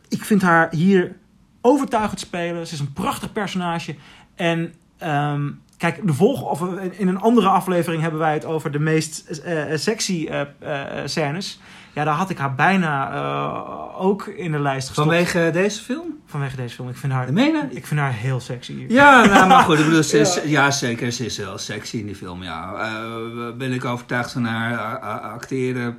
Ik 0.08 0.24
vind 0.24 0.42
haar 0.42 0.68
hier 0.70 1.16
overtuigend 1.60 2.20
spelen. 2.20 2.66
Ze 2.66 2.74
is 2.74 2.80
een 2.80 2.92
prachtig 2.92 3.32
personage. 3.32 3.94
En 4.34 4.74
ehm, 4.98 5.50
kijk, 5.76 6.06
de 6.06 6.14
volg, 6.14 6.42
of 6.42 6.62
in 6.90 7.08
een 7.08 7.20
andere 7.20 7.48
aflevering 7.48 8.02
hebben 8.02 8.20
wij 8.20 8.32
het 8.34 8.44
over 8.44 8.70
de 8.70 8.78
meest 8.78 9.28
eh, 9.28 9.72
eh, 9.72 9.78
sexy 9.78 10.26
eh, 10.30 10.40
eh, 10.40 11.06
scènes. 11.06 11.60
Ja, 11.92 12.04
daar 12.04 12.14
had 12.14 12.30
ik 12.30 12.38
haar 12.38 12.54
bijna 12.54 13.12
eh, 13.12 14.02
ook 14.02 14.26
in 14.26 14.52
de 14.52 14.58
lijst 14.58 14.86
gestopt. 14.88 15.08
Vanwege 15.08 15.50
deze 15.52 15.82
film? 15.82 16.18
Vanwege 16.26 16.56
deze 16.56 16.74
film. 16.74 16.88
Ik 16.88 16.96
vind 16.96 17.12
haar, 17.12 17.32
menen? 17.32 17.76
ik 17.76 17.86
vind 17.86 18.00
haar 18.00 18.12
heel 18.12 18.40
sexy. 18.40 18.84
Ja, 18.88 19.24
nou, 19.24 19.48
maar 19.48 19.62
goed, 19.62 19.78
ik 19.78 19.84
bedoel, 19.84 20.02
ze 20.02 20.18
is, 20.18 20.40
ja. 20.56 20.70
zeker, 20.70 21.12
ze 21.12 21.24
is 21.24 21.36
heel 21.36 21.58
sexy 21.58 21.96
in 21.96 22.06
die 22.06 22.14
film, 22.14 22.42
ja. 22.42 22.74
Eh, 22.74 23.56
ben 23.56 23.72
ik 23.72 23.84
overtuigd 23.84 24.32
van 24.32 24.44
haar 24.44 24.98
acteren? 25.20 25.98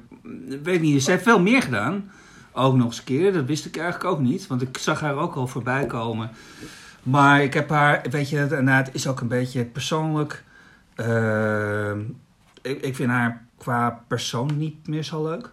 Weet 0.63 0.82
niet, 0.82 1.04
ze 1.04 1.12
heeft 1.12 1.23
veel 1.23 1.41
meer 1.41 1.62
gedaan. 1.62 2.12
Ook 2.54 2.75
nog 2.75 2.86
eens 2.86 2.97
een 2.97 3.04
keer, 3.04 3.34
dat 3.34 3.45
wist 3.45 3.65
ik 3.65 3.77
eigenlijk 3.77 4.13
ook 4.13 4.19
niet, 4.19 4.47
want 4.47 4.62
ik 4.62 4.77
zag 4.77 4.99
haar 4.99 5.15
ook 5.15 5.36
al 5.36 5.47
voorbij 5.47 5.86
komen. 5.86 6.30
Maar 7.04 7.43
ik 7.43 7.54
heb 7.54 7.69
haar, 7.69 8.01
weet 8.10 8.30
je, 8.30 8.47
nou, 8.49 8.69
het 8.69 8.89
is 8.91 9.08
ook 9.08 9.21
een 9.21 9.27
beetje 9.27 9.65
persoonlijk. 9.65 10.43
Eh, 10.95 11.91
ik, 12.62 12.82
ik 12.82 12.95
vind 12.95 13.10
haar 13.10 13.45
qua 13.58 14.04
persoon 14.08 14.58
niet 14.58 14.88
meer 14.88 15.04
zo 15.04 15.23
leuk. 15.23 15.51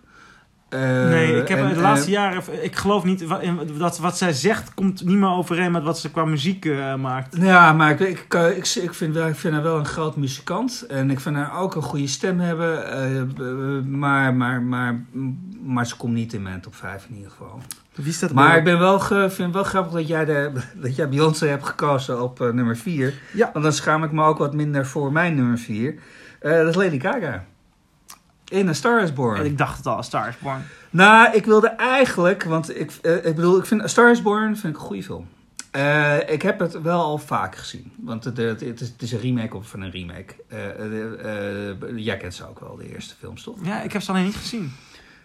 Eh, 0.68 1.08
Nee, 1.08 1.36
ik 1.40 1.48
heb 1.48 1.58
en, 1.58 1.74
de 1.74 1.80
laatste 1.80 2.06
eh, 2.06 2.12
jaren, 2.12 2.64
ik 2.64 2.76
geloof 2.76 3.04
niet, 3.04 3.24
dat 3.78 3.98
wat 3.98 4.18
zij 4.18 4.32
zegt 4.32 4.74
komt 4.74 5.04
niet 5.04 5.16
meer 5.16 5.28
overeen 5.28 5.72
met 5.72 5.82
wat 5.82 5.98
ze 5.98 6.10
qua 6.10 6.24
muziek 6.24 6.64
eh, 6.64 6.94
maakt. 6.94 7.36
Ja, 7.36 7.72
maar 7.72 7.90
ik, 7.90 8.00
ik, 8.00 8.34
ik, 8.34 8.66
ik, 8.74 8.94
vind, 8.94 9.16
ik 9.16 9.34
vind 9.34 9.54
haar 9.54 9.62
wel 9.62 9.78
een 9.78 9.86
groot 9.86 10.16
muzikant. 10.16 10.84
En 10.88 11.10
ik 11.10 11.20
vind 11.20 11.36
haar 11.36 11.60
ook 11.60 11.74
een 11.74 11.82
goede 11.82 12.06
stem 12.06 12.40
hebben. 12.40 13.98
maar, 13.98 14.34
maar, 14.34 14.62
maar, 14.62 15.04
maar 15.62 15.86
ze 15.86 15.96
komt 15.96 16.14
niet 16.14 16.32
in 16.32 16.42
mijn 16.42 16.60
top 16.60 16.74
5 16.74 17.06
in 17.08 17.14
ieder 17.16 17.30
geval. 17.30 17.60
Wie 17.94 18.12
staat 18.12 18.32
Maar 18.32 18.56
ik 18.56 18.64
ben 18.64 18.78
wel, 18.78 19.00
vind 19.00 19.38
het 19.38 19.52
wel 19.52 19.64
grappig 19.64 19.92
dat 19.92 20.08
jij, 20.08 20.24
de, 20.24 20.52
dat 20.82 20.96
jij 20.96 21.08
Beyoncé 21.08 21.46
hebt 21.46 21.66
gekozen 21.66 22.22
op 22.22 22.38
nummer 22.38 22.76
4. 22.76 23.14
Ja. 23.32 23.50
Want 23.52 23.64
dan 23.64 23.72
schaam 23.72 24.04
ik 24.04 24.12
me 24.12 24.24
ook 24.24 24.38
wat 24.38 24.54
minder 24.54 24.86
voor 24.86 25.12
mijn 25.12 25.34
nummer 25.34 25.58
4. 25.58 25.94
dat 26.40 26.68
is 26.68 26.74
Lady 26.74 27.00
Gaga. 27.00 27.44
In 28.48 28.68
A 28.68 28.72
Star 28.72 29.02
Is 29.02 29.12
Born. 29.12 29.38
En 29.38 29.44
ik 29.44 29.58
dacht 29.58 29.76
het 29.76 29.86
al, 29.86 29.96
A 29.96 30.02
Star 30.02 30.28
is 30.28 30.38
Born. 30.38 30.64
Nou, 30.90 31.36
ik 31.36 31.44
wilde 31.44 31.68
eigenlijk, 31.68 32.42
want 32.42 32.80
ik, 32.80 32.92
eh, 33.02 33.14
ik 33.14 33.34
bedoel, 33.34 33.58
ik 33.58 33.66
vind 33.66 33.82
A 33.82 33.86
Star 33.86 34.10
is 34.10 34.22
Born 34.22 34.56
vind 34.56 34.74
ik 34.74 34.80
een 34.80 34.86
goede 34.86 35.02
film. 35.02 35.28
Eh, 35.70 36.30
ik 36.30 36.42
heb 36.42 36.58
het 36.58 36.80
wel 36.82 37.00
al 37.00 37.18
vaak 37.18 37.56
gezien, 37.56 37.92
want 37.96 38.24
het, 38.24 38.36
het, 38.36 38.60
het 38.60 38.80
is, 38.80 38.88
het 38.88 39.02
is 39.02 39.12
een 39.12 39.20
remake 39.20 39.56
op 39.56 39.66
van 39.66 39.80
een 39.80 39.90
remake. 39.90 40.34
Eh, 40.48 42.04
jij 42.04 42.16
kent 42.16 42.34
ze 42.34 42.48
ook 42.48 42.60
wel, 42.60 42.76
de 42.76 42.92
eerste 42.92 43.14
films, 43.18 43.42
toch? 43.42 43.56
Ja, 43.62 43.82
ik 43.82 43.92
heb 43.92 44.02
ze 44.02 44.10
alleen 44.10 44.24
niet 44.24 44.36
gezien. 44.36 44.72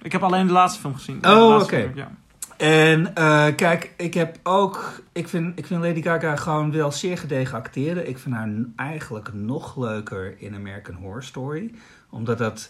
Ik 0.02 0.12
heb 0.12 0.24
alleen 0.24 0.48
de 0.48 0.54
laatste 0.54 0.80
film 0.80 0.96
gezien. 0.96 1.28
Oh, 1.28 1.62
oké. 1.62 1.92
Ja. 1.96 2.12
En 2.58 3.14
kijk, 3.56 3.94
ik 3.98 4.14
heb 4.14 4.40
ook, 4.44 5.02
ik 5.12 5.28
vind, 5.28 5.60
ik 5.60 5.66
vind 5.66 5.84
Lady 5.84 6.02
Gaga 6.02 6.36
gewoon 6.36 6.72
wel 6.72 6.92
zeer 6.92 7.18
gedegen 7.18 7.58
acteren. 7.58 8.10
Ik 8.10 8.18
vind 8.18 8.36
haar 8.36 8.50
eigenlijk 8.76 9.34
nog 9.34 9.78
leuker 9.78 10.36
in 10.38 10.56
American 10.56 10.96
Horror 10.96 11.24
Story, 11.24 11.74
omdat 12.10 12.38
dat 12.38 12.70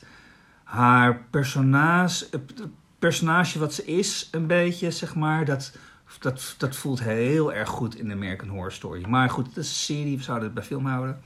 haar 0.74 1.26
personage, 1.30 2.26
het 2.32 2.64
personage 3.00 3.60
wat 3.60 3.74
ze 3.74 3.86
is, 3.86 4.28
een 4.32 4.48
beetje, 4.48 4.92
zeg 4.92 5.16
maar, 5.16 5.46
dat, 5.46 5.76
dat, 6.20 6.56
dat 6.58 6.76
voelt 6.76 7.04
heel 7.04 7.54
erg 7.54 7.70
goed 7.70 7.96
in 7.96 8.12
American 8.12 8.48
Horror 8.50 8.72
Story. 8.72 9.06
Maar 9.08 9.30
goed, 9.30 9.46
het 9.48 9.58
is 9.58 9.68
een 9.70 9.76
serie, 9.76 10.18
we 10.18 10.24
zouden 10.24 10.46
het 10.46 10.54
bij 10.54 10.64
film 10.64 10.86
houden. 10.86 11.22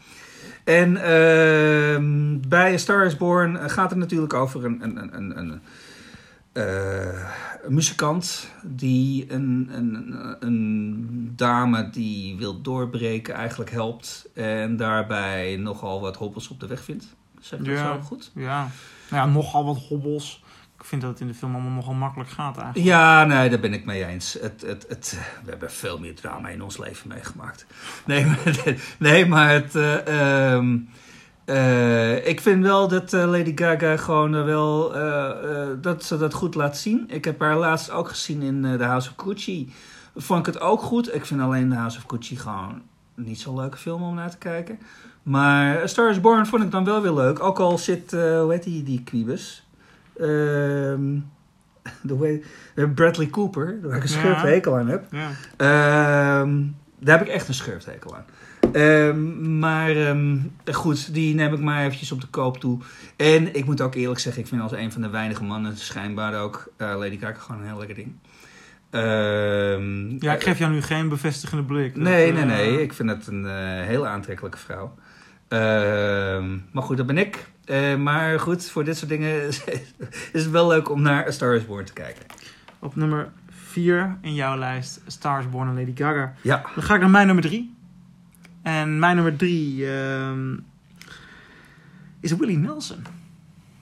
En 0.63 0.97
ehm, 0.97 2.39
bij 2.47 2.73
A 2.73 2.77
Star 2.77 3.05
is 3.05 3.17
Born 3.17 3.69
gaat 3.69 3.89
het 3.89 3.99
natuurlijk 3.99 4.33
over 4.33 4.65
een, 4.65 4.83
een, 4.83 4.97
een, 4.97 5.17
een, 5.17 5.37
een, 5.37 5.61
eh, 6.51 7.29
een 7.63 7.73
muzikant 7.73 8.51
die 8.63 9.31
een, 9.33 9.69
een, 9.71 10.15
een 10.39 11.33
dame 11.35 11.89
die 11.89 12.37
wil 12.37 12.61
doorbreken 12.61 13.33
eigenlijk 13.33 13.71
helpt. 13.71 14.29
En 14.33 14.77
daarbij 14.77 15.57
nogal 15.57 16.01
wat 16.01 16.15
hobbels 16.17 16.47
op 16.47 16.59
de 16.59 16.67
weg 16.67 16.83
vindt. 16.83 17.05
Zeg 17.39 17.59
ik 17.59 17.65
dat 17.65 17.73
Ja. 17.75 17.93
zo 17.93 18.01
goed? 18.01 18.31
Ja. 18.35 18.67
Nou 19.09 19.27
ja, 19.27 19.33
nogal 19.33 19.65
wat 19.65 19.77
hobbels. 19.77 20.43
Ik 20.77 20.83
vind 20.83 21.01
dat 21.01 21.11
het 21.11 21.19
in 21.19 21.27
de 21.27 21.33
film 21.33 21.53
allemaal 21.53 21.71
nogal 21.71 21.93
makkelijk 21.93 22.29
gaat 22.29 22.57
eigenlijk. 22.57 22.87
Ja, 22.87 23.25
nee, 23.25 23.49
daar 23.49 23.59
ben 23.59 23.73
ik 23.73 23.85
mee 23.85 24.05
eens. 24.05 24.33
Het, 24.41 24.61
het, 24.61 24.85
het, 24.87 25.19
we 25.43 25.49
hebben 25.49 25.71
veel 25.71 25.99
meer 25.99 26.15
drama 26.15 26.49
in 26.49 26.63
ons 26.63 26.77
leven 26.77 27.07
meegemaakt. 27.07 27.65
Nee, 28.05 28.25
maar, 28.25 28.75
nee, 28.99 29.25
maar 29.25 29.49
het, 29.49 29.75
eh, 29.75 30.53
ehm, 30.53 30.77
Eh, 31.45 32.27
ik 32.27 32.41
vind 32.41 32.63
wel 32.63 32.87
dat 32.87 33.13
eh, 33.13 33.29
Lady 33.29 33.51
Gaga 33.55 33.97
gewoon 33.97 34.45
wel 34.45 34.91
dat 35.81 36.03
ze 36.03 36.17
dat 36.17 36.33
goed 36.33 36.55
laat 36.55 36.77
zien. 36.77 37.05
Ik 37.09 37.25
heb 37.25 37.39
haar 37.39 37.57
laatst 37.57 37.91
ook 37.91 38.09
gezien 38.09 38.41
in 38.41 38.61
The 38.77 38.83
House 38.83 39.09
of 39.09 39.25
Gucci. 39.25 39.73
Vond 40.15 40.47
ik 40.47 40.53
het 40.53 40.61
ook 40.61 40.81
goed. 40.81 41.15
Ik 41.15 41.25
vind 41.25 41.41
alleen 41.41 41.69
The 41.69 41.75
House 41.75 41.97
of 41.97 42.03
Gucci 42.07 42.37
gewoon 42.37 42.81
niet 43.25 43.39
zo'n 43.39 43.55
leuke 43.55 43.77
film 43.77 44.03
om 44.03 44.15
naar 44.15 44.29
te 44.31 44.37
kijken. 44.37 44.79
Maar 45.23 45.81
A 45.81 45.87
Star 45.87 46.09
is 46.09 46.21
Born 46.21 46.45
vond 46.45 46.63
ik 46.63 46.71
dan 46.71 46.83
wel 46.83 47.01
weer 47.01 47.11
leuk. 47.13 47.43
Ook 47.43 47.59
al 47.59 47.77
zit, 47.77 48.13
eh, 48.13 48.41
hoe 48.41 48.51
heet 48.51 48.63
die, 48.63 48.83
die 48.83 49.03
Quibus? 49.03 49.67
Ehm, 50.17 51.19
de 52.09 52.15
way- 52.17 52.43
eh, 52.75 52.85
Bradley 52.95 53.27
Cooper, 53.27 53.79
waar 53.81 53.97
ik 53.97 54.03
een 54.03 54.09
Ja. 54.09 54.15
schurfthekel 54.19 54.77
aan 54.77 54.87
heb. 54.87 55.05
Ja. 55.11 55.29
Ehm, 55.57 56.63
daar 56.99 57.17
heb 57.17 57.27
ik 57.27 57.33
echt 57.33 57.47
een 57.47 57.53
schurfthekel 57.53 58.15
aan. 58.15 58.25
Ehm, 58.71 59.59
maar 59.59 60.15
goed, 60.71 61.13
die 61.13 61.35
neem 61.35 61.53
ik 61.53 61.59
maar 61.59 61.83
eventjes 61.85 62.11
op 62.11 62.21
de 62.21 62.27
koop 62.27 62.57
toe. 62.57 62.79
En 63.15 63.55
ik 63.55 63.65
moet 63.65 63.81
ook 63.81 63.95
eerlijk 63.95 64.19
zeggen, 64.19 64.41
ik 64.41 64.47
vind 64.47 64.61
als 64.61 64.71
een 64.71 64.91
van 64.91 65.01
de 65.01 65.09
weinige 65.09 65.43
mannen 65.43 65.77
schijnbaar 65.77 66.41
ook 66.41 66.71
eh, 66.77 66.87
Lady 66.97 67.17
Gaga 67.17 67.39
gewoon 67.39 67.61
een 67.61 67.67
heel 67.67 67.77
lekker 67.77 67.95
ding. 67.95 68.15
Ehm, 68.97 70.15
ja, 70.19 70.33
ik 70.33 70.43
geef 70.43 70.59
jou 70.59 70.71
nu 70.71 70.81
geen 70.81 71.09
bevestigende 71.09 71.63
blik. 71.63 71.95
Nee, 71.95 72.33
Dat, 72.33 72.45
nee, 72.45 72.51
eh, 72.51 72.57
nee. 72.57 72.81
Ik 72.81 72.93
vind 72.93 73.09
het 73.09 73.27
een 73.27 73.45
eh, 73.45 73.85
heel 73.85 74.07
aantrekkelijke 74.07 74.57
vrouw. 74.57 74.95
Ehm, 75.47 76.57
maar 76.71 76.83
goed, 76.83 76.97
dat 76.97 77.05
ben 77.05 77.17
ik. 77.17 77.49
Eh, 77.65 77.95
maar 77.95 78.39
goed, 78.39 78.69
voor 78.69 78.83
dit 78.83 78.97
soort 78.97 79.09
dingen 79.09 79.47
is 80.37 80.43
het 80.43 80.49
wel 80.49 80.67
leuk 80.67 80.89
om 80.89 81.01
naar 81.01 81.27
A 81.27 81.31
Star 81.31 81.55
is 81.55 81.65
Born 81.65 81.85
te 81.85 81.93
kijken. 81.93 82.25
Op 82.79 82.95
nummer 82.95 83.31
4 83.49 84.17
in 84.21 84.33
jouw 84.33 84.57
lijst, 84.57 85.01
Stars 85.07 85.49
Born 85.49 85.67
en 85.67 85.75
Lady 85.75 85.91
Gaga. 85.95 86.33
Ja. 86.41 86.65
Dan 86.75 86.83
ga 86.83 86.93
ik 86.93 87.01
naar 87.01 87.09
mijn 87.09 87.25
nummer 87.25 87.43
3. 87.43 87.75
En 88.61 88.99
mijn 88.99 89.15
nummer 89.15 89.35
3 89.35 89.85
is 92.19 92.35
Willie 92.35 92.57
Nelson. 92.57 93.03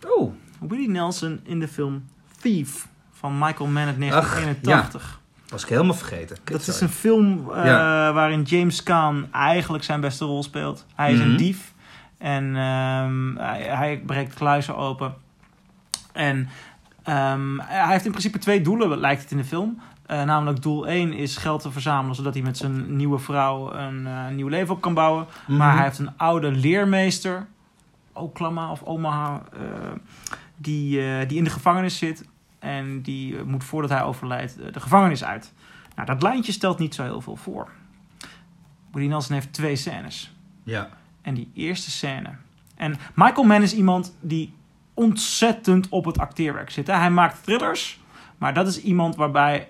Oh, 0.07 0.33
Willie 0.59 0.89
Nelson 0.89 1.39
in 1.43 1.59
de 1.59 1.67
film 1.67 2.05
Thief 2.41 2.87
van 3.29 3.37
Michael 3.37 3.69
Mann 3.69 3.85
uit 3.87 3.99
1981. 3.99 5.19
was 5.47 5.63
ik 5.63 5.69
helemaal 5.69 5.93
vergeten. 5.93 6.37
Dat 6.43 6.61
Sorry. 6.61 6.73
is 6.75 6.81
een 6.81 6.89
film 6.89 7.51
eh, 7.51 7.65
Ja. 7.65 8.13
waarin 8.13 8.41
James 8.41 8.83
Caan 8.83 9.27
eigenlijk 9.31 9.83
zijn 9.83 10.01
beste 10.01 10.25
rol 10.25 10.43
speelt. 10.43 10.85
Hij 10.95 11.11
is 11.13 11.19
Mhm. 11.19 11.29
een 11.29 11.37
dief 11.37 11.73
en 12.17 12.43
ehm, 12.55 13.35
hij, 13.37 13.61
hij 13.61 14.01
breekt 14.05 14.33
kluizen 14.33 14.75
open. 14.75 15.13
En 16.13 16.49
ehm, 17.03 17.57
hij 17.59 17.91
heeft 17.91 18.05
in 18.05 18.11
principe 18.11 18.37
twee 18.39 18.61
doelen, 18.61 18.97
lijkt 18.97 19.21
het 19.21 19.31
in 19.31 19.37
de 19.37 19.43
film. 19.43 19.79
Eh, 20.05 20.23
namelijk 20.23 20.61
doel 20.61 20.87
1 20.87 21.13
is 21.13 21.37
geld 21.37 21.61
te 21.61 21.71
verzamelen, 21.71 22.15
zodat 22.15 22.33
hij 22.33 22.43
met 22.43 22.57
zijn 22.57 22.95
nieuwe 22.95 23.19
vrouw 23.19 23.73
een 23.73 24.07
eh, 24.07 24.27
nieuw 24.27 24.47
leven 24.47 24.75
op 24.75 24.81
kan 24.81 24.93
bouwen. 24.93 25.25
Mhm. 25.47 25.57
Maar 25.57 25.75
hij 25.75 25.83
heeft 25.83 25.99
een 25.99 26.17
oude 26.17 26.51
leermeester, 26.51 27.45
Oklahoma 28.13 28.71
of 28.71 28.81
Omaha, 28.83 29.41
die, 30.57 31.25
die 31.25 31.37
in 31.37 31.43
de 31.43 31.49
gevangenis 31.49 31.97
zit. 31.97 32.25
En 32.65 33.01
die 33.01 33.37
eh, 33.37 33.43
moet 33.43 33.63
voordat 33.63 33.89
hij 33.91 34.03
overlijdt 34.03 34.59
eh, 34.59 34.73
de 34.73 34.79
gevangenis 34.79 35.23
uit. 35.23 35.53
Nou, 35.95 36.07
dat 36.07 36.21
lijntje 36.21 36.51
stelt 36.51 36.79
niet 36.79 36.95
zo 36.95 37.03
heel 37.03 37.21
veel 37.21 37.35
voor. 37.35 37.69
Woody 38.91 39.07
Nelson 39.07 39.33
heeft 39.35 39.53
twee 39.53 39.75
scènes. 39.75 40.33
Ja. 40.63 40.89
En 41.21 41.33
die 41.33 41.51
eerste 41.53 41.91
scène. 41.91 42.29
En 42.75 42.95
Michael 43.13 43.47
Mann 43.47 43.61
is 43.63 43.73
iemand 43.75 44.15
die 44.21 44.53
ontzettend 44.93 45.89
op 45.89 46.05
het 46.05 46.17
acteerwerk 46.17 46.69
zit. 46.69 46.87
hè. 46.87 46.93
Hij 46.93 47.09
maakt 47.11 47.43
thrillers, 47.43 47.99
maar 48.37 48.53
dat 48.53 48.67
is 48.67 48.81
iemand 48.81 49.15
waarbij 49.15 49.67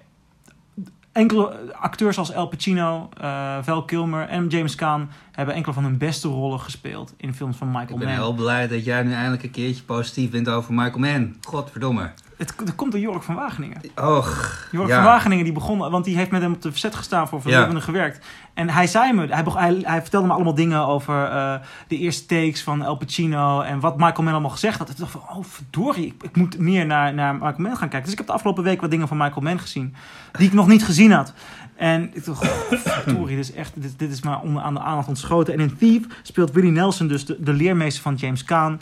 enkele 1.12 1.74
acteurs 1.74 2.18
als 2.18 2.34
Al 2.34 2.48
Pacino, 2.48 3.10
eh 3.18 3.58
Val 3.62 3.86
Kilmer 3.86 4.28
en 4.28 4.48
James 4.48 4.76
Caan 4.76 5.10
hebben 5.32 5.56
enkele 5.56 5.74
van 5.74 5.84
hun 5.84 5.98
beste 5.98 6.28
rollen 6.28 6.60
gespeeld 6.60 7.14
in 7.18 7.34
films 7.34 7.58
van 7.58 7.68
Michael 7.68 7.90
Ik 7.90 7.98
ben 7.98 8.08
Mann. 8.08 8.20
heel 8.20 8.34
blij 8.34 8.68
dat 8.68 8.86
jij 8.86 9.04
nu 9.04 9.14
eindelijk 9.14 9.44
een 9.44 9.52
keertje 9.52 9.84
positief 9.84 10.30
bent 10.30 10.50
over 10.50 10.74
Michael 10.74 11.00
Mann. 11.00 11.36
Godverdomme. 11.42 12.12
Het, 12.38 12.54
het 12.58 12.76
komt 12.76 12.92
door 12.92 13.02
Jorik 13.02 13.22
van 13.22 13.36
Wageningen. 13.36 13.82
Och, 13.96 14.68
Jorik 14.72 14.88
Ja. 14.90 14.96
van 14.96 15.04
Wageningen 15.04 15.44
die 15.44 15.54
begon, 15.54 15.78
want 15.78 16.06
die 16.06 16.18
heeft 16.18 16.32
met 16.32 16.42
hem 16.42 16.54
op 16.54 16.62
de 16.62 16.70
set 16.74 16.96
gestaan 16.96 17.28
voor 17.28 17.42
Verlevende 17.42 17.82
gewerkt. 17.82 18.26
En 18.54 18.70
hij 18.70 18.88
zei 18.88 19.14
me, 19.14 19.28
hij, 19.28 19.44
hij, 19.46 19.80
hij 19.84 20.02
vertelde 20.02 20.28
me 20.28 20.34
allemaal 20.34 20.56
dingen 20.56 20.86
over 20.86 21.24
eh, 21.26 21.54
de 21.88 21.98
eerste 21.98 22.26
takes 22.26 22.64
van 22.64 22.84
El 22.84 22.96
Pacino 22.96 23.62
en 23.62 23.80
wat 23.80 23.98
Michael 23.98 24.22
Mann 24.24 24.32
allemaal 24.32 24.50
gezegd 24.50 24.78
had. 24.80 24.90
Ik 24.90 24.98
dacht 24.98 25.12
van, 25.12 25.22
oh 25.30 25.44
verdorie, 25.44 26.06
ik, 26.06 26.24
ik 26.24 26.36
moet 26.36 26.58
meer 26.58 26.86
naar, 26.86 27.14
naar 27.14 27.34
Michael 27.34 27.56
Mann 27.58 27.78
gaan 27.78 27.90
kijken. 27.90 28.02
Dus 28.04 28.12
ik 28.12 28.18
heb 28.18 28.28
de 28.28 28.34
afgelopen 28.34 28.64
week 28.64 28.82
wat 28.82 28.92
dingen 28.92 29.08
van 29.08 29.18
Michael 29.18 29.42
Mann 29.42 29.60
gezien, 29.60 29.96
die 30.32 30.48
ik 30.48 30.54
nog 30.54 30.68
niet 30.68 30.86
gezien 30.86 31.12
had. 31.12 31.34
En 31.76 32.12
ik 32.16 32.26
dacht, 32.26 32.42
oh, 32.44 32.50
verdorie, 32.72 33.36
dit 33.36 33.50
is 33.50 33.54
echt, 33.54 33.72
dit, 33.76 34.00
dit 34.00 34.12
is 34.12 34.22
maar 34.22 34.42
onder 34.42 34.62
aan 34.64 34.74
de 34.74 34.80
aandacht 34.80 35.08
ontschoten. 35.08 35.54
En 35.54 35.60
in 35.60 35.78
Thief 35.78 36.04
speelt 36.24 36.52
Willie 36.52 36.72
Nelson 36.72 37.08
dus 37.08 37.26
de, 37.26 37.38
de 37.40 37.54
leermeester 37.54 38.02
van 38.04 38.16
James 38.16 38.44
Caan. 38.44 38.80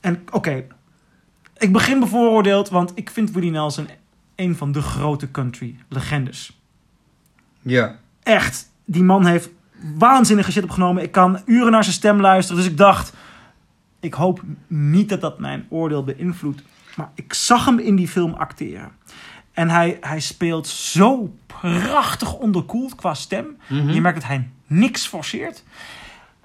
En 0.00 0.22
oké, 0.30 0.64
ik 1.62 1.72
begin 1.72 2.00
bevooroordeeld, 2.00 2.68
want 2.68 2.92
ik 2.94 3.10
vind 3.10 3.30
Willie 3.30 3.50
Nelson 3.50 3.88
een 4.36 4.56
van 4.56 4.72
de 4.72 4.82
grote 4.82 5.30
country 5.30 5.76
legendes. 5.88 6.60
ja. 7.62 8.00
Echt, 8.22 8.70
die 8.84 9.02
man 9.02 9.26
heeft 9.26 9.50
waanzinnige 9.98 10.52
shit 10.52 10.62
opgenomen. 10.62 11.02
Ik 11.02 11.12
kan 11.12 11.40
uren 11.44 11.72
naar 11.72 11.82
zijn 11.82 11.94
stem 11.94 12.20
luisteren. 12.20 12.62
Dus 12.62 12.70
ik 12.70 12.76
dacht, 12.76 13.12
ik 14.00 14.14
hoop 14.14 14.42
niet 14.66 15.08
dat 15.08 15.20
dat 15.20 15.38
mijn 15.38 15.66
oordeel 15.68 16.04
beïnvloedt. 16.04 16.62
Maar 16.96 17.10
ik 17.14 17.34
zag 17.34 17.64
hem 17.64 17.78
in 17.78 17.96
die 17.96 18.08
film 18.08 18.32
acteren. 18.32 18.90
En 19.52 19.70
hij, 19.70 19.98
hij 20.00 20.20
speelt 20.20 20.66
zo 20.66 21.36
prachtig 21.46 22.34
onderkoeld 22.34 22.94
qua 22.94 23.14
stem. 23.14 23.56
Mhm. 23.68 23.90
Je 23.90 24.00
merkt 24.00 24.20
dat 24.20 24.28
hij 24.28 24.48
niks 24.66 25.06
forceert. 25.06 25.64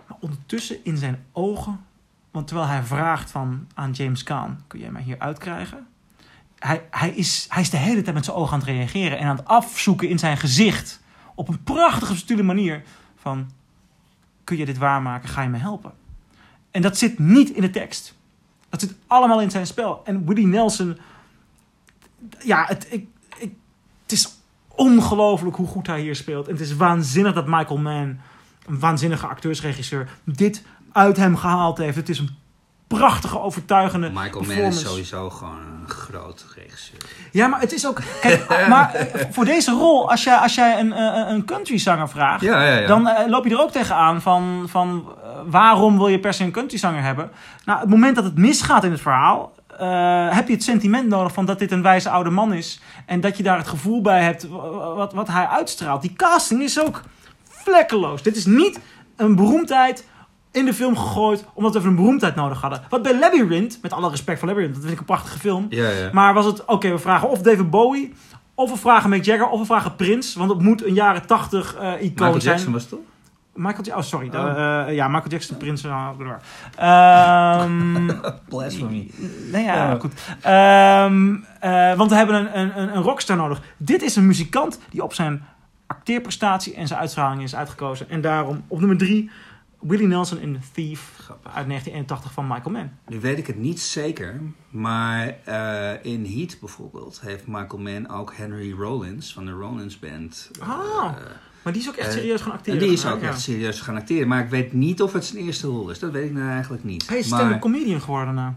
Maar 0.07 0.17
ondertussen 0.19 0.77
in 0.83 0.97
zijn 0.97 1.23
ogen... 1.31 1.79
Want 2.37 2.49
terwijl 2.49 2.69
hij 2.69 2.83
vraagt 2.83 3.31
van, 3.31 3.67
aan 3.73 3.91
James 3.91 4.23
Caan... 4.23 4.63
Kun 4.67 4.79
jij 4.79 4.91
mij 4.91 5.01
hier 5.01 5.19
uitkrijgen? 5.19 5.87
Hij, 6.59 6.87
hij, 6.89 7.09
is, 7.09 7.45
hij 7.49 7.61
is 7.61 7.69
de 7.69 7.77
hele 7.77 8.01
tijd 8.01 8.15
met 8.15 8.25
zijn 8.25 8.37
ogen 8.37 8.53
aan 8.53 8.59
het 8.59 8.67
reageren... 8.67 9.17
en 9.17 9.27
aan 9.27 9.35
het 9.35 9.45
afzoeken 9.45 10.09
in 10.09 10.19
zijn 10.19 10.37
gezicht... 10.37 11.01
op 11.35 11.47
een 11.47 11.63
prachtige, 11.63 12.15
subtiele 12.15 12.43
manier... 12.43 12.83
van, 13.15 13.49
kun 14.43 14.57
je 14.57 14.65
dit 14.65 14.77
waarmaken? 14.77 15.29
Ga 15.29 15.41
je 15.41 15.49
me 15.49 15.57
helpen? 15.57 15.91
En 16.71 16.81
dat 16.81 16.97
zit 16.97 17.19
niet 17.19 17.49
in 17.49 17.61
de 17.61 17.69
tekst. 17.69 18.15
Dat 18.69 18.79
zit 18.79 18.95
allemaal 19.07 19.41
in 19.41 19.51
zijn 19.51 19.67
spel. 19.67 20.01
En 20.05 20.25
Woody 20.25 20.45
Nelson... 20.45 20.97
Ja, 22.39 22.65
het, 22.67 22.87
ik, 22.89 23.07
het 24.03 24.11
is 24.11 24.37
ongelooflijk 24.67 25.55
hoe 25.55 25.67
goed 25.67 25.87
hij 25.87 26.01
hier 26.01 26.15
speelt. 26.15 26.47
En 26.47 26.53
het 26.53 26.61
is 26.61 26.75
waanzinnig 26.75 27.33
dat 27.33 27.47
Michael 27.47 27.77
Mann, 27.77 28.19
een 28.65 28.79
waanzinnige 28.79 29.27
acteursregisseur, 29.27 30.09
dit 30.23 30.63
uit 30.97 31.17
hem 31.17 31.37
gehaald 31.37 31.77
heeft. 31.77 31.95
Het 31.95 32.09
is 32.09 32.19
een 32.19 32.29
prachtige, 32.87 33.39
overtuigende 33.39 34.09
Michael 34.09 34.43
Mann 34.43 34.59
is 34.59 34.79
sowieso 34.79 35.29
gewoon 35.29 35.57
een 35.81 35.89
groot 35.89 36.45
regisseur. 36.55 36.99
Ja, 37.31 37.47
maar 37.47 37.59
het 37.59 37.73
is 37.73 37.87
ook... 37.87 38.01
Kijk, 38.21 38.49
maar 38.69 38.93
eh, 38.93 39.25
voor 39.31 39.45
deze 39.45 39.71
rol, 39.71 40.09
als 40.09 40.23
jij, 40.23 40.35
als 40.35 40.55
jij 40.55 40.79
een, 40.79 40.93
eh, 40.93 41.23
een 41.27 41.45
countryzanger 41.45 42.09
vraagt... 42.09 42.41
Ja, 42.41 42.63
ja, 42.63 42.77
ja. 42.77 42.87
Dan 42.87 43.07
eh, 43.07 43.27
loop 43.27 43.45
je 43.45 43.49
er 43.51 43.61
ook 43.61 43.71
tegenaan 43.71 44.21
van, 44.21 44.65
van 44.67 45.15
waarom 45.45 45.97
wil 45.97 46.07
je 46.07 46.19
per 46.19 46.33
se 46.33 46.43
een 46.43 46.51
countryzanger 46.51 47.01
hebben? 47.03 47.31
Nou, 47.65 47.79
het 47.79 47.89
moment 47.89 48.15
dat 48.15 48.23
het 48.23 48.37
misgaat 48.37 48.83
in 48.83 48.91
het 48.91 49.01
verhaal, 49.01 49.55
heb 50.29 50.47
je 50.47 50.53
het 50.53 50.63
sentiment 50.63 51.07
nodig 51.07 51.33
van 51.33 51.45
dat 51.45 51.59
dit 51.59 51.71
een 51.71 51.81
wijze 51.81 52.09
oude 52.09 52.29
man 52.29 52.53
is. 52.53 52.81
En 53.05 53.21
dat 53.21 53.37
je 53.37 53.43
daar 53.43 53.57
het 53.57 53.67
gevoel 53.67 54.01
bij 54.01 54.23
hebt 54.23 54.47
wa- 54.47 54.93
wat, 54.93 55.13
wat 55.13 55.27
hij 55.27 55.47
uitstraalt. 55.47 56.01
Die 56.01 56.13
casting 56.13 56.61
is 56.61 56.79
ook 56.81 57.01
vlekkeloos. 57.49 58.21
Dit 58.23 58.35
is 58.35 58.45
niet 58.45 58.79
een 59.15 59.35
beroemdheid 59.35 60.05
in 60.57 60.65
de 60.65 60.73
film 60.73 60.97
gegooid 60.97 61.45
omdat 61.53 61.73
we 61.73 61.77
even 61.79 61.89
een 61.91 61.95
beroemdheid 61.95 62.35
nodig 62.35 62.61
hadden. 62.61 62.81
Wat 62.89 63.01
bij 63.01 63.19
Labyrinth, 63.19 63.79
met 63.81 63.93
alle 63.93 64.09
respect 64.09 64.39
voor 64.39 64.47
Labyrinth, 64.47 64.73
dat 64.73 64.81
vind 64.83 64.93
ik 64.93 64.99
een 64.99 65.05
prachtige 65.05 65.39
film. 65.39 65.65
Ja, 65.69 65.89
ja. 65.89 66.09
Maar 66.11 66.33
was 66.33 66.45
het, 66.45 66.65
oké, 66.65 66.89
we 66.91 66.97
vragen 66.99 67.29
of 67.29 67.41
David 67.41 67.69
Bowie, 67.69 68.13
of 68.55 68.71
we 68.71 68.77
vragen 68.77 69.09
Mick 69.09 69.25
Jagger, 69.25 69.47
of 69.47 69.59
we 69.59 69.65
vragen 69.65 69.95
Prince. 69.95 70.39
Want 70.39 70.51
het 70.51 70.61
moet 70.61 70.85
een 70.85 70.93
jaren 70.93 71.25
tachtig 71.25 71.75
eh 71.75 71.81
icoon 71.81 71.99
Michael 72.01 72.31
zijn. 72.41 72.53
Jackson 72.55 72.71
was 72.73 72.81
het 72.81 72.91
toch? 72.91 72.99
Michael 73.53 73.83
Jackson, 73.83 73.95
oh 74.19 74.29
sorry. 74.29 74.29
Oh. 74.35 74.87
Eh, 74.87 74.95
ja, 74.95 75.07
Michael 75.07 75.29
Jackson, 75.29 75.57
Prince, 75.57 75.87
uh. 75.87 76.09
Ehm 76.75 78.09
Blasphemy. 78.49 79.11
nee, 79.51 79.63
ja, 79.63 79.73
Ja. 79.75 79.97
goed. 79.99 80.13
Ehm, 80.41 81.35
eh, 81.59 81.97
want 81.97 82.09
we 82.09 82.15
hebben 82.15 82.35
een, 82.35 82.59
een, 82.59 82.79
een, 82.81 82.95
een 82.95 83.01
rockstar 83.03 83.37
nodig. 83.37 83.61
Dit 83.77 84.01
is 84.01 84.15
een 84.15 84.25
muzikant 84.27 84.79
die 84.89 85.03
op 85.03 85.13
zijn 85.13 85.43
acteerprestatie 85.87 86.75
en 86.75 86.87
zijn 86.87 86.99
uitstraling 86.99 87.41
is 87.43 87.55
uitgekozen. 87.55 88.09
En 88.09 88.21
daarom 88.21 88.63
op 88.67 88.79
nummer 88.79 88.97
drie, 88.97 89.29
Willie 89.79 90.07
Nelson 90.07 90.39
in 90.39 90.53
The 90.53 90.67
Thief 90.73 91.11
Grappig. 91.23 91.53
uit 91.55 91.67
1981 91.67 92.31
van 92.31 92.47
Michael 92.47 92.69
Mann. 92.71 92.91
Nu 93.07 93.19
weet 93.19 93.37
ik 93.37 93.47
het 93.47 93.57
niet 93.57 93.79
zeker, 93.79 94.41
maar 94.69 95.35
eh, 95.45 96.05
in 96.11 96.25
Heat 96.25 96.57
bijvoorbeeld 96.59 97.19
heeft 97.21 97.47
Michael 97.47 97.77
Mann 97.81 98.09
ook 98.09 98.33
Henry 98.35 98.73
Rollins 98.73 99.33
van 99.33 99.45
de 99.45 99.51
Rollins 99.51 99.99
Band. 99.99 100.49
eh, 100.61 100.69
Ah, 100.69 101.11
Maar 101.63 101.73
die 101.73 101.81
is 101.81 101.89
ook 101.89 101.95
echt 101.95 102.07
Eh, 102.07 102.13
serieus 102.13 102.41
gaan 102.41 102.51
en 102.51 102.57
acteren. 102.57 102.79
die 102.79 102.91
is 102.91 103.05
ook 103.05 103.21
ja. 103.21 103.27
echt 103.27 103.41
serieus 103.41 103.81
gaan 103.81 103.95
acteren, 103.95 104.27
maar 104.27 104.43
ik 104.43 104.49
weet 104.49 104.73
niet 104.73 105.01
of 105.01 105.13
het 105.13 105.25
zijn 105.25 105.43
eerste 105.43 105.67
rol 105.67 105.89
is. 105.89 105.99
Dat 105.99 106.11
weet 106.11 106.25
ik 106.25 106.33
nou 106.33 106.49
eigenlijk 106.49 106.83
niet. 106.83 107.07
Hij 107.07 107.17
is 107.17 107.27
maar, 107.27 107.39
stand-up 107.39 107.61
comedian 107.61 108.01
geworden 108.01 108.33
nou. 108.33 108.51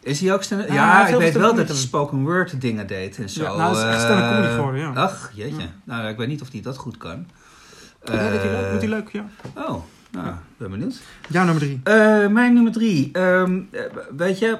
is 0.00 0.20
hij 0.20 0.32
ook 0.34 0.42
stand-up? 0.42 0.68
Ja, 0.68 0.74
Ja, 0.74 1.06
ik 1.08 1.16
weet 1.16 1.34
wel 1.34 1.54
dat 1.54 1.68
hij 1.68 1.76
spoken 1.76 2.22
word 2.22 2.60
dingen 2.60 2.86
deed 2.86 3.16
en 3.18 3.30
zo. 3.30 3.42
Ja, 3.42 3.56
nou, 3.56 3.76
hij 3.76 3.86
is 3.88 3.94
echt 3.94 4.02
stand-up 4.02 4.30
comedy 4.30 4.54
geworden, 4.54 4.80
ja. 4.80 4.92
Ach, 4.92 5.30
jeetje. 5.34 5.62
Ja. 5.62 5.68
Nou, 5.84 6.08
ik 6.08 6.16
weet 6.16 6.28
niet 6.28 6.40
of 6.42 6.52
hij 6.52 6.60
dat 6.60 6.76
goed 6.76 6.96
kan. 6.96 7.26
ja, 8.04 8.30
dat 8.30 8.40
hij 8.42 8.50
leuk, 8.50 8.70
doet 8.70 8.80
hij 8.80 8.88
leuk, 8.88 9.08
ja. 9.12 9.26
Oh, 9.54 9.82
Nou, 10.22 10.34
ben 10.56 10.70
benieuwd. 10.70 11.00
Jouw 11.28 11.44
nummer 11.44 11.62
drie. 11.62 11.80
Eh, 11.84 12.26
mijn 12.28 12.52
nummer 12.54 12.72
drie. 12.72 13.08
Ehm, 13.12 13.60
eh, 13.70 13.82
weet 14.16 14.38
je, 14.38 14.58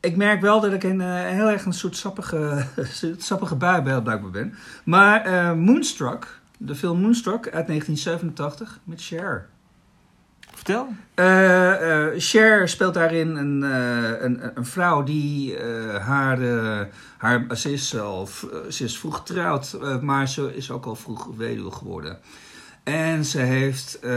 ik 0.00 0.16
merk 0.16 0.40
wel 0.40 0.60
dat 0.60 0.72
ik 0.72 0.82
een, 0.82 1.00
eh, 1.00 1.14
heel 1.14 1.50
erg 1.50 1.64
een 1.64 1.72
soort 1.72 1.96
sappige, 1.96 2.64
sappige 3.18 3.54
bui 3.56 3.82
bij- 3.82 4.02
blijkbaar 4.02 4.30
ben. 4.30 4.54
Maar 4.84 5.20
eh, 5.24 5.52
Moonstruck, 5.54 6.40
de 6.58 6.74
film 6.74 7.00
Moonstruck 7.00 7.44
uit 7.44 7.66
1987 7.66 8.78
met 8.84 9.02
Cher. 9.02 9.46
Vertel. 10.54 10.88
Eh, 11.14 12.06
eh, 12.06 12.12
Cher 12.16 12.68
speelt 12.68 12.94
daarin 12.94 13.36
een, 13.36 13.62
eh, 13.62 14.22
een, 14.22 14.50
een 14.58 14.66
vrouw 14.66 15.02
die 15.02 15.56
eh, 15.56 15.96
haar, 16.06 16.38
haar 17.16 17.56
ze, 17.56 17.72
is 17.72 17.98
al, 17.98 18.26
v- 18.26 18.44
ze 18.70 18.84
is 18.84 18.98
vroeg 18.98 19.16
getrouwd, 19.16 19.78
maar 20.00 20.28
ze 20.28 20.56
is 20.56 20.70
ook 20.70 20.84
al 20.86 20.94
vroeg 20.94 21.28
weduwe 21.36 21.70
geworden. 21.70 22.18
En 22.84 23.24
ze 23.24 23.38
heeft, 23.38 23.98
eh, 23.98 24.10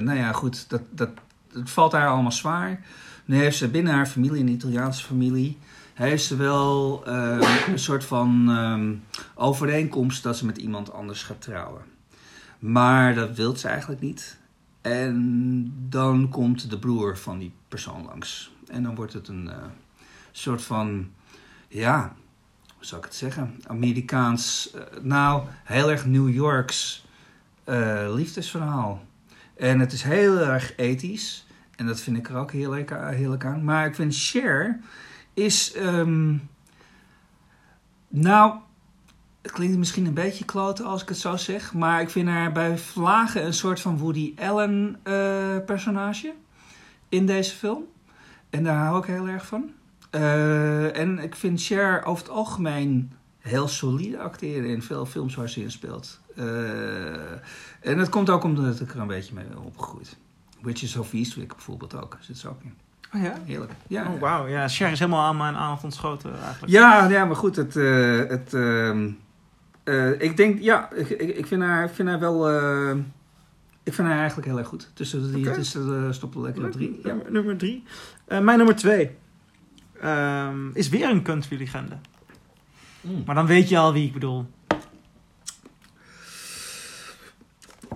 nou 0.00 0.14
ja, 0.14 0.32
goed, 0.32 0.68
dat, 0.68 0.82
dat, 0.90 1.10
het 1.52 1.70
valt 1.70 1.92
haar 1.92 2.08
allemaal 2.08 2.32
zwaar. 2.32 2.80
Nu 3.24 3.36
heeft 3.36 3.56
ze 3.56 3.68
binnen 3.68 3.92
haar 3.92 4.06
familie, 4.06 4.40
een 4.40 4.48
Italiaanse 4.48 5.04
familie, 5.04 5.58
heeft 5.94 6.24
ze 6.24 6.36
wel 6.36 7.02
eh, 7.06 7.64
een 7.68 7.78
soort 7.78 8.04
van 8.04 8.50
ehm, 8.50 8.94
overeenkomst 9.34 10.22
dat 10.22 10.36
ze 10.36 10.46
met 10.46 10.56
iemand 10.56 10.92
anders 10.92 11.22
gaat 11.22 11.40
trouwen. 11.42 11.82
Maar 12.58 13.14
dat 13.14 13.36
wil 13.36 13.56
ze 13.56 13.68
eigenlijk 13.68 14.00
niet. 14.00 14.38
En 14.80 15.72
dan 15.88 16.28
komt 16.28 16.70
de 16.70 16.78
broer 16.78 17.18
van 17.18 17.38
die 17.38 17.52
persoon 17.68 18.04
langs. 18.04 18.52
En 18.66 18.82
dan 18.82 18.94
wordt 18.94 19.12
het 19.12 19.28
een 19.28 19.48
eh, 19.48 19.56
soort 20.32 20.62
van, 20.62 21.10
ja, 21.68 22.14
hoe 22.76 22.84
zou 22.84 23.00
ik 23.00 23.06
het 23.06 23.16
zeggen? 23.16 23.60
Amerikaans, 23.66 24.70
eh, 24.74 24.82
nou, 25.02 25.42
heel 25.64 25.90
erg 25.90 26.06
New 26.06 26.34
Yorks 26.34 27.03
eh, 27.64 28.06
liefdesverhaal. 28.14 29.04
En 29.56 29.80
het 29.80 29.92
is 29.92 30.02
heel 30.02 30.38
erg 30.38 30.76
ethisch. 30.76 31.46
En 31.76 31.86
dat 31.86 32.00
vind 32.00 32.16
ik 32.16 32.28
er 32.28 32.36
ook 32.36 32.52
heerlijk, 32.52 32.90
heerlijk 32.90 33.44
aan. 33.44 33.64
Maar 33.64 33.86
ik 33.86 33.94
vind 33.94 34.16
Cher 34.16 34.80
is, 35.34 35.72
ehm, 35.72 36.36
nou, 38.08 38.54
het 39.42 39.52
klinkt 39.52 39.78
misschien 39.78 40.06
een 40.06 40.14
beetje 40.14 40.44
kloten 40.44 40.84
als 40.84 41.02
ik 41.02 41.08
het 41.08 41.18
zo 41.18 41.36
zeg. 41.36 41.72
Maar 41.74 42.00
ik 42.00 42.10
vind 42.10 42.28
haar 42.28 42.52
bij 42.52 42.78
vlagen 42.78 43.44
een 43.44 43.54
soort 43.54 43.80
van 43.80 43.98
Woody 43.98 44.34
Allen 44.36 45.00
eh, 45.02 45.56
personage 45.66 46.32
in 47.08 47.26
deze 47.26 47.54
film. 47.54 47.84
En 48.50 48.64
daar 48.64 48.84
hou 48.84 48.98
ik 48.98 49.04
heel 49.04 49.26
erg 49.26 49.46
van. 49.46 49.70
Eh, 50.10 50.96
en 50.96 51.18
ik 51.18 51.34
vind 51.34 51.62
Cher 51.62 52.04
over 52.04 52.24
het 52.24 52.32
algemeen 52.32 53.12
heel 53.38 53.68
solide 53.68 54.18
acteren 54.18 54.68
in 54.68 54.82
veel 54.82 55.06
films 55.06 55.34
waar 55.34 55.48
ze 55.48 55.62
in 55.62 55.70
speelt. 55.70 56.20
Eh, 56.34 57.90
en 57.90 57.98
dat 57.98 58.08
komt 58.08 58.30
ook 58.30 58.44
omdat 58.44 58.80
ik 58.80 58.94
er 58.94 59.00
een 59.00 59.06
beetje 59.06 59.34
mee 59.34 59.44
ben 59.44 59.58
opgegroeid. 59.58 60.16
Witches 60.62 60.96
of 60.96 61.12
Eastwick 61.12 61.48
bijvoorbeeld 61.48 61.94
ook. 61.94 62.16
Zit 62.20 62.38
ze 62.38 62.48
ook 62.48 62.62
in. 62.62 62.74
Oh 63.14 63.22
ja? 63.22 63.34
Heerlijk. 63.44 63.72
Ja, 63.86 64.12
Oh, 64.12 64.20
wauw. 64.20 64.46
Ja, 64.46 64.68
Cher 64.68 64.90
is 64.90 64.98
helemaal 64.98 65.22
aan 65.24 65.36
mijn 65.36 65.56
aandacht 65.56 65.84
ontschoten 65.84 66.30
eigenlijk. 66.42 66.72
ja, 66.72 67.08
ja, 67.08 67.24
maar 67.24 67.36
goed, 67.36 67.56
het, 67.56 67.76
eh, 67.76 68.18
het, 68.28 68.54
ehm, 68.54 69.10
eh, 69.84 70.20
ik 70.20 70.36
denk, 70.36 70.60
ja, 70.60 70.90
ik, 70.92 71.08
ik, 71.08 71.36
ik 71.36 71.46
vind 71.46 71.62
haar, 71.62 71.84
ik 71.84 71.94
vind 71.94 72.08
haar 72.08 72.18
wel, 72.18 72.50
ik 73.82 73.92
vind 73.94 74.08
haar 74.08 74.18
eigenlijk 74.18 74.48
heel 74.48 74.58
erg 74.58 74.66
goed. 74.68 74.90
Tussen 74.94 75.32
die, 75.32 75.46
Oké. 75.46 75.54
tussen, 75.54 76.04
uh, 76.04 76.12
stoppen 76.12 76.40
lekker 76.40 76.64
op 76.64 76.72
drie. 76.72 77.00
Ja. 77.02 77.08
Nummer, 77.08 77.32
nummer 77.32 77.56
drie. 77.56 77.84
Mijn 78.28 78.56
nummer 78.56 78.76
twee 78.76 79.10
ehm, 80.00 80.68
is 80.72 80.88
weer 80.88 81.08
een 81.10 81.22
country 81.22 81.58
legende. 81.58 81.96
Mm. 83.00 83.22
Maar 83.26 83.34
dan 83.34 83.46
weet 83.46 83.68
je 83.68 83.78
al 83.78 83.92
wie 83.92 84.06
ik 84.06 84.12
bedoel. 84.12 84.46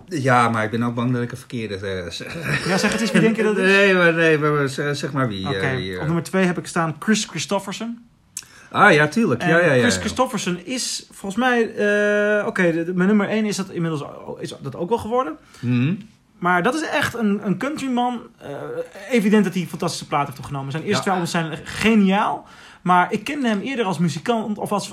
Ja, 0.08 0.48
maar 0.48 0.64
ik 0.64 0.70
ben 0.70 0.82
ook 0.82 0.94
bang 0.94 1.12
dat 1.12 1.22
ik 1.22 1.30
een 1.30 1.36
verkeerde 1.38 2.06
zeg. 2.08 2.34
Ja, 2.68 2.78
zeg 2.78 2.92
het 2.92 3.00
eens, 3.00 3.10
wie 3.12 3.20
denk 3.20 3.36
je 3.36 3.42
dat 3.42 3.56
het 3.56 3.64
is? 3.64 3.72
Nee, 3.72 3.94
maar, 3.94 4.14
nee, 4.14 4.38
maar 4.38 4.68
zeg 4.96 5.12
maar 5.12 5.28
wie. 5.28 5.46
Oké, 5.48 5.56
eh, 5.58 5.74
wie, 5.76 5.92
eh. 5.94 6.00
op 6.00 6.04
nummer 6.06 6.22
twee 6.22 6.44
heb 6.44 6.58
ik 6.58 6.66
staan 6.66 6.96
Chris 6.98 7.24
Christofferson. 7.24 7.98
Ah, 8.70 8.92
ja, 8.92 9.08
tuurlijk. 9.08 9.40
En 9.42 9.48
Ja, 9.48 9.58
ja, 9.58 9.72
ja. 9.72 9.80
Chris 9.80 9.94
ja. 9.94 10.00
Christofferson 10.00 10.58
is 10.64 11.06
volgens 11.10 11.40
mij... 11.44 11.74
eh, 11.74 12.46
Oké, 12.46 12.62
mijn 12.94 13.08
nummer 13.08 13.28
één 13.28 13.44
is 13.44 13.56
dat 13.56 13.70
inmiddels 13.70 14.04
is 14.40 14.54
dat 14.60 14.76
ook 14.76 14.88
wel 14.88 14.98
geworden. 14.98 15.36
Mhm. 15.60 15.94
Maar 16.38 16.62
dat 16.62 16.74
is 16.74 16.82
echt 16.88 17.14
een, 17.14 17.40
een 17.46 17.58
countryman. 17.58 18.20
Evident 19.10 19.44
dat 19.44 19.54
hij 19.54 19.66
fantastische 19.68 20.06
plaat 20.06 20.26
heeft 20.26 20.38
opgenomen. 20.38 20.70
Zijn 20.70 20.82
eerste 20.82 20.96
Ja. 20.96 21.02
twee 21.02 21.14
albums 21.14 21.30
zijn 21.30 21.66
geniaal. 21.66 22.46
Maar 22.82 23.12
ik 23.12 23.24
kende 23.24 23.48
hem 23.48 23.60
eerder 23.60 23.84
als 23.84 23.98
muzikant 23.98 24.58
of 24.58 24.72
als 24.72 24.92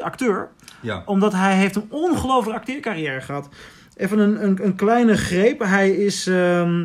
acteur. 0.00 0.48
Ja. 0.80 1.02
Omdat 1.06 1.32
hij 1.32 1.54
heeft 1.56 1.76
een 1.76 1.86
ongelooflijke 1.90 2.58
acteercarrière 2.60 3.20
gehad. 3.20 3.48
Even 3.96 4.18
een, 4.18 4.44
een, 4.44 4.64
een 4.64 4.74
kleine 4.74 5.16
greep. 5.16 5.60
Hij 5.60 5.90
is 5.90 6.26
ehm, 6.26 6.84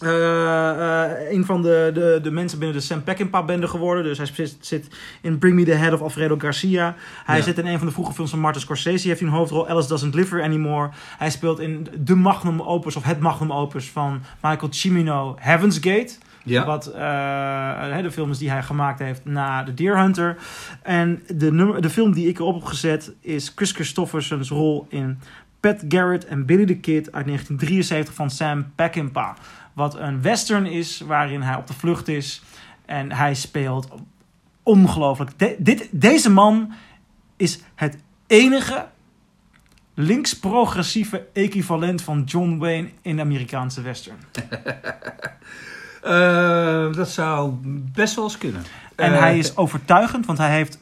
eh, 0.00 0.70
eh, 0.70 1.30
een 1.30 1.44
van 1.44 1.62
de, 1.62 1.90
de, 1.94 2.20
de 2.22 2.30
mensen 2.30 2.58
binnen 2.58 2.76
de 2.76 2.82
Sam 2.82 3.02
Peckinpah 3.02 3.46
bende 3.46 3.68
geworden. 3.68 4.04
Dus 4.04 4.18
hij 4.18 4.26
zit, 4.26 4.56
zit 4.60 4.88
in 5.22 5.38
Bring 5.38 5.54
Me 5.54 5.64
The 5.64 5.70
Head 5.72 5.92
of 5.92 6.00
Alfredo 6.00 6.36
Garcia. 6.38 6.94
Hij 7.24 7.36
Ja. 7.36 7.42
zit 7.42 7.58
in 7.58 7.66
een 7.66 7.78
van 7.78 7.86
de 7.86 7.92
vroege 7.92 8.12
films 8.12 8.30
van 8.30 8.38
Martin 8.40 8.60
Scorsese. 8.60 9.08
Heeft 9.08 9.20
hij 9.20 9.28
een 9.28 9.34
hoofdrol. 9.34 9.68
Alice 9.68 9.88
Doesn't 9.88 10.14
Live 10.14 10.34
Here 10.34 10.46
Anymore. 10.46 10.90
Hij 11.18 11.30
speelt 11.30 11.60
in 11.60 11.86
de 11.98 12.14
magnum 12.14 12.62
opus 12.62 12.96
of 12.96 13.02
het 13.02 13.20
magnum 13.20 13.52
opus 13.52 13.90
van 13.90 14.22
Michael 14.42 14.72
Cimino, 14.72 15.36
Heaven's 15.38 15.76
Gate. 15.76 16.12
Ja. 16.44 16.64
Wat 16.66 16.86
eh, 16.86 18.02
de 18.02 18.10
film 18.10 18.30
is 18.30 18.38
die 18.38 18.50
hij 18.50 18.62
gemaakt 18.62 18.98
heeft 18.98 19.24
na 19.24 19.64
The 19.64 19.74
Deer 19.74 19.98
Hunter. 19.98 20.36
En 20.82 21.22
de, 21.34 21.52
nummer, 21.52 21.82
de 21.82 21.90
film 21.90 22.12
die 22.12 22.28
ik 22.28 22.38
erop 22.38 22.54
heb 22.54 22.64
gezet 22.64 23.12
is 23.20 23.52
Chris 23.54 23.72
Christofferson's 23.72 24.48
rol 24.48 24.86
in 24.88 25.18
Pat 25.60 25.84
Garrett 25.88 26.24
en 26.24 26.46
Billy 26.46 26.66
the 26.66 26.74
Kid 26.76 27.12
uit 27.12 27.26
1973 27.26 28.14
van 28.14 28.30
Sam 28.30 28.72
Peckinpah. 28.74 29.36
Wat 29.72 29.94
een 29.94 30.22
western 30.22 30.66
is 30.66 31.00
waarin 31.00 31.40
hij 31.42 31.56
op 31.56 31.66
de 31.66 31.72
vlucht 31.74 32.08
is. 32.08 32.42
En 32.86 33.12
hij 33.12 33.34
speelt 33.34 33.88
ongelooflijk. 34.62 35.30
De- 35.38 35.56
dit, 35.58 35.88
deze 35.90 36.30
man 36.30 36.72
is 37.36 37.60
het 37.74 37.96
enige 38.26 38.86
links-progressieve 39.94 41.26
equivalent 41.32 42.02
van 42.02 42.22
John 42.22 42.56
Wayne 42.58 42.88
in 43.02 43.16
de 43.16 43.22
Amerikaanse 43.22 43.82
western. 43.82 44.16
Eh, 46.02 46.92
dat 46.92 47.08
zou 47.08 47.52
best 47.92 48.14
wel 48.14 48.24
eens 48.24 48.38
kunnen. 48.38 48.62
En 48.96 49.12
Eh, 49.12 49.18
hij 49.18 49.38
is 49.38 49.56
overtuigend, 49.56 50.26
want 50.26 50.38
hij 50.38 50.50
heeft. 50.50 50.78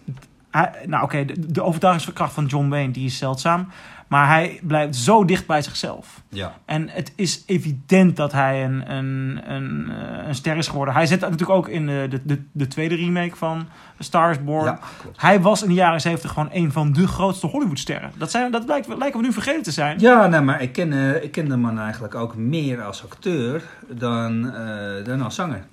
Hij, 0.50 0.72
nou, 0.86 1.02
oké, 1.04 1.24
de, 1.24 1.46
de 1.52 1.62
overtuigingskracht 1.62 2.32
van 2.32 2.46
John 2.46 2.68
Wayne 2.68 2.92
die 2.92 3.04
is 3.06 3.18
zeldzaam. 3.18 3.68
Maar 4.14 4.28
hij 4.28 4.60
blijft 4.62 4.96
zo 4.96 5.24
dicht 5.24 5.46
bij 5.46 5.62
zichzelf. 5.62 6.22
Ja. 6.28 6.54
En 6.64 6.88
het 6.88 7.12
is 7.16 7.42
evident 7.46 8.16
dat 8.16 8.32
hij 8.32 8.64
een, 8.64 8.92
een, 8.92 9.40
een, 9.46 9.90
eh, 9.90 10.26
een 10.26 10.34
ster 10.34 10.56
is 10.56 10.68
geworden. 10.68 10.94
Hij 10.94 11.06
zit 11.06 11.20
natuurlijk 11.20 11.50
ook 11.50 11.68
in 11.68 11.86
de, 11.86 12.06
de, 12.10 12.20
de, 12.24 12.42
de 12.52 12.66
tweede 12.66 12.94
remake 12.94 13.36
van 13.36 13.58
A 14.00 14.02
Star 14.02 14.30
is 14.30 14.44
Born. 14.44 14.64
ja. 14.64 14.78
Hij 15.16 15.40
was 15.40 15.62
in 15.62 15.68
de 15.68 15.74
jaren 15.74 16.00
70 16.00 16.30
gewoon 16.32 16.48
een 16.52 16.72
van 16.72 16.92
de 16.92 17.06
grootste 17.06 17.46
Hollywoodsterren. 17.46 18.12
Dat, 18.16 18.30
zijn, 18.30 18.50
dat 18.50 18.64
lijkt, 18.66 18.88
lijken 18.88 19.20
we 19.20 19.26
nu 19.26 19.32
vergeten 19.32 19.62
te 19.62 19.70
zijn. 19.70 19.98
Ja, 19.98 20.26
nou, 20.26 20.44
maar 20.44 20.62
ik 20.62 20.72
ken, 20.72 20.92
eh, 20.92 21.22
ik 21.22 21.30
ken 21.30 21.48
de 21.48 21.56
man 21.56 21.78
eigenlijk 21.78 22.14
ook 22.14 22.36
meer 22.36 22.82
als 22.82 23.04
acteur 23.04 23.62
dan, 23.88 24.54
eh, 24.54 25.04
dan 25.04 25.22
als 25.22 25.34
zanger. 25.34 25.64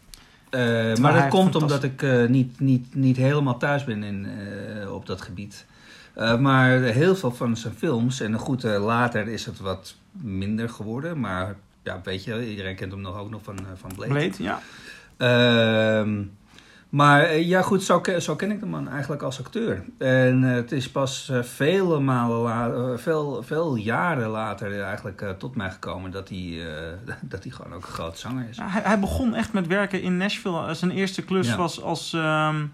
Maar 1.01 1.13
dat 1.13 1.27
komt 1.27 1.55
omdat 1.55 1.83
ik 1.83 2.05
niet, 2.27 2.59
niet, 2.59 2.95
niet 2.95 3.17
helemaal 3.17 3.57
thuis 3.57 3.83
ben 3.83 4.03
in, 4.03 4.27
op 4.91 5.05
dat 5.05 5.21
gebied. 5.21 5.65
Eh, 6.13 6.37
maar 6.37 6.69
heel 6.79 7.15
veel 7.15 7.31
van 7.31 7.57
zijn 7.57 7.73
films, 7.73 8.19
en 8.21 8.33
goed, 8.37 8.63
eh, 8.63 8.83
later 8.85 9.27
is 9.27 9.45
het 9.45 9.59
wat 9.59 9.95
minder 10.11 10.69
geworden. 10.69 11.19
Maar 11.19 11.55
ja, 11.83 11.99
weet 12.03 12.23
je, 12.23 12.49
iedereen 12.49 12.75
kent 12.75 12.91
hem 12.91 13.01
nog 13.01 13.17
ook 13.17 13.29
nog 13.29 13.43
van, 13.43 13.57
eh, 13.57 13.63
van 13.75 13.91
Blade. 13.95 14.11
Blade, 14.13 14.43
ja. 14.43 14.59
Ehm, 15.17 16.21
maar 16.89 17.37
ja, 17.37 17.61
goed, 17.61 17.83
zo, 17.83 17.99
ken- 18.01 18.21
zo 18.21 18.35
ken 18.35 18.51
ik 18.51 18.59
de 18.59 18.65
man 18.65 18.89
eigenlijk 18.89 19.21
als 19.21 19.39
acteur. 19.39 19.83
En 19.97 20.41
het 20.41 20.71
is 20.71 20.89
pas 20.89 21.31
vele 21.41 21.99
malen 21.99 22.37
la- 22.41 22.71
eh, 22.71 22.97
veel, 22.97 23.43
veel 23.43 23.75
jaren 23.75 24.29
later 24.29 24.81
eigenlijk 24.81 25.35
tot 25.37 25.55
mij 25.55 25.71
gekomen 25.71 26.11
dat 26.11 26.29
hij, 26.29 26.59
dat 27.21 27.43
hij 27.43 27.51
gewoon 27.51 27.73
ook 27.73 27.81
een 27.85 27.93
grote 27.93 28.17
zanger 28.17 28.49
is. 28.49 28.57
Hij, 28.61 28.81
hij 28.83 28.99
begon 28.99 29.33
echt 29.35 29.53
met 29.53 29.67
werken 29.67 30.01
in 30.01 30.17
Nashville. 30.17 30.73
Zijn 30.73 30.91
eerste 30.91 31.21
klus 31.25 31.47
Ja. 31.47 31.57
was 31.57 31.81
als 31.81 32.13
ehm, 32.13 32.65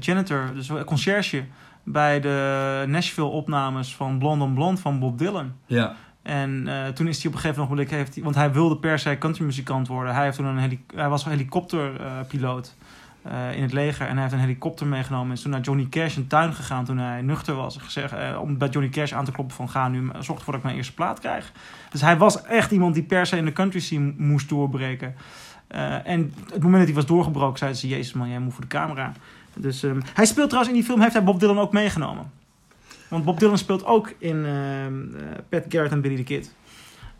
janitor, 0.00 0.50
dus 0.54 0.68
een 0.68 0.84
conciërge, 0.84 1.44
bij 1.92 2.20
de 2.20 2.84
Nashville-opnames 2.88 3.94
van 3.94 4.18
Blonde 4.18 4.44
on 4.44 4.54
Blonde 4.54 4.80
van 4.80 4.98
Bob 4.98 5.18
Dylan. 5.18 5.52
Ja, 5.66 5.94
En 6.22 6.68
eh, 6.68 6.88
toen 6.88 7.06
is 7.06 7.16
hij 7.16 7.26
op 7.26 7.34
een 7.34 7.40
gegeven 7.40 7.68
moment, 7.68 7.90
heeft 7.90 8.14
hij, 8.14 8.24
want 8.24 8.34
hij 8.34 8.52
wilde 8.52 8.76
per 8.76 8.98
se 8.98 9.18
countrymuzikant 9.18 9.88
worden. 9.88 10.14
Hij, 10.14 10.24
heeft 10.24 10.36
toen 10.36 10.46
een 10.46 10.80
hij 10.94 11.08
was 11.08 11.24
een 11.24 11.30
helikopterpiloot 11.30 12.74
eh, 13.22 13.56
in 13.56 13.62
het 13.62 13.72
leger 13.72 14.06
en 14.06 14.12
hij 14.12 14.22
heeft 14.22 14.34
een 14.34 14.40
helikopter 14.40 14.86
meegenomen. 14.86 15.26
En 15.26 15.32
is 15.32 15.42
toen 15.42 15.50
naar 15.50 15.60
Johnny 15.60 15.86
Cash 15.88 16.16
in 16.16 16.22
de 16.22 16.28
tuin 16.28 16.54
gegaan 16.54 16.84
toen 16.84 16.98
hij 16.98 17.22
nuchter 17.22 17.54
was. 17.54 17.76
Gezegd, 17.76 18.12
eh, 18.12 18.38
om 18.40 18.58
bij 18.58 18.68
Johnny 18.68 18.90
Cash 18.90 19.12
aan 19.12 19.24
te 19.24 19.32
kloppen 19.32 19.56
van 19.56 19.68
ga 19.68 19.88
nu, 19.88 20.10
zorg 20.18 20.38
ervoor 20.38 20.52
dat 20.52 20.54
ik 20.54 20.62
mijn 20.62 20.76
eerste 20.76 20.94
plaat 20.94 21.20
krijg. 21.20 21.52
Dus 21.90 22.00
hij 22.00 22.16
was 22.16 22.42
echt 22.42 22.70
iemand 22.70 22.94
die 22.94 23.02
per 23.02 23.26
se 23.26 23.36
in 23.36 23.44
de 23.44 23.52
country 23.52 23.80
scene 23.80 24.14
moest 24.16 24.48
doorbreken. 24.48 25.14
En 26.04 26.34
het 26.52 26.62
moment 26.62 26.76
dat 26.76 26.84
hij 26.84 26.94
was 26.94 27.06
doorgebroken, 27.06 27.58
zeiden 27.58 27.80
ze: 27.80 27.88
Jezus 27.88 28.12
man, 28.12 28.28
jij 28.28 28.38
moet 28.38 28.52
voor 28.52 28.62
de 28.62 28.68
camera. 28.68 29.12
Dus 29.54 29.82
ehm, 29.82 30.00
hij 30.14 30.26
speelt 30.26 30.48
trouwens 30.48 30.74
in 30.74 30.80
die 30.80 30.88
film, 30.88 31.00
heeft 31.00 31.12
hij 31.12 31.24
Bob 31.24 31.40
Dylan 31.40 31.58
ook 31.58 31.72
meegenomen. 31.72 32.30
Want 33.08 33.24
Bob 33.24 33.38
Dylan 33.38 33.58
speelt 33.58 33.84
ook 33.84 34.12
in 34.18 34.44
ehm, 34.44 35.14
eh, 35.14 35.38
Pat 35.48 35.64
Garrett 35.68 35.92
en 35.92 36.00
Billy 36.00 36.16
the 36.16 36.22
Kid. 36.22 36.54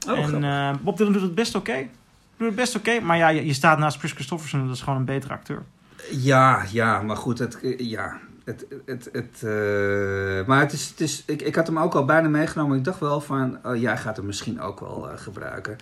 Oh, 0.09 0.19
en 0.19 0.45
eh, 0.45 0.75
Bob 0.83 0.97
Dylan 0.97 1.13
doet 1.13 1.23
het 1.23 1.35
best 1.35 1.55
oké. 1.55 1.89
Doet 2.37 2.47
het 2.47 2.57
best 2.57 2.77
oké, 2.77 3.01
maar 3.01 3.17
ja, 3.17 3.29
je, 3.29 3.47
je 3.47 3.53
staat 3.53 3.79
naast 3.79 3.99
Chris 3.99 4.13
Christofferson, 4.13 4.67
dat 4.67 4.77
is 4.77 4.83
gewoon 4.83 4.99
een 4.99 5.05
betere 5.05 5.33
acteur. 5.33 5.63
Ja, 6.11 6.65
ja, 6.73 7.03
maar 7.03 7.17
goed, 7.17 7.39
het, 7.39 7.59
ja, 7.79 8.21
het, 8.45 8.67
het, 8.87 9.09
het, 9.13 9.43
eh, 9.43 10.47
maar 10.47 10.61
het 10.61 10.73
is, 10.73 10.89
het 10.89 11.01
is 11.01 11.23
ik, 11.27 11.43
ik 11.43 11.55
had 11.55 11.67
hem 11.67 11.79
ook 11.79 11.95
al 11.95 12.05
bijna 12.05 12.29
meegenomen. 12.29 12.79
Ik 12.79 12.85
dacht 12.85 13.01
wel 13.01 13.21
van, 13.21 13.59
oh, 13.63 13.77
jij 13.77 13.97
gaat 13.97 14.17
hem 14.17 14.27
misschien 14.27 14.61
ook 14.61 14.81
wel 14.81 15.11
eh, 15.11 15.19
gebruiken. 15.19 15.77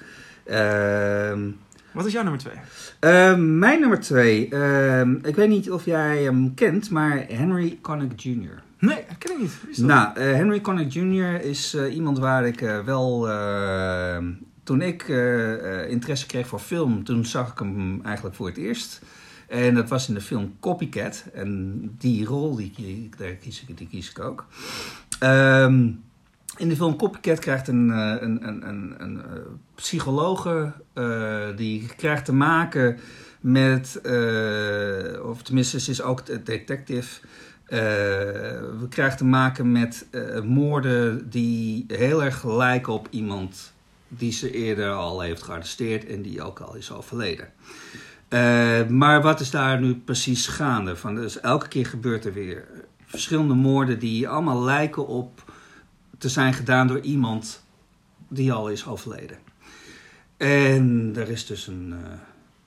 Ehm, 0.45 1.51
Wat 1.99 2.07
is 2.07 2.13
jouw 2.13 2.23
nummer 2.23 2.41
twee? 2.41 2.55
ehm, 3.01 3.59
mijn 3.59 3.81
nummer 3.81 4.01
twee, 4.01 4.49
ehm, 4.49 5.15
ik 5.23 5.35
weet 5.35 5.49
niet 5.49 5.71
of 5.71 5.85
jij 5.85 6.23
hem 6.23 6.55
kent, 6.55 6.91
maar 6.91 7.25
Henry 7.29 7.79
Connick 7.83 8.21
Jr. 8.21 8.63
Nee, 8.79 9.05
dat 9.09 9.19
ken 9.19 9.33
ik 9.33 9.41
niet. 9.41 9.61
Wie 9.61 9.71
is 9.71 9.77
dat? 9.77 9.87
Nou, 9.87 10.17
eh, 10.17 10.25
Henry 10.25 10.61
Connick 10.61 10.93
Jr. 10.93 11.45
is 11.45 11.75
eh, 11.75 11.95
iemand 11.95 12.19
waar 12.19 12.47
ik 12.47 12.61
eh, 12.61 12.85
wel. 12.85 13.29
eh, 13.31 14.19
toen 14.63 14.81
ik 14.81 15.09
interesse 15.89 16.27
kreeg 16.27 16.47
voor 16.47 16.59
film, 16.59 17.05
toen 17.05 17.25
zag 17.25 17.51
ik 17.53 17.59
hem 17.59 18.01
eigenlijk 18.05 18.37
voor 18.37 18.47
het 18.47 18.57
eerst. 18.57 19.01
En 19.49 19.75
dat 19.75 19.89
was 19.89 20.09
in 20.09 20.15
de 20.15 20.21
film 20.21 20.57
Copycat. 20.61 21.25
En 21.35 21.81
die 21.99 22.25
rol, 22.25 22.57
die, 22.57 22.73
die, 22.77 23.11
kies 23.41 23.65
ik, 23.69 23.79
die 23.79 23.89
kies 23.89 24.11
ik 24.11 24.19
ook. 24.21 24.47
Ehm, 25.19 25.91
in 26.59 26.69
de 26.69 26.77
film 26.77 26.97
Copycat 26.97 27.39
krijgt 27.39 27.69
een, 27.69 27.91
eh, 27.91 28.15
een, 28.21 28.49
een, 28.49 28.69
een, 28.69 28.95
een 28.99 29.23
eh, 29.23 29.41
psychologe, 29.75 30.73
eh, 30.93 31.47
die 31.57 31.87
krijgt 31.97 32.25
te 32.25 32.33
maken 32.33 32.99
met, 33.41 34.01
of 35.23 35.43
tenminste 35.43 35.81
ze 35.81 35.91
is 35.91 36.03
ook 36.03 36.27
de 36.27 36.43
detective, 36.43 37.21
eh, 37.65 37.79
we 38.81 38.87
krijgen 38.89 39.17
te 39.17 39.25
maken 39.25 39.73
met 39.73 40.07
moorden 40.45 41.31
die 41.31 41.85
heel 41.89 42.25
erg 42.25 42.45
lijken 42.45 42.93
op 42.93 43.07
iemand 43.11 43.73
die 44.09 44.33
ze 44.33 44.51
eerder 44.51 44.91
al 44.91 45.21
heeft 45.21 45.43
gearresteerd 45.43 46.07
en 46.07 46.23
die 46.23 46.43
ook 46.43 46.61
al 46.61 46.75
is 46.75 46.93
overleden. 46.93 47.49
Maar 48.89 49.23
wat 49.23 49.41
is 49.41 49.51
daar 49.51 49.81
nu 49.81 49.95
precies 49.95 50.47
gaande? 50.47 50.97
Van, 50.97 51.15
dus 51.15 51.41
elke 51.41 51.69
keer 51.69 51.87
gebeurt 51.87 52.25
er 52.25 52.33
weer 52.33 52.65
verschillende 53.07 53.55
moorden 53.55 53.99
die 53.99 54.29
allemaal 54.29 54.63
lijken 54.63 55.07
op 55.07 55.43
te 56.19 56.29
zijn 56.29 56.55
gedaan 56.55 56.87
door 56.87 57.01
iemand 57.01 57.65
die 58.29 58.53
al 58.53 58.71
is 58.71 58.87
overleden. 58.87 59.39
En 60.37 61.13
er 61.17 61.29
is 61.29 61.47
dus 61.47 61.67
een. 61.67 61.93
eh, 61.93 62.13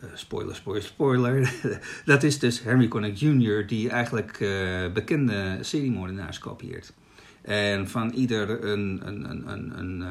eh, 0.02 0.10
spoiler, 0.14 0.56
spoiler, 0.56 0.84
spoiler. 0.84 1.54
dat 2.06 2.24
is 2.24 2.40
dus 2.40 2.64
Henry 2.64 2.88
Connick 2.88 3.18
Jr., 3.18 3.68
die 3.68 3.90
eigenlijk 3.90 4.40
eh, 4.40 4.92
bekende 4.94 5.58
seriemoordenaars 5.62 6.40
kopieert. 6.40 6.94
En 7.42 7.90
van 7.90 8.10
ieder 8.12 8.64
een, 8.64 9.02
een, 9.04 9.30
een, 9.30 9.52
een, 9.52 9.80
een, 9.80 10.04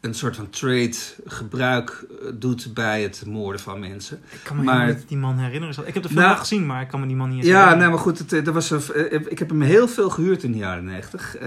een 0.00 0.14
soort 0.14 0.36
van 0.36 0.50
trade 0.50 0.94
gebruik 1.26 2.04
eh, 2.10 2.28
doet 2.34 2.74
bij 2.74 3.02
het 3.02 3.22
moorden 3.26 3.60
van 3.60 3.80
mensen. 3.80 4.20
Ik 4.30 4.40
kan 4.44 4.56
me 4.56 4.62
Maar- 4.62 4.86
niet 4.86 5.08
die 5.08 5.16
man 5.16 5.38
herinneren. 5.38 5.86
Ik 5.86 5.94
heb 5.94 6.02
de 6.02 6.08
film 6.08 6.20
Nou, 6.20 6.36
gezien, 6.38 6.66
maar 6.66 6.82
ik 6.82 6.88
kan 6.88 7.00
me 7.00 7.06
die 7.06 7.16
man 7.16 7.28
niet 7.28 7.38
eens 7.38 7.46
Ja, 7.46 7.52
herinneren. 7.52 7.78
nee, 7.82 7.94
maar 7.94 8.04
goed, 8.04 8.18
het, 8.18 8.32
eh, 8.32 8.46
er 8.46 8.52
was, 8.52 8.70
een- 8.70 8.92
eh, 9.10 9.20
ik 9.28 9.38
heb 9.38 9.48
hem 9.48 9.60
heel 9.62 9.88
veel 9.88 10.10
gehuurd 10.10 10.42
in 10.42 10.52
de 10.52 10.58
jaren 10.58 10.84
90. 10.84 11.36
Eh, 11.36 11.42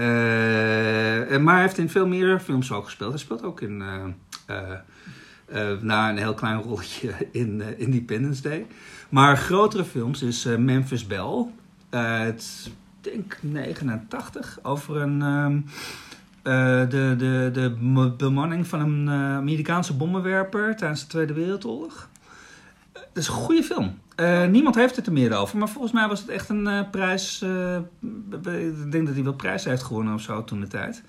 maar 1.38 1.54
hij 1.54 1.62
heeft 1.62 1.78
in 1.78 1.90
veel 1.90 2.06
meer 2.06 2.40
films 2.40 2.72
ook 2.72 2.84
gespeeld. 2.84 3.10
Hij 3.10 3.20
speelt 3.20 3.42
ook 3.42 3.60
in, 3.60 3.82
eh, 3.82 4.56
eh, 4.56 5.70
eh, 5.70 5.80
na 5.80 6.10
een 6.10 6.16
heel 6.18 6.34
klein 6.34 6.60
rolletje 6.62 7.12
in 7.32 7.60
eh, 7.60 7.66
Independence 7.80 8.42
Day. 8.42 8.66
Maar 9.08 9.36
grotere 9.36 9.84
films 9.84 10.22
is 10.22 10.44
eh, 10.44 10.56
Memphis 10.56 11.06
Belle 11.06 11.46
uit, 11.90 12.70
ik 13.02 13.12
denk, 13.12 13.36
89. 13.40 14.58
Over 14.62 14.96
een... 14.96 15.22
ehm, 15.22 15.56
eh, 15.56 15.62
de, 16.42 17.14
de, 17.18 17.50
de 17.52 17.76
m- 17.80 18.16
bemanning 18.16 18.66
van 18.66 18.80
een 18.80 19.08
eh, 19.08 19.36
Amerikaanse 19.36 19.94
bommenwerper 19.96 20.76
tijdens 20.76 21.00
de 21.00 21.06
Tweede 21.06 21.32
Wereldoorlog. 21.32 22.08
Het 22.92 23.22
is 23.22 23.26
een 23.26 23.34
goede 23.34 23.62
film. 23.62 23.98
Eh, 24.16 24.46
niemand 24.46 24.74
heeft 24.74 24.96
het 24.96 25.06
er 25.06 25.12
meer 25.12 25.36
over, 25.36 25.58
maar 25.58 25.68
volgens 25.68 25.92
mij 25.92 26.08
was 26.08 26.20
het 26.20 26.28
echt 26.28 26.48
een 26.48 26.66
eh, 26.66 26.80
prijs. 26.90 27.42
eh, 27.42 27.76
ik 28.42 28.92
denk 28.92 29.06
dat 29.06 29.14
hij 29.14 29.24
wel 29.24 29.32
prijs 29.34 29.64
heeft 29.64 29.82
gewonnen 29.82 30.14
of 30.14 30.20
zo 30.20 30.44
toen 30.44 30.60
de 30.60 30.68
tijd. 30.68 31.02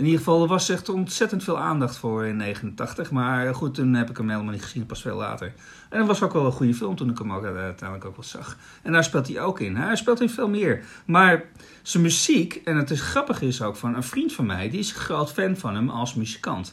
In 0.00 0.06
ieder 0.06 0.18
geval, 0.18 0.42
er 0.42 0.48
was 0.48 0.68
echt 0.68 0.88
ontzettend 0.88 1.44
veel 1.44 1.58
aandacht 1.58 1.96
voor 1.96 2.24
in 2.24 2.36
89. 2.36 3.10
Maar 3.10 3.54
goed, 3.54 3.74
toen 3.74 3.94
heb 3.94 4.10
ik 4.10 4.16
hem 4.16 4.28
helemaal 4.30 4.52
niet 4.52 4.62
gezien, 4.62 4.86
pas 4.86 5.02
veel 5.02 5.16
later. 5.16 5.52
En 5.88 5.98
het 5.98 6.06
was 6.06 6.22
ook 6.22 6.32
wel 6.32 6.46
een 6.46 6.52
goede 6.52 6.74
film 6.74 6.96
toen 6.96 7.10
ik 7.10 7.18
hem 7.18 7.32
ook, 7.32 7.44
eh, 7.44 7.56
uiteindelijk 7.56 8.08
ook 8.08 8.16
wel 8.16 8.24
zag. 8.24 8.56
En 8.82 8.92
daar 8.92 9.04
speelt 9.04 9.28
hij 9.28 9.40
ook 9.40 9.60
in. 9.60 9.76
Hij 9.76 9.96
speelt 9.96 10.20
in 10.20 10.30
veel 10.30 10.48
meer. 10.48 10.84
Maar 11.04 11.44
zijn 11.82 12.02
muziek, 12.02 12.54
en 12.54 12.76
het 12.76 12.90
is 12.90 13.00
grappig 13.00 13.42
is 13.42 13.62
ook 13.62 13.76
van 13.76 13.94
een 13.94 14.02
vriend 14.02 14.32
van 14.32 14.46
mij, 14.46 14.70
die 14.70 14.78
is 14.78 14.90
een 14.90 15.00
groot 15.00 15.32
fan 15.32 15.56
van 15.56 15.74
hem 15.74 15.88
als 15.90 16.14
muzikant. 16.14 16.72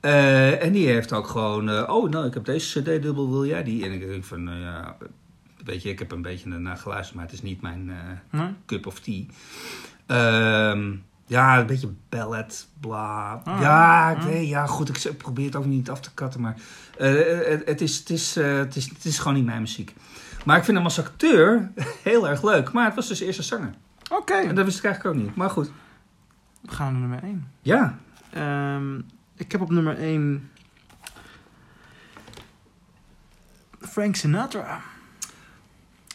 Eh, 0.00 0.62
en 0.62 0.72
die 0.72 0.86
heeft 0.86 1.12
ook 1.12 1.26
gewoon, 1.26 1.70
eh, 1.70 1.88
oh 1.88 2.10
nou, 2.10 2.26
ik 2.26 2.34
heb 2.34 2.44
deze 2.44 2.80
cd-dubbel, 2.80 3.30
wil 3.30 3.46
jij 3.46 3.62
die? 3.64 3.84
En 3.84 3.92
ik 3.92 4.08
denk 4.08 4.24
van, 4.24 4.44
nou 4.44 4.58
ja, 4.58 4.96
weet 5.64 5.82
je, 5.82 5.88
ik 5.88 5.98
heb 5.98 6.12
een 6.12 6.22
beetje 6.22 6.48
naar 6.48 6.76
geluisterd, 6.76 7.14
maar 7.16 7.24
het 7.24 7.34
is 7.34 7.42
niet 7.42 7.60
mijn 7.60 7.90
eh, 7.90 8.40
Nee? 8.40 8.48
cup 8.66 8.86
of 8.86 9.00
tea. 9.00 9.22
Ehm, 10.06 10.92
ja, 11.32 11.58
een 11.58 11.66
beetje 11.66 11.92
ballad, 12.08 12.66
bla. 12.80 13.40
Ah, 13.44 13.60
ja, 13.60 14.12
ah. 14.12 14.48
ja, 14.48 14.66
goed, 14.66 15.04
ik 15.04 15.16
probeer 15.16 15.44
het 15.44 15.56
ook 15.56 15.64
niet 15.64 15.90
af 15.90 16.00
te 16.00 16.14
katten, 16.14 16.40
maar 16.40 16.54
eh, 16.98 17.14
het, 17.46 17.62
het, 17.64 17.80
is, 17.80 17.98
het, 17.98 18.10
is, 18.10 18.36
eh, 18.36 18.56
het, 18.56 18.76
is, 18.76 18.88
het 18.88 19.04
is 19.04 19.18
gewoon 19.18 19.34
niet 19.34 19.44
mijn 19.44 19.60
muziek. 19.60 19.94
Maar 20.44 20.56
ik 20.56 20.64
vind 20.64 20.76
hem 20.76 20.86
als 20.86 20.98
acteur 20.98 21.70
heel 22.02 22.28
erg 22.28 22.42
leuk. 22.42 22.72
Maar 22.72 22.84
het 22.84 22.94
was 22.94 23.08
dus 23.08 23.20
eerst 23.20 23.38
een 23.38 23.44
zanger. 23.44 23.74
Oké, 24.10 24.34
En 24.34 24.54
dat 24.54 24.64
wist 24.64 24.78
ik 24.78 24.84
eigenlijk 24.84 25.16
ook 25.16 25.22
niet. 25.22 25.34
Maar 25.36 25.50
goed. 25.50 25.70
we 26.60 26.70
gaan 26.70 26.92
naar 26.92 27.00
nummer 27.00 27.22
1. 27.22 27.50
Ja. 27.62 27.98
Ehm, 28.30 28.98
ik 29.36 29.52
heb 29.52 29.60
op 29.60 29.70
nummer 29.70 29.98
1 29.98 30.50
Frank 33.80 34.16
Sinatra. 34.16 34.80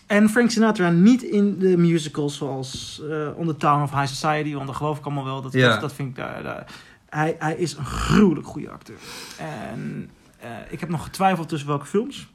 En 0.08 0.30
Frank 0.30 0.50
Sinatra 0.52 0.90
niet 0.90 1.24
in 1.24 1.60
de 1.60 1.78
musicals 1.78 2.36
zoals 2.38 3.02
eh 3.10 3.30
On 3.38 3.48
the 3.48 3.58
Town 3.58 3.82
of 3.84 3.92
High 3.92 4.06
Society, 4.08 4.54
want 4.54 4.68
dat 4.68 4.76
geloof 4.76 4.98
ik 4.98 5.06
allemaal 5.06 5.24
wel. 5.24 5.42
Dat, 5.42 5.54
Ja. 5.54 5.78
dat, 5.78 5.94
vind 5.94 6.10
ik 6.10 6.16
daar. 6.16 6.44
daar- 6.44 6.68
hij, 7.10 7.36
hij 7.40 7.56
is 7.56 7.74
een 7.78 7.86
gruwelijk 7.86 8.48
goede 8.48 8.70
acteur. 8.70 8.98
En 9.38 10.10
eh, 10.40 10.50
ik 10.70 10.80
heb 10.80 10.90
nog 10.90 11.04
getwijfeld 11.04 11.50
tussen 11.50 11.68
welke 11.68 11.86
films. 11.86 12.28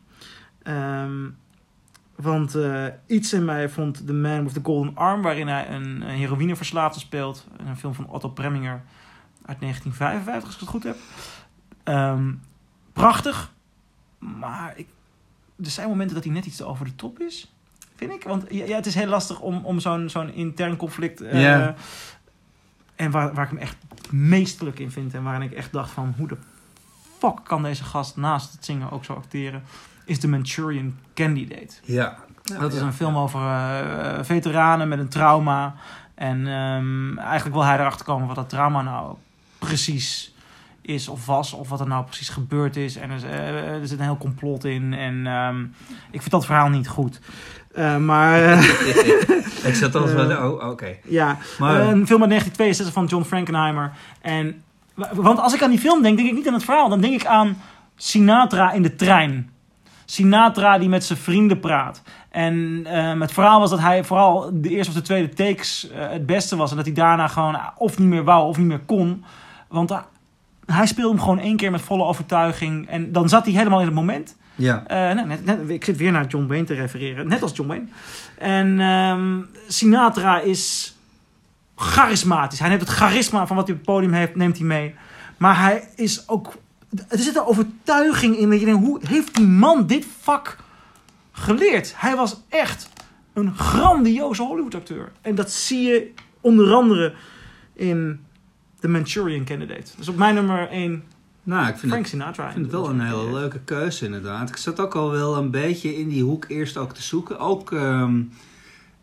Ehm, 0.62 1.28
want 2.16 2.54
eh, 2.54 2.86
iets 3.06 3.32
in 3.32 3.44
mij 3.44 3.68
vond 3.68 4.06
The 4.06 4.12
Man 4.12 4.44
with 4.44 4.54
the 4.54 4.60
Golden 4.62 4.96
Arm, 4.96 5.22
waarin 5.22 5.48
hij 5.48 5.68
een, 5.70 5.82
een 6.02 6.16
heroïneverslaafde 6.16 7.00
speelt. 7.00 7.46
Een 7.66 7.76
film 7.76 7.94
van 7.94 8.08
Otto 8.08 8.28
Preminger 8.28 8.82
uit 9.46 9.60
1955, 9.60 10.44
als 10.44 10.54
ik 10.54 10.60
het 10.60 10.68
goed 10.68 10.82
heb. 10.82 10.96
Ehm, 11.82 12.32
prachtig. 12.92 13.52
Maar 14.18 14.72
ik, 14.76 14.86
er 15.64 15.70
zijn 15.70 15.88
momenten 15.88 16.14
dat 16.14 16.24
hij 16.24 16.32
net 16.32 16.46
iets 16.46 16.56
te 16.56 16.64
over 16.64 16.84
de 16.84 16.94
top 16.94 17.20
is. 17.20 17.51
Vind 18.08 18.14
ik. 18.22 18.28
Want 18.28 18.44
ja, 18.50 18.76
het 18.76 18.86
is 18.86 18.94
heel 18.94 19.06
lastig 19.06 19.40
om, 19.40 19.60
om 19.64 19.80
zo'n 19.80 20.08
zo'n 20.10 20.32
intern 20.34 20.76
conflict. 20.76 21.20
eh, 21.20 21.42
Ja. 21.42 21.74
En 22.96 23.10
waar, 23.10 23.34
waar 23.34 23.44
ik 23.44 23.50
hem 23.50 23.58
echt 23.60 23.76
meesterlijk 24.10 24.78
in 24.78 24.90
vind. 24.90 25.14
En 25.14 25.22
waarin 25.22 25.42
ik 25.42 25.52
echt 25.52 25.72
dacht 25.72 25.90
van 25.90 26.14
hoe 26.16 26.28
de 26.28 26.36
fuck 27.18 27.38
kan 27.44 27.62
deze 27.62 27.84
gast 27.84 28.16
naast 28.16 28.52
het 28.52 28.64
zingen 28.64 28.90
ook 28.90 29.04
zo 29.04 29.12
acteren. 29.12 29.62
Is 30.04 30.18
The 30.18 30.28
Manchurian 30.28 30.98
Candidate. 31.14 31.74
Ja. 31.84 32.16
Dat 32.58 32.72
is 32.72 32.80
een 32.80 32.92
film 32.92 33.16
over 33.16 33.40
eh, 33.40 34.18
veteranen 34.24 34.88
met 34.88 34.98
een 34.98 35.08
trauma. 35.08 35.74
En 36.14 36.46
ehm, 36.46 37.18
eigenlijk 37.18 37.54
wil 37.54 37.64
hij 37.64 37.78
erachter 37.78 38.06
komen 38.06 38.26
wat 38.26 38.36
dat 38.36 38.48
trauma 38.48 38.82
nou 38.82 39.14
precies 39.58 40.31
is 40.82 41.08
of 41.08 41.26
was. 41.26 41.52
Of 41.52 41.68
wat 41.68 41.80
er 41.80 41.86
nou 41.88 42.04
precies 42.04 42.28
gebeurd 42.28 42.76
is. 42.76 42.96
En 42.96 43.10
er, 43.10 43.16
is- 43.16 43.22
eh, 43.22 43.68
er 43.68 43.86
zit 43.86 43.98
een 43.98 44.04
heel 44.04 44.16
complot 44.16 44.64
in. 44.64 44.94
En 44.94 45.26
ehm, 45.26 45.62
ik 46.10 46.20
vind 46.20 46.30
dat 46.30 46.46
verhaal 46.46 46.68
niet 46.68 46.88
goed. 46.88 47.20
Eh, 47.74 47.96
maar 47.96 48.42
eh, 48.42 48.62
ik 49.68 49.74
zat 49.74 49.94
altijd 49.94 50.18
Eh, 50.18 50.26
wel... 50.38 50.52
Oh, 50.52 50.68
oké. 50.70 50.96
ja, 51.04 51.36
Maar... 51.58 51.74
een 51.80 52.06
film 52.06 52.20
uit 52.22 52.30
1962 52.30 52.92
van 52.92 53.06
John 53.06 53.24
Frankenheimer. 53.24 53.92
En, 54.20 54.62
want 55.12 55.38
als 55.38 55.54
ik 55.54 55.62
aan 55.62 55.70
die 55.70 55.78
film 55.78 56.02
denk, 56.02 56.16
denk 56.16 56.28
ik 56.28 56.34
niet 56.34 56.46
aan 56.48 56.54
het 56.54 56.64
verhaal. 56.64 56.88
Dan 56.88 57.00
denk 57.00 57.14
ik 57.14 57.26
aan 57.26 57.56
Sinatra 57.96 58.72
in 58.72 58.82
de 58.82 58.94
trein. 58.96 59.50
Sinatra 60.04 60.78
die 60.78 60.88
met 60.88 61.04
zijn 61.04 61.18
vrienden 61.18 61.60
praat. 61.60 62.02
En 62.30 62.80
eh, 62.84 63.20
het 63.20 63.32
verhaal 63.32 63.60
was 63.60 63.70
dat 63.70 63.80
hij 63.80 64.04
vooral 64.04 64.50
de 64.52 64.68
eerste 64.68 64.90
of 64.92 64.96
de 64.98 65.02
tweede 65.04 65.28
takes 65.34 65.90
eh, 65.90 66.08
het 66.10 66.26
beste 66.26 66.56
was. 66.56 66.70
En 66.70 66.76
dat 66.76 66.84
hij 66.86 66.94
daarna 66.94 67.28
gewoon 67.28 67.58
of 67.76 67.98
niet 67.98 68.08
meer 68.08 68.24
wou 68.24 68.48
of 68.48 68.56
niet 68.56 68.66
meer 68.66 68.80
kon. 68.86 69.24
Want 69.68 69.88
hij- 70.66 70.86
speelde 70.86 71.10
hem 71.14 71.20
gewoon 71.20 71.38
één 71.38 71.56
keer 71.56 71.70
met 71.70 71.80
volle 71.80 72.04
overtuiging. 72.04 72.88
En 72.88 73.12
dan 73.12 73.28
zat 73.28 73.44
hij 73.44 73.54
helemaal 73.54 73.80
in 73.80 73.86
het 73.86 73.94
moment. 73.94 74.36
Ja. 74.54 74.86
Eh, 74.86 75.14
net, 75.14 75.26
net, 75.26 75.44
net- 75.44 75.68
ik 75.70 75.84
zit 75.84 75.96
weer 75.96 76.12
naar 76.12 76.26
John 76.26 76.46
Wayne 76.46 76.64
te 76.64 76.74
refereren. 76.74 77.28
Net 77.28 77.42
als 77.42 77.52
John 77.56 77.68
Wayne. 77.68 77.86
En 78.38 78.80
ehm, 78.80 79.40
Sinatra 79.68 80.40
is 80.40 80.96
charismatisch. 81.76 82.58
Hij 82.58 82.68
neemt 82.68 82.80
het 82.80 82.90
charisma 82.90 83.46
van 83.46 83.56
wat 83.56 83.66
hij 83.66 83.74
op 83.76 83.80
het 83.86 83.94
podium 83.94 84.12
heeft, 84.12 84.36
neemt 84.36 84.58
hij 84.58 84.66
mee. 84.66 84.94
Maar 85.36 85.60
hij 85.60 85.88
is 85.96 86.28
ook... 86.28 86.52
Er 87.08 87.18
zit 87.18 87.36
een 87.36 87.44
overtuiging 87.44 88.36
in. 88.36 88.50
Dat 88.50 88.58
je 88.60 88.64
denkt, 88.66 88.84
hoe 88.86 89.00
heeft 89.08 89.34
die 89.34 89.46
man 89.46 89.86
dit 89.86 90.06
vak 90.20 90.56
geleerd? 91.32 91.94
Hij 91.96 92.16
was 92.16 92.40
echt 92.48 92.88
een 93.32 93.54
grandioze 93.56 94.42
Hollywood-acteur. 94.42 95.12
En 95.20 95.34
dat 95.34 95.50
zie 95.50 95.80
je 95.82 96.12
onder 96.40 96.72
andere 96.74 97.14
in 97.74 98.20
The 98.82 98.88
Manchurian 98.88 99.44
Candidate. 99.44 99.90
Dus 99.96 100.08
op 100.08 100.16
mijn 100.16 100.34
nummer 100.34 100.68
1 100.68 101.02
Nou, 101.42 101.60
ik 101.68 101.76
vind 101.76 101.80
Frank 101.92 101.96
het, 102.02 102.08
Sinatra. 102.08 102.46
ik 102.46 102.52
vind 102.52 102.64
het 102.64 102.74
wel 102.74 102.88
een 102.88 103.00
hele 103.00 103.32
leuke 103.32 103.58
keuze 103.64 104.04
inderdaad. 104.04 104.48
Ik 104.48 104.56
zat 104.56 104.80
ook 104.80 104.94
al 104.94 105.10
wel 105.10 105.36
een 105.36 105.50
beetje 105.50 105.96
in 105.98 106.08
die 106.08 106.22
hoek 106.22 106.44
eerst 106.48 106.76
ook 106.76 106.94
te 106.94 107.02
zoeken. 107.02 107.38
Ook 107.38 107.72
ehm 107.72 108.20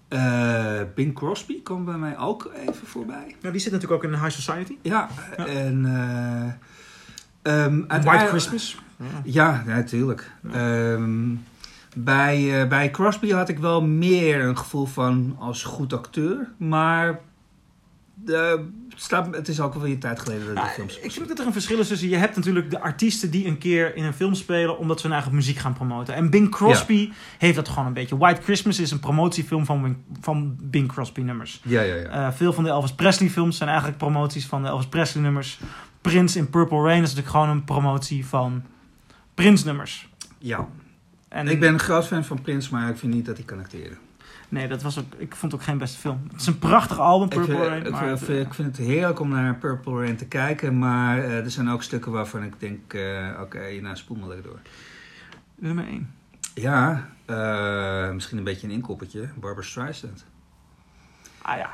eh, 0.08 0.82
Bing 0.96 1.14
Crosby 1.16 1.62
kwam 1.64 1.86
bij 1.86 1.98
mij 1.98 2.18
ook 2.18 2.52
even 2.56 2.88
voorbij. 2.88 3.36
Die 3.52 3.60
zit 3.60 3.72
natuurlijk 3.72 4.04
ook 4.04 4.12
in 4.12 4.18
High 4.20 4.30
Society. 4.40 4.76
Ja, 4.82 5.10
Ja. 5.38 5.46
en... 5.46 5.86
eh, 5.86 7.54
ehm, 7.64 7.76
White 7.76 7.88
uiteindelijk- 7.94 8.30
Christmas. 8.30 8.78
Ja. 9.24 9.64
Natuurlijk. 9.66 10.32
Ja. 10.52 10.94
Ehm, 10.94 11.36
bij, 11.96 12.62
eh, 12.62 12.68
bij 12.68 12.92
Crosby 12.92 13.32
had 13.32 13.50
ik 13.50 13.60
wel 13.60 13.82
meer 13.82 14.44
een 14.44 14.58
gevoel 14.58 14.86
van 14.86 15.36
als 15.40 15.64
goed 15.64 15.94
acteur. 15.94 16.50
Maar 16.58 17.20
de, 18.14 18.68
staat, 19.02 19.36
het 19.36 19.48
is 19.48 19.60
ook 19.60 19.74
alweer 19.74 19.92
een 19.92 20.00
tijd 20.00 20.20
geleden 20.20 20.46
dat 20.46 20.50
ik 20.50 20.56
Nou, 20.56 20.70
films 20.70 21.00
ik 21.00 21.12
vind 21.12 21.28
dat 21.28 21.40
er 21.40 21.46
een 21.46 21.52
verschil 21.52 21.80
is 21.80 21.88
tussen... 21.88 22.10
Je 22.10 22.16
hebt 22.16 22.36
natuurlijk 22.36 22.70
de 22.70 22.80
artiesten 22.80 23.32
die 23.32 23.48
een 23.48 23.58
keer 23.58 23.96
in 23.96 24.04
een 24.04 24.14
film 24.14 24.34
spelen... 24.34 24.78
omdat 24.78 25.00
ze 25.00 25.06
hun 25.06 25.16
eigen 25.16 25.36
muziek 25.36 25.58
gaan 25.58 25.74
promoten. 25.74 26.14
En 26.14 26.30
Bing 26.30 26.50
Crosby 26.50 27.12
heeft 27.38 27.56
dat 27.56 27.70
gewoon 27.70 27.86
een 27.86 27.94
beetje. 27.94 28.18
White 28.18 28.42
Christmas 28.42 28.80
is 28.80 28.92
een 28.92 29.00
promotiefilm 29.00 29.66
van 29.66 29.82
Bing, 29.82 29.98
van 30.22 30.58
Bing 30.62 30.88
Crosby 30.88 31.22
nummers. 31.22 31.62
Ja, 31.64 31.82
ja, 31.82 31.96
ja. 31.96 32.08
Eh, 32.08 32.34
veel 32.34 32.54
van 32.54 32.64
de 32.64 32.70
Elvis 32.70 32.94
Presley 32.94 33.30
films 33.30 33.58
zijn 33.58 33.70
eigenlijk 33.70 33.98
promoties 34.00 34.46
van 34.46 34.62
de 34.62 34.68
Elvis 34.68 34.88
Presley 34.88 35.24
nummers. 35.24 35.60
Prince 36.02 36.38
in 36.38 36.50
Purple 36.50 36.82
Rain 36.82 37.02
is 37.04 37.10
natuurlijk 37.10 37.30
gewoon 37.30 37.50
een 37.50 37.64
promotie 37.64 38.26
van 38.26 38.64
Prince 39.34 39.66
nummers. 39.66 40.10
ja. 40.38 40.68
En 41.30 41.48
Ik 41.48 41.60
ben 41.60 41.74
een 41.74 41.80
groot 41.80 42.08
fan 42.08 42.24
van 42.26 42.42
Prince, 42.42 42.70
maar 42.72 42.90
ik 42.90 42.98
vind 42.98 43.14
niet 43.14 43.26
dat 43.26 43.38
hij 43.38 43.46
kan 43.46 43.60
acteren. 43.60 43.98
Nee, 44.50 44.68
dat 44.68 44.82
was 44.82 45.00
ook, 45.00 45.06
ik 45.18 45.36
vond 45.36 45.52
het 45.52 45.62
ook 45.62 45.68
geen 45.68 45.78
beste 45.78 45.98
film. 46.00 46.22
Het 46.32 46.42
is 46.42 46.48
een 46.48 46.60
prachtig 46.60 47.00
album, 47.00 47.28
Ik, 47.28 47.34
Purple 47.36 47.56
vind- 47.56 47.68
Rain. 47.68 47.86
ik, 47.86 47.92
maar, 47.92 48.18
vind- 48.18 48.46
ik 48.48 48.54
vind 48.54 48.78
het 48.78 48.88
heerlijk 48.88 49.20
om 49.20 49.30
naar 49.30 49.56
Purple 49.56 49.94
Rain 50.02 50.16
te 50.16 50.26
kijken. 50.26 50.78
Maar 50.78 51.18
eh, 51.18 51.38
er 51.38 51.52
zijn 51.52 51.70
ook 51.70 51.84
stukken 51.84 52.12
waarvan 52.12 52.44
ik 52.44 52.54
denk, 52.60 52.94
eh, 52.94 53.28
oké, 53.42 53.80
nou 53.82 53.96
spoel 53.96 54.18
maar 54.18 54.28
lekker 54.28 54.46
door. 54.52 54.60
nummer 55.56 55.86
1. 55.88 56.14
Ja, 56.54 57.10
eh, 57.26 58.12
misschien 58.12 58.38
een 58.38 58.44
beetje 58.44 58.68
een 58.68 58.74
inkoppertje. 58.74 59.30
Barbara 59.40 59.66
Streisand. 59.68 60.26
Ah 61.42 61.58
ja. 61.58 61.70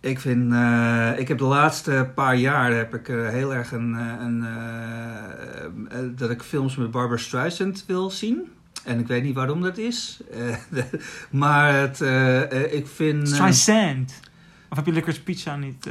Ik 0.00 0.20
vind, 0.20 0.52
eh, 0.52 1.18
ik 1.18 1.28
heb 1.28 1.38
de 1.38 1.44
laatste 1.44 2.10
paar 2.14 2.36
jaar 2.36 2.72
heb 2.72 2.94
ik 2.94 3.08
eh, 3.08 3.28
heel 3.28 3.54
erg 3.54 3.72
een, 3.72 3.94
eh, 3.96 4.14
een 4.20 4.44
eh, 4.44 5.64
eh, 5.64 6.10
dat 6.16 6.30
ik 6.30 6.42
films 6.42 6.76
met 6.76 6.90
Barbara 6.90 7.20
Streisand 7.20 7.84
wil 7.86 8.10
zien. 8.10 8.52
En 8.84 8.98
ik 8.98 9.06
weet 9.06 9.22
niet 9.22 9.34
waarom 9.34 9.62
dat 9.62 9.78
is. 9.78 10.20
Eh, 10.30 10.56
maar 11.30 11.74
het, 11.74 12.00
eh, 12.00 12.52
eh, 12.52 12.72
ik 12.72 12.86
vind. 12.86 13.28
Streisand. 13.28 14.20
Of 14.68 14.76
heb 14.76 14.86
je 14.86 14.92
Licorice 14.92 15.22
Pizza 15.22 15.56
niet? 15.56 15.88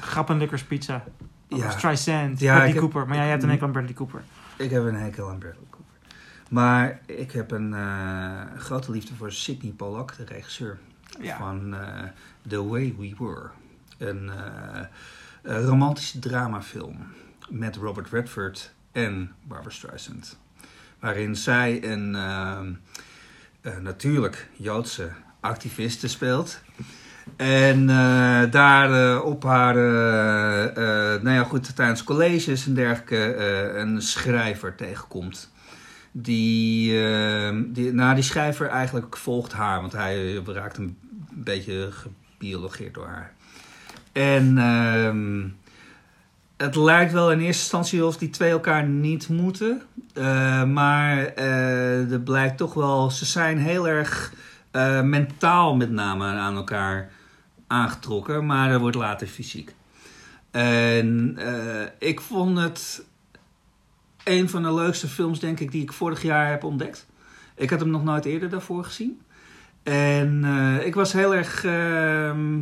Grappen 0.00 0.36
Licorice 0.36 0.66
Pizza. 0.66 1.04
Of 1.50 1.58
ja, 1.58 1.70
Streisand. 1.70 2.40
Ja, 2.40 2.52
Bradley 2.52 2.72
heb- 2.72 2.78
Cooper. 2.80 3.06
Maar 3.06 3.16
jij 3.16 3.28
hebt 3.28 3.42
een 3.42 3.48
hekel 3.50 3.66
aan 3.66 3.72
Bradley 3.72 3.94
Cooper. 3.94 4.22
ik 4.56 4.70
heb 4.70 4.84
een 4.84 4.94
hekel 4.94 5.28
aan 5.30 5.38
Bradley 5.38 5.62
Cooper. 5.70 5.84
Maar 6.48 7.00
ik 7.06 7.32
heb 7.32 7.50
een 7.50 7.74
grote 8.58 8.90
liefde 8.90 9.14
voor 9.14 9.32
Sidney 9.32 9.72
Pollack, 9.72 10.16
de 10.16 10.24
regisseur. 10.24 10.78
Ja. 11.20 11.36
van 11.36 11.74
The 12.48 12.64
Way 12.68 12.94
We 12.98 13.14
Were. 13.18 13.50
Een 13.98 14.30
romantische 15.42 16.18
dramafilm 16.18 16.96
met 17.48 17.76
Robert 17.76 18.08
Redford 18.10 18.72
en 18.92 19.32
Barbara 19.42 19.70
Streisand. 19.74 20.38
Waarin 21.04 21.36
zij 21.36 21.84
een 21.84 22.14
ehm, 22.14 22.72
eh, 23.60 23.76
natuurlijk 23.78 24.48
Joodse 24.56 25.08
activiste 25.40 26.08
speelt. 26.08 26.60
En 27.36 27.90
eh, 27.90 28.50
daar 28.50 28.92
eh, 28.92 29.24
op 29.24 29.42
haar, 29.42 29.76
eh, 29.76 31.22
nou 31.22 31.36
ja 31.36 31.44
goed, 31.44 31.76
tijdens 31.76 32.04
colleges 32.04 32.66
en 32.66 32.74
dergelijke 32.74 33.36
een 33.76 34.02
schrijver 34.02 34.74
tegenkomt. 34.74 35.52
Die, 36.12 37.06
eh, 37.06 37.56
die, 37.66 37.92
nou, 37.92 38.14
die 38.14 38.24
schrijver 38.24 38.66
eigenlijk 38.66 39.16
volgt 39.16 39.52
haar, 39.52 39.80
want 39.80 39.92
hij 39.92 40.42
raakt 40.46 40.76
een 40.76 40.98
beetje 41.30 41.88
gebiologeerd 41.90 42.94
door 42.94 43.06
haar. 43.06 43.32
En 44.12 44.58
ehm, 44.58 45.48
het 46.64 46.76
lijkt 46.76 47.12
wel 47.12 47.32
in 47.32 47.38
eerste 47.38 47.62
instantie 47.62 48.02
alsof 48.02 48.20
die 48.20 48.30
twee 48.30 48.50
elkaar 48.50 48.84
niet 48.86 49.28
moeten. 49.28 49.82
Eh, 50.14 50.64
maar 50.64 51.26
eh, 51.26 52.12
er 52.12 52.20
blijkt 52.20 52.56
toch 52.56 52.74
wel, 52.74 53.10
ze 53.10 53.24
zijn 53.24 53.58
heel 53.58 53.88
erg 53.88 54.32
eh, 54.70 55.02
mentaal 55.02 55.76
met 55.76 55.90
name 55.90 56.26
aan 56.26 56.56
elkaar 56.56 57.10
aangetrokken, 57.66 58.46
maar 58.46 58.70
er 58.70 58.78
wordt 58.78 58.96
later 58.96 59.26
fysiek. 59.26 59.74
En 60.50 61.38
ik 61.98 62.20
vond 62.20 62.58
het 62.58 63.04
een 64.24 64.48
van 64.48 64.62
de 64.62 64.74
leukste 64.74 65.08
films, 65.08 65.40
denk 65.40 65.60
ik, 65.60 65.70
die 65.70 65.82
ik 65.82 65.92
vorig 65.92 66.22
jaar 66.22 66.50
heb 66.50 66.64
ontdekt. 66.64 67.06
Ik 67.56 67.70
had 67.70 67.80
hem 67.80 67.90
nog 67.90 68.04
nooit 68.04 68.24
eerder 68.24 68.50
daarvoor 68.50 68.84
gezien. 68.84 69.20
En 69.82 70.44
ik 70.84 70.94
was 70.94 71.12
heel 71.12 71.34
erg, 71.34 71.64
ehm, 71.64 72.60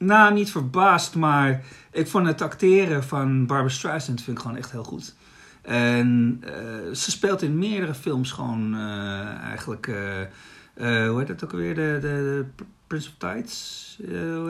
nou 0.00 0.34
niet 0.34 0.50
verbaasd, 0.50 1.14
maar 1.14 1.62
ik 1.90 2.08
vond 2.08 2.26
het 2.26 2.42
acteren 2.42 3.04
van 3.04 3.46
Barbara 3.46 3.74
Streisand 3.74 4.22
vind 4.22 4.36
ik 4.36 4.42
gewoon 4.42 4.56
echt 4.56 4.70
heel 4.70 4.84
goed. 4.84 5.14
En 5.62 6.42
eh, 6.44 6.94
ze 6.94 7.10
speelt 7.10 7.42
in 7.42 7.58
meerdere 7.58 7.94
films 7.94 8.32
gewoon 8.32 8.74
eh, 8.74 9.42
eigenlijk, 9.42 9.86
eh, 9.86 11.08
hoe 11.08 11.18
heet 11.18 11.26
dat 11.26 11.44
ook 11.44 11.52
alweer, 11.52 11.74
de, 11.74 11.98
de, 12.00 12.44
de 12.56 12.64
Prince 12.86 13.08
of 13.08 13.14
Tides? 13.18 13.96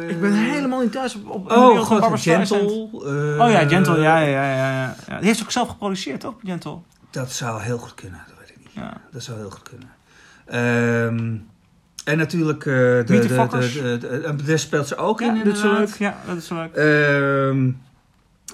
Ik 0.09 0.21
ben 0.21 0.33
helemaal 0.33 0.81
niet 0.81 0.93
thuis 0.93 1.15
op, 1.15 1.31
op 1.31 1.51
Oh 1.51 1.75
Barbara 1.75 2.09
god, 2.09 2.19
Streisand. 2.19 2.71
Gentle. 2.71 3.37
Oh 3.39 3.51
ja, 3.51 3.69
Gentle. 3.69 4.01
Ja, 4.01 4.19
ja, 4.19 4.55
ja, 4.55 4.95
ja. 5.09 5.17
Die 5.19 5.27
heeft 5.27 5.43
ook 5.43 5.51
zelf 5.51 5.69
geproduceerd, 5.69 6.21
toch? 6.21 6.35
Gentle. 6.45 6.79
Dat 7.11 7.33
zou 7.33 7.63
heel 7.63 7.79
goed 7.79 7.95
kunnen, 7.95 8.21
dat 8.29 8.39
weet 8.39 8.51
ik 8.51 8.57
niet. 8.59 8.73
Ja. 8.73 9.01
Dat 9.11 9.23
zou 9.23 9.39
heel 9.39 9.51
goed 9.51 9.69
kunnen. 9.69 9.89
Ehm, 10.47 11.37
en 12.05 12.19
natuurlijk, 12.19 12.67
eh 12.67 12.73
de, 12.75 13.03
de, 13.07 13.19
de, 13.51 13.99
de, 14.01 14.21
de- 14.37 14.43
daar 14.45 14.59
speelt 14.59 14.87
ze 14.89 14.97
ook 14.97 15.21
in 15.21 15.45
dat 15.45 15.57
is 15.57 15.63
leuk. 15.63 15.89
Ja, 15.89 16.17
dat 16.27 16.37
is 16.37 16.47
zo 16.47 16.55
leuk. 16.55 16.75
Ehm, 16.75 17.71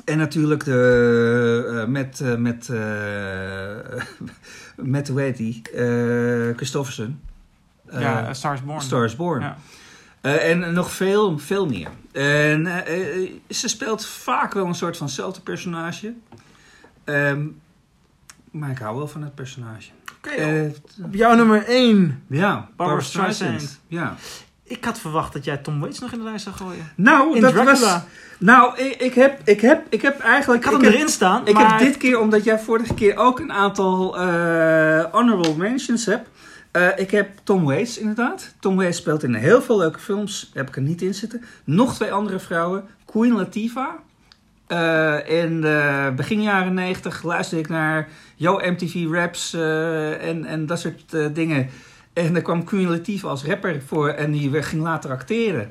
en 0.04 0.18
natuurlijk 0.18 0.64
de, 0.64 1.80
eh, 1.82 1.86
met, 1.90 2.20
eh, 2.20 2.34
met, 2.34 2.68
met, 4.94 5.08
hoe 5.08 5.20
heet 5.20 5.36
die? 5.36 5.62
Christofferson. 6.56 7.20
Ja, 7.90 8.28
A 8.28 8.32
Star 8.34 8.54
is 8.54 8.62
Born. 8.64 8.80
Star 8.80 9.04
is 9.04 9.16
Born. 9.16 9.40
Ja. 9.42 9.56
En 10.20 10.72
nog 10.72 10.90
veel, 10.92 11.38
veel 11.38 11.66
meer. 11.66 11.88
En 12.12 12.66
ze 13.48 13.68
speelt 13.68 14.06
vaak 14.06 14.52
wel 14.54 14.66
een 14.66 14.74
soort 14.74 14.96
vanzelfde 14.96 15.40
personage. 15.40 16.14
Ehm, 17.04 17.46
maar 18.50 18.70
ik 18.70 18.78
hou 18.78 18.96
wel 18.96 19.08
van 19.08 19.22
het 19.22 19.34
personage. 19.34 19.90
Oké, 20.26 20.34
Eh, 20.36 21.04
op 21.04 21.14
jouw 21.14 21.34
nummer 21.34 21.64
1. 21.68 22.22
ja, 22.28 22.68
Barbara 22.76 23.00
Streisand. 23.00 23.80
Ja. 23.88 24.14
Ik 24.64 24.84
had 24.84 24.98
verwacht 24.98 25.32
dat 25.32 25.44
jij 25.44 25.56
Tom 25.56 25.80
Waits 25.80 25.98
nog 25.98 26.12
in 26.12 26.18
de 26.18 26.24
lijst 26.24 26.44
zou 26.44 26.56
gooien. 26.56 26.90
Nou, 26.96 27.34
In 27.34 27.40
dat 27.40 27.52
Dracula. 27.52 27.72
was... 27.92 28.00
Nou, 28.38 28.78
ik, 28.78 28.94
ik, 29.00 29.14
heb, 29.14 29.40
ik, 29.44 29.60
heb, 29.60 29.86
ik 29.88 30.02
heb 30.02 30.20
eigenlijk... 30.20 30.64
Ik 30.64 30.70
had 30.70 30.74
hem 30.80 30.84
heb- 30.90 30.94
erin 30.94 31.08
staan, 31.08 31.46
Ik 31.46 31.54
maar... 31.54 31.70
heb 31.70 31.78
dit 31.78 31.96
keer, 31.96 32.20
omdat 32.20 32.44
jij 32.44 32.58
vorige 32.58 32.94
keer 32.94 33.16
ook 33.16 33.38
een 33.40 33.52
aantal 33.52 34.18
eh, 34.18 35.04
honorable 35.12 35.54
mentions 35.56 36.06
hebt. 36.06 36.28
eh, 36.70 36.88
ik 36.96 37.10
heb 37.10 37.30
Tom 37.44 37.64
Waits 37.64 37.98
inderdaad. 37.98 38.54
Tom 38.60 38.76
Waits 38.76 38.98
speelt 38.98 39.22
in 39.22 39.34
heel 39.34 39.62
veel 39.62 39.76
leuke 39.78 39.98
films. 39.98 40.50
Heb 40.54 40.68
ik 40.68 40.76
er 40.76 40.82
niet 40.82 41.02
in 41.02 41.14
zitten. 41.14 41.44
Nog 41.64 41.94
twee 41.94 42.12
andere 42.12 42.38
vrouwen. 42.38 42.84
Queen 43.04 43.32
Latifah. 43.32 43.88
Eh, 44.66 45.42
in 45.42 45.60
de 45.60 46.12
begin 46.16 46.42
jaren 46.42 46.74
90 46.74 47.22
luisterde 47.22 47.62
ik 47.62 47.68
naar 47.68 48.08
Yo 48.36 48.60
MTV 48.64 49.06
Raps 49.10 49.52
eh, 49.52 50.28
en, 50.28 50.44
en 50.44 50.66
dat 50.66 50.80
soort 50.80 51.14
eh, 51.14 51.26
dingen. 51.32 51.68
En 52.12 52.32
daar 52.32 52.42
kwam 52.42 52.64
Latifah 52.70 53.30
als 53.30 53.44
rapper 53.44 53.82
voor 53.86 54.08
en 54.08 54.30
die 54.30 54.62
ging 54.62 54.82
later 54.82 55.10
acteren. 55.10 55.70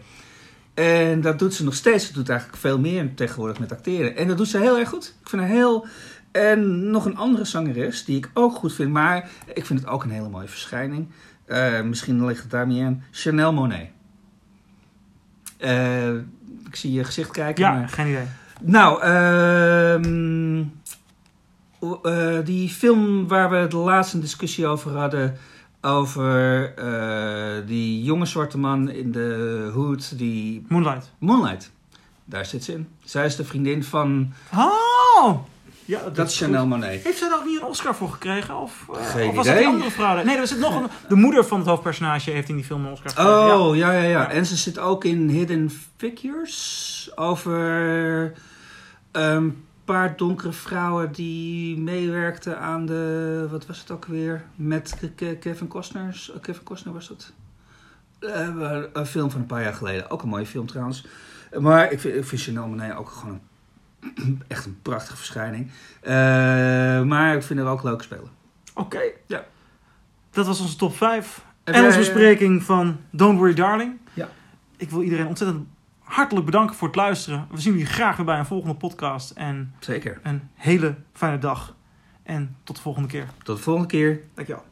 En 0.74 1.22
dat 1.22 1.40
doet 1.40 1.54
ze 1.54 1.64
nog 1.64 1.74
steeds. 1.74 2.08
Ze 2.08 2.14
doet 2.14 2.30
eigenlijk 2.30 2.60
veel 2.60 2.80
meer 2.80 3.14
tegenwoordig 3.14 3.60
met 3.60 3.72
acteren. 3.72 4.16
En 4.16 4.28
dat 4.28 4.38
doet 4.38 4.48
ze 4.48 4.58
heel 4.58 4.80
erg 4.80 4.90
goed. 4.90 5.16
Ik 5.22 5.30
vind 5.30 5.42
haar 5.42 5.52
heel... 5.52 5.86
En 6.32 6.90
nog 6.90 7.06
een 7.06 7.18
andere 7.18 7.46
zangeres 7.46 8.06
die 8.06 8.18
ik 8.18 8.30
ook 8.34 8.56
goed 8.56 8.74
vind. 8.74 8.92
Maar 8.92 9.30
ik 9.54 9.66
vind 9.66 9.80
het 9.80 9.90
ook 9.90 10.04
een 10.04 10.10
hele 10.10 10.30
mooie 10.30 10.48
verschijning. 10.48 11.08
Misschien 11.84 12.26
ligt 12.26 12.42
het 12.42 12.52
daar 12.52 12.68
niet 12.68 12.84
aan. 12.84 13.04
Chanel 13.12 13.54
Monet. 13.54 13.90
Ik 16.66 16.76
zie 16.76 16.94
je 16.94 17.04
gezicht 17.04 17.32
kijken. 17.32 17.64
Ja, 17.64 17.72
maar- 17.72 17.90
geen 17.90 18.08
idee. 18.08 18.28
Nou, 18.62 19.02
ehm, 19.02 20.64
eh, 22.04 22.46
die 22.46 22.70
film 22.70 23.28
waar 23.28 23.50
we 23.50 23.68
de 23.68 23.78
laatste 23.78 24.20
discussie 24.20 24.68
over 24.68 24.98
hadden. 24.98 25.38
Over 25.82 26.74
eh, 26.76 27.68
die 27.68 28.04
jonge 28.04 28.26
zwarte 28.26 28.58
man 28.58 28.90
in 28.90 29.12
de 29.12 29.70
hood, 29.74 30.18
die 30.18 30.66
Moonlight. 30.68 31.12
Moonlight. 31.18 31.72
Daar 32.26 32.46
zit 32.46 32.64
ze 32.64 32.72
in. 32.72 32.88
Zij 33.04 33.26
is 33.26 33.36
de 33.36 33.46
vriendin 33.46 33.84
van. 33.84 34.34
Oh! 34.54 35.38
Ja, 35.86 36.10
Dat 36.14 36.28
is 36.30 36.38
Chanel 36.38 36.68
Monet. 36.68 37.04
Heeft 37.04 37.18
zij 37.18 37.30
daar 37.30 37.38
ook 37.38 37.46
niet 37.46 37.62
een 37.62 37.68
Oscar 37.68 37.96
voor 37.96 38.10
gekregen? 38.10 38.56
Of, 38.58 38.86
eh, 38.94 39.06
Geen 39.10 39.30
of 39.30 39.36
was 39.36 39.46
idee. 39.46 39.58
die 39.58 39.68
andere 39.68 39.92
vrouw? 39.92 40.24
Nee, 40.24 40.38
er 40.38 40.48
zit 40.48 40.60
nog 40.60 40.76
een... 40.82 40.88
De 41.08 41.16
moeder 41.16 41.46
van 41.46 41.60
het 41.60 41.68
hoofdpersonage 41.68 42.32
heeft 42.32 42.50
in 42.50 42.56
die 42.56 42.66
film 42.66 42.86
een 42.86 42.92
Oscar 42.92 43.10
gekregen. 43.10 43.60
Oh, 43.60 43.76
ja, 43.76 43.92
ja, 43.92 44.02
ja. 44.02 44.08
Ja. 44.10 44.30
En 44.30 44.46
ze 44.46 44.56
zit 44.56 44.80
ook 44.80 45.04
in 45.04 45.30
Hidden 45.30 45.72
Figures. 45.98 47.12
Over. 47.16 48.34
ehm, 49.12 49.50
paar 49.86 50.18
donkere 50.18 50.52
vrouwen 50.52 51.12
die 51.12 51.78
meewerkten 51.80 52.60
aan 52.60 52.86
de. 52.86 53.48
Wat 53.52 53.66
was 53.66 53.80
het 53.80 53.92
ook 53.92 54.06
weer? 54.06 54.44
Met 54.56 54.96
Ke- 55.00 55.10
Ke- 55.10 55.36
Kevin 55.38 55.68
Costner. 55.68 56.26
Kevin 56.42 56.64
Costner 56.64 56.94
was 56.94 57.08
dat. 57.08 57.32
Eh, 58.20 58.78
een 58.94 59.06
film 59.06 59.32
van 59.32 59.40
een 59.42 59.46
paar 59.46 59.62
jaar 59.64 59.74
geleden. 59.74 60.10
Ook 60.10 60.22
een 60.24 60.30
mooie 60.30 60.46
film 60.46 60.66
trouwens. 60.68 61.06
Maar 61.60 61.92
ik 61.92 62.00
vind, 62.00 62.16
ik 62.16 62.26
vind 62.26 62.42
Chanel 62.42 62.68
Monáe 62.68 62.98
ook 62.98 63.10
gewoon 63.10 63.34
een, 63.34 63.42
echt 64.48 64.66
een 64.66 64.80
prachtige 64.82 65.18
verschijning. 65.18 65.72
Eh, 66.02 66.14
maar 67.02 67.36
ik 67.36 67.44
vind 67.44 67.60
haar 67.60 67.70
ook 67.70 67.84
leuk 67.84 68.02
spelen. 68.02 68.30
Oké. 68.74 69.02
Ja. 69.28 69.46
Dat 70.32 70.46
was 70.46 70.60
onze 70.60 70.76
top 70.76 70.96
5. 70.96 71.46
Heb 71.64 71.76
En 71.76 71.84
onze 71.84 72.00
eh, 72.00 72.04
bespreking 72.04 72.64
van 72.64 72.98
Don't 73.10 73.38
Worry 73.38 73.54
Darling. 73.54 73.98
Ja. 74.14 74.30
Ik 74.78 74.90
wil 74.90 75.02
iedereen 75.02 75.28
ontzettend 75.28 75.68
hartelijk 76.00 76.46
bedanken 76.46 76.76
voor 76.76 76.88
het 76.88 76.98
luisteren. 76.98 77.48
We 77.52 77.62
zien 77.62 77.74
jullie 77.74 77.88
graag 77.88 78.16
weer 78.16 78.26
bij 78.26 78.40
een 78.40 78.46
volgende 78.46 78.76
podcast. 78.76 79.32
En 79.32 79.74
Zeker. 79.80 80.20
een 80.24 80.50
hele 80.54 80.96
fijne 81.14 81.38
dag. 81.38 81.76
En 82.24 82.56
tot 82.64 82.76
de 82.76 82.82
volgende 82.82 83.08
keer. 83.08 83.28
Tot 83.44 83.58
de 83.58 83.64
volgende 83.64 83.88
keer. 83.88 84.22
Dankjewel. 84.34 84.64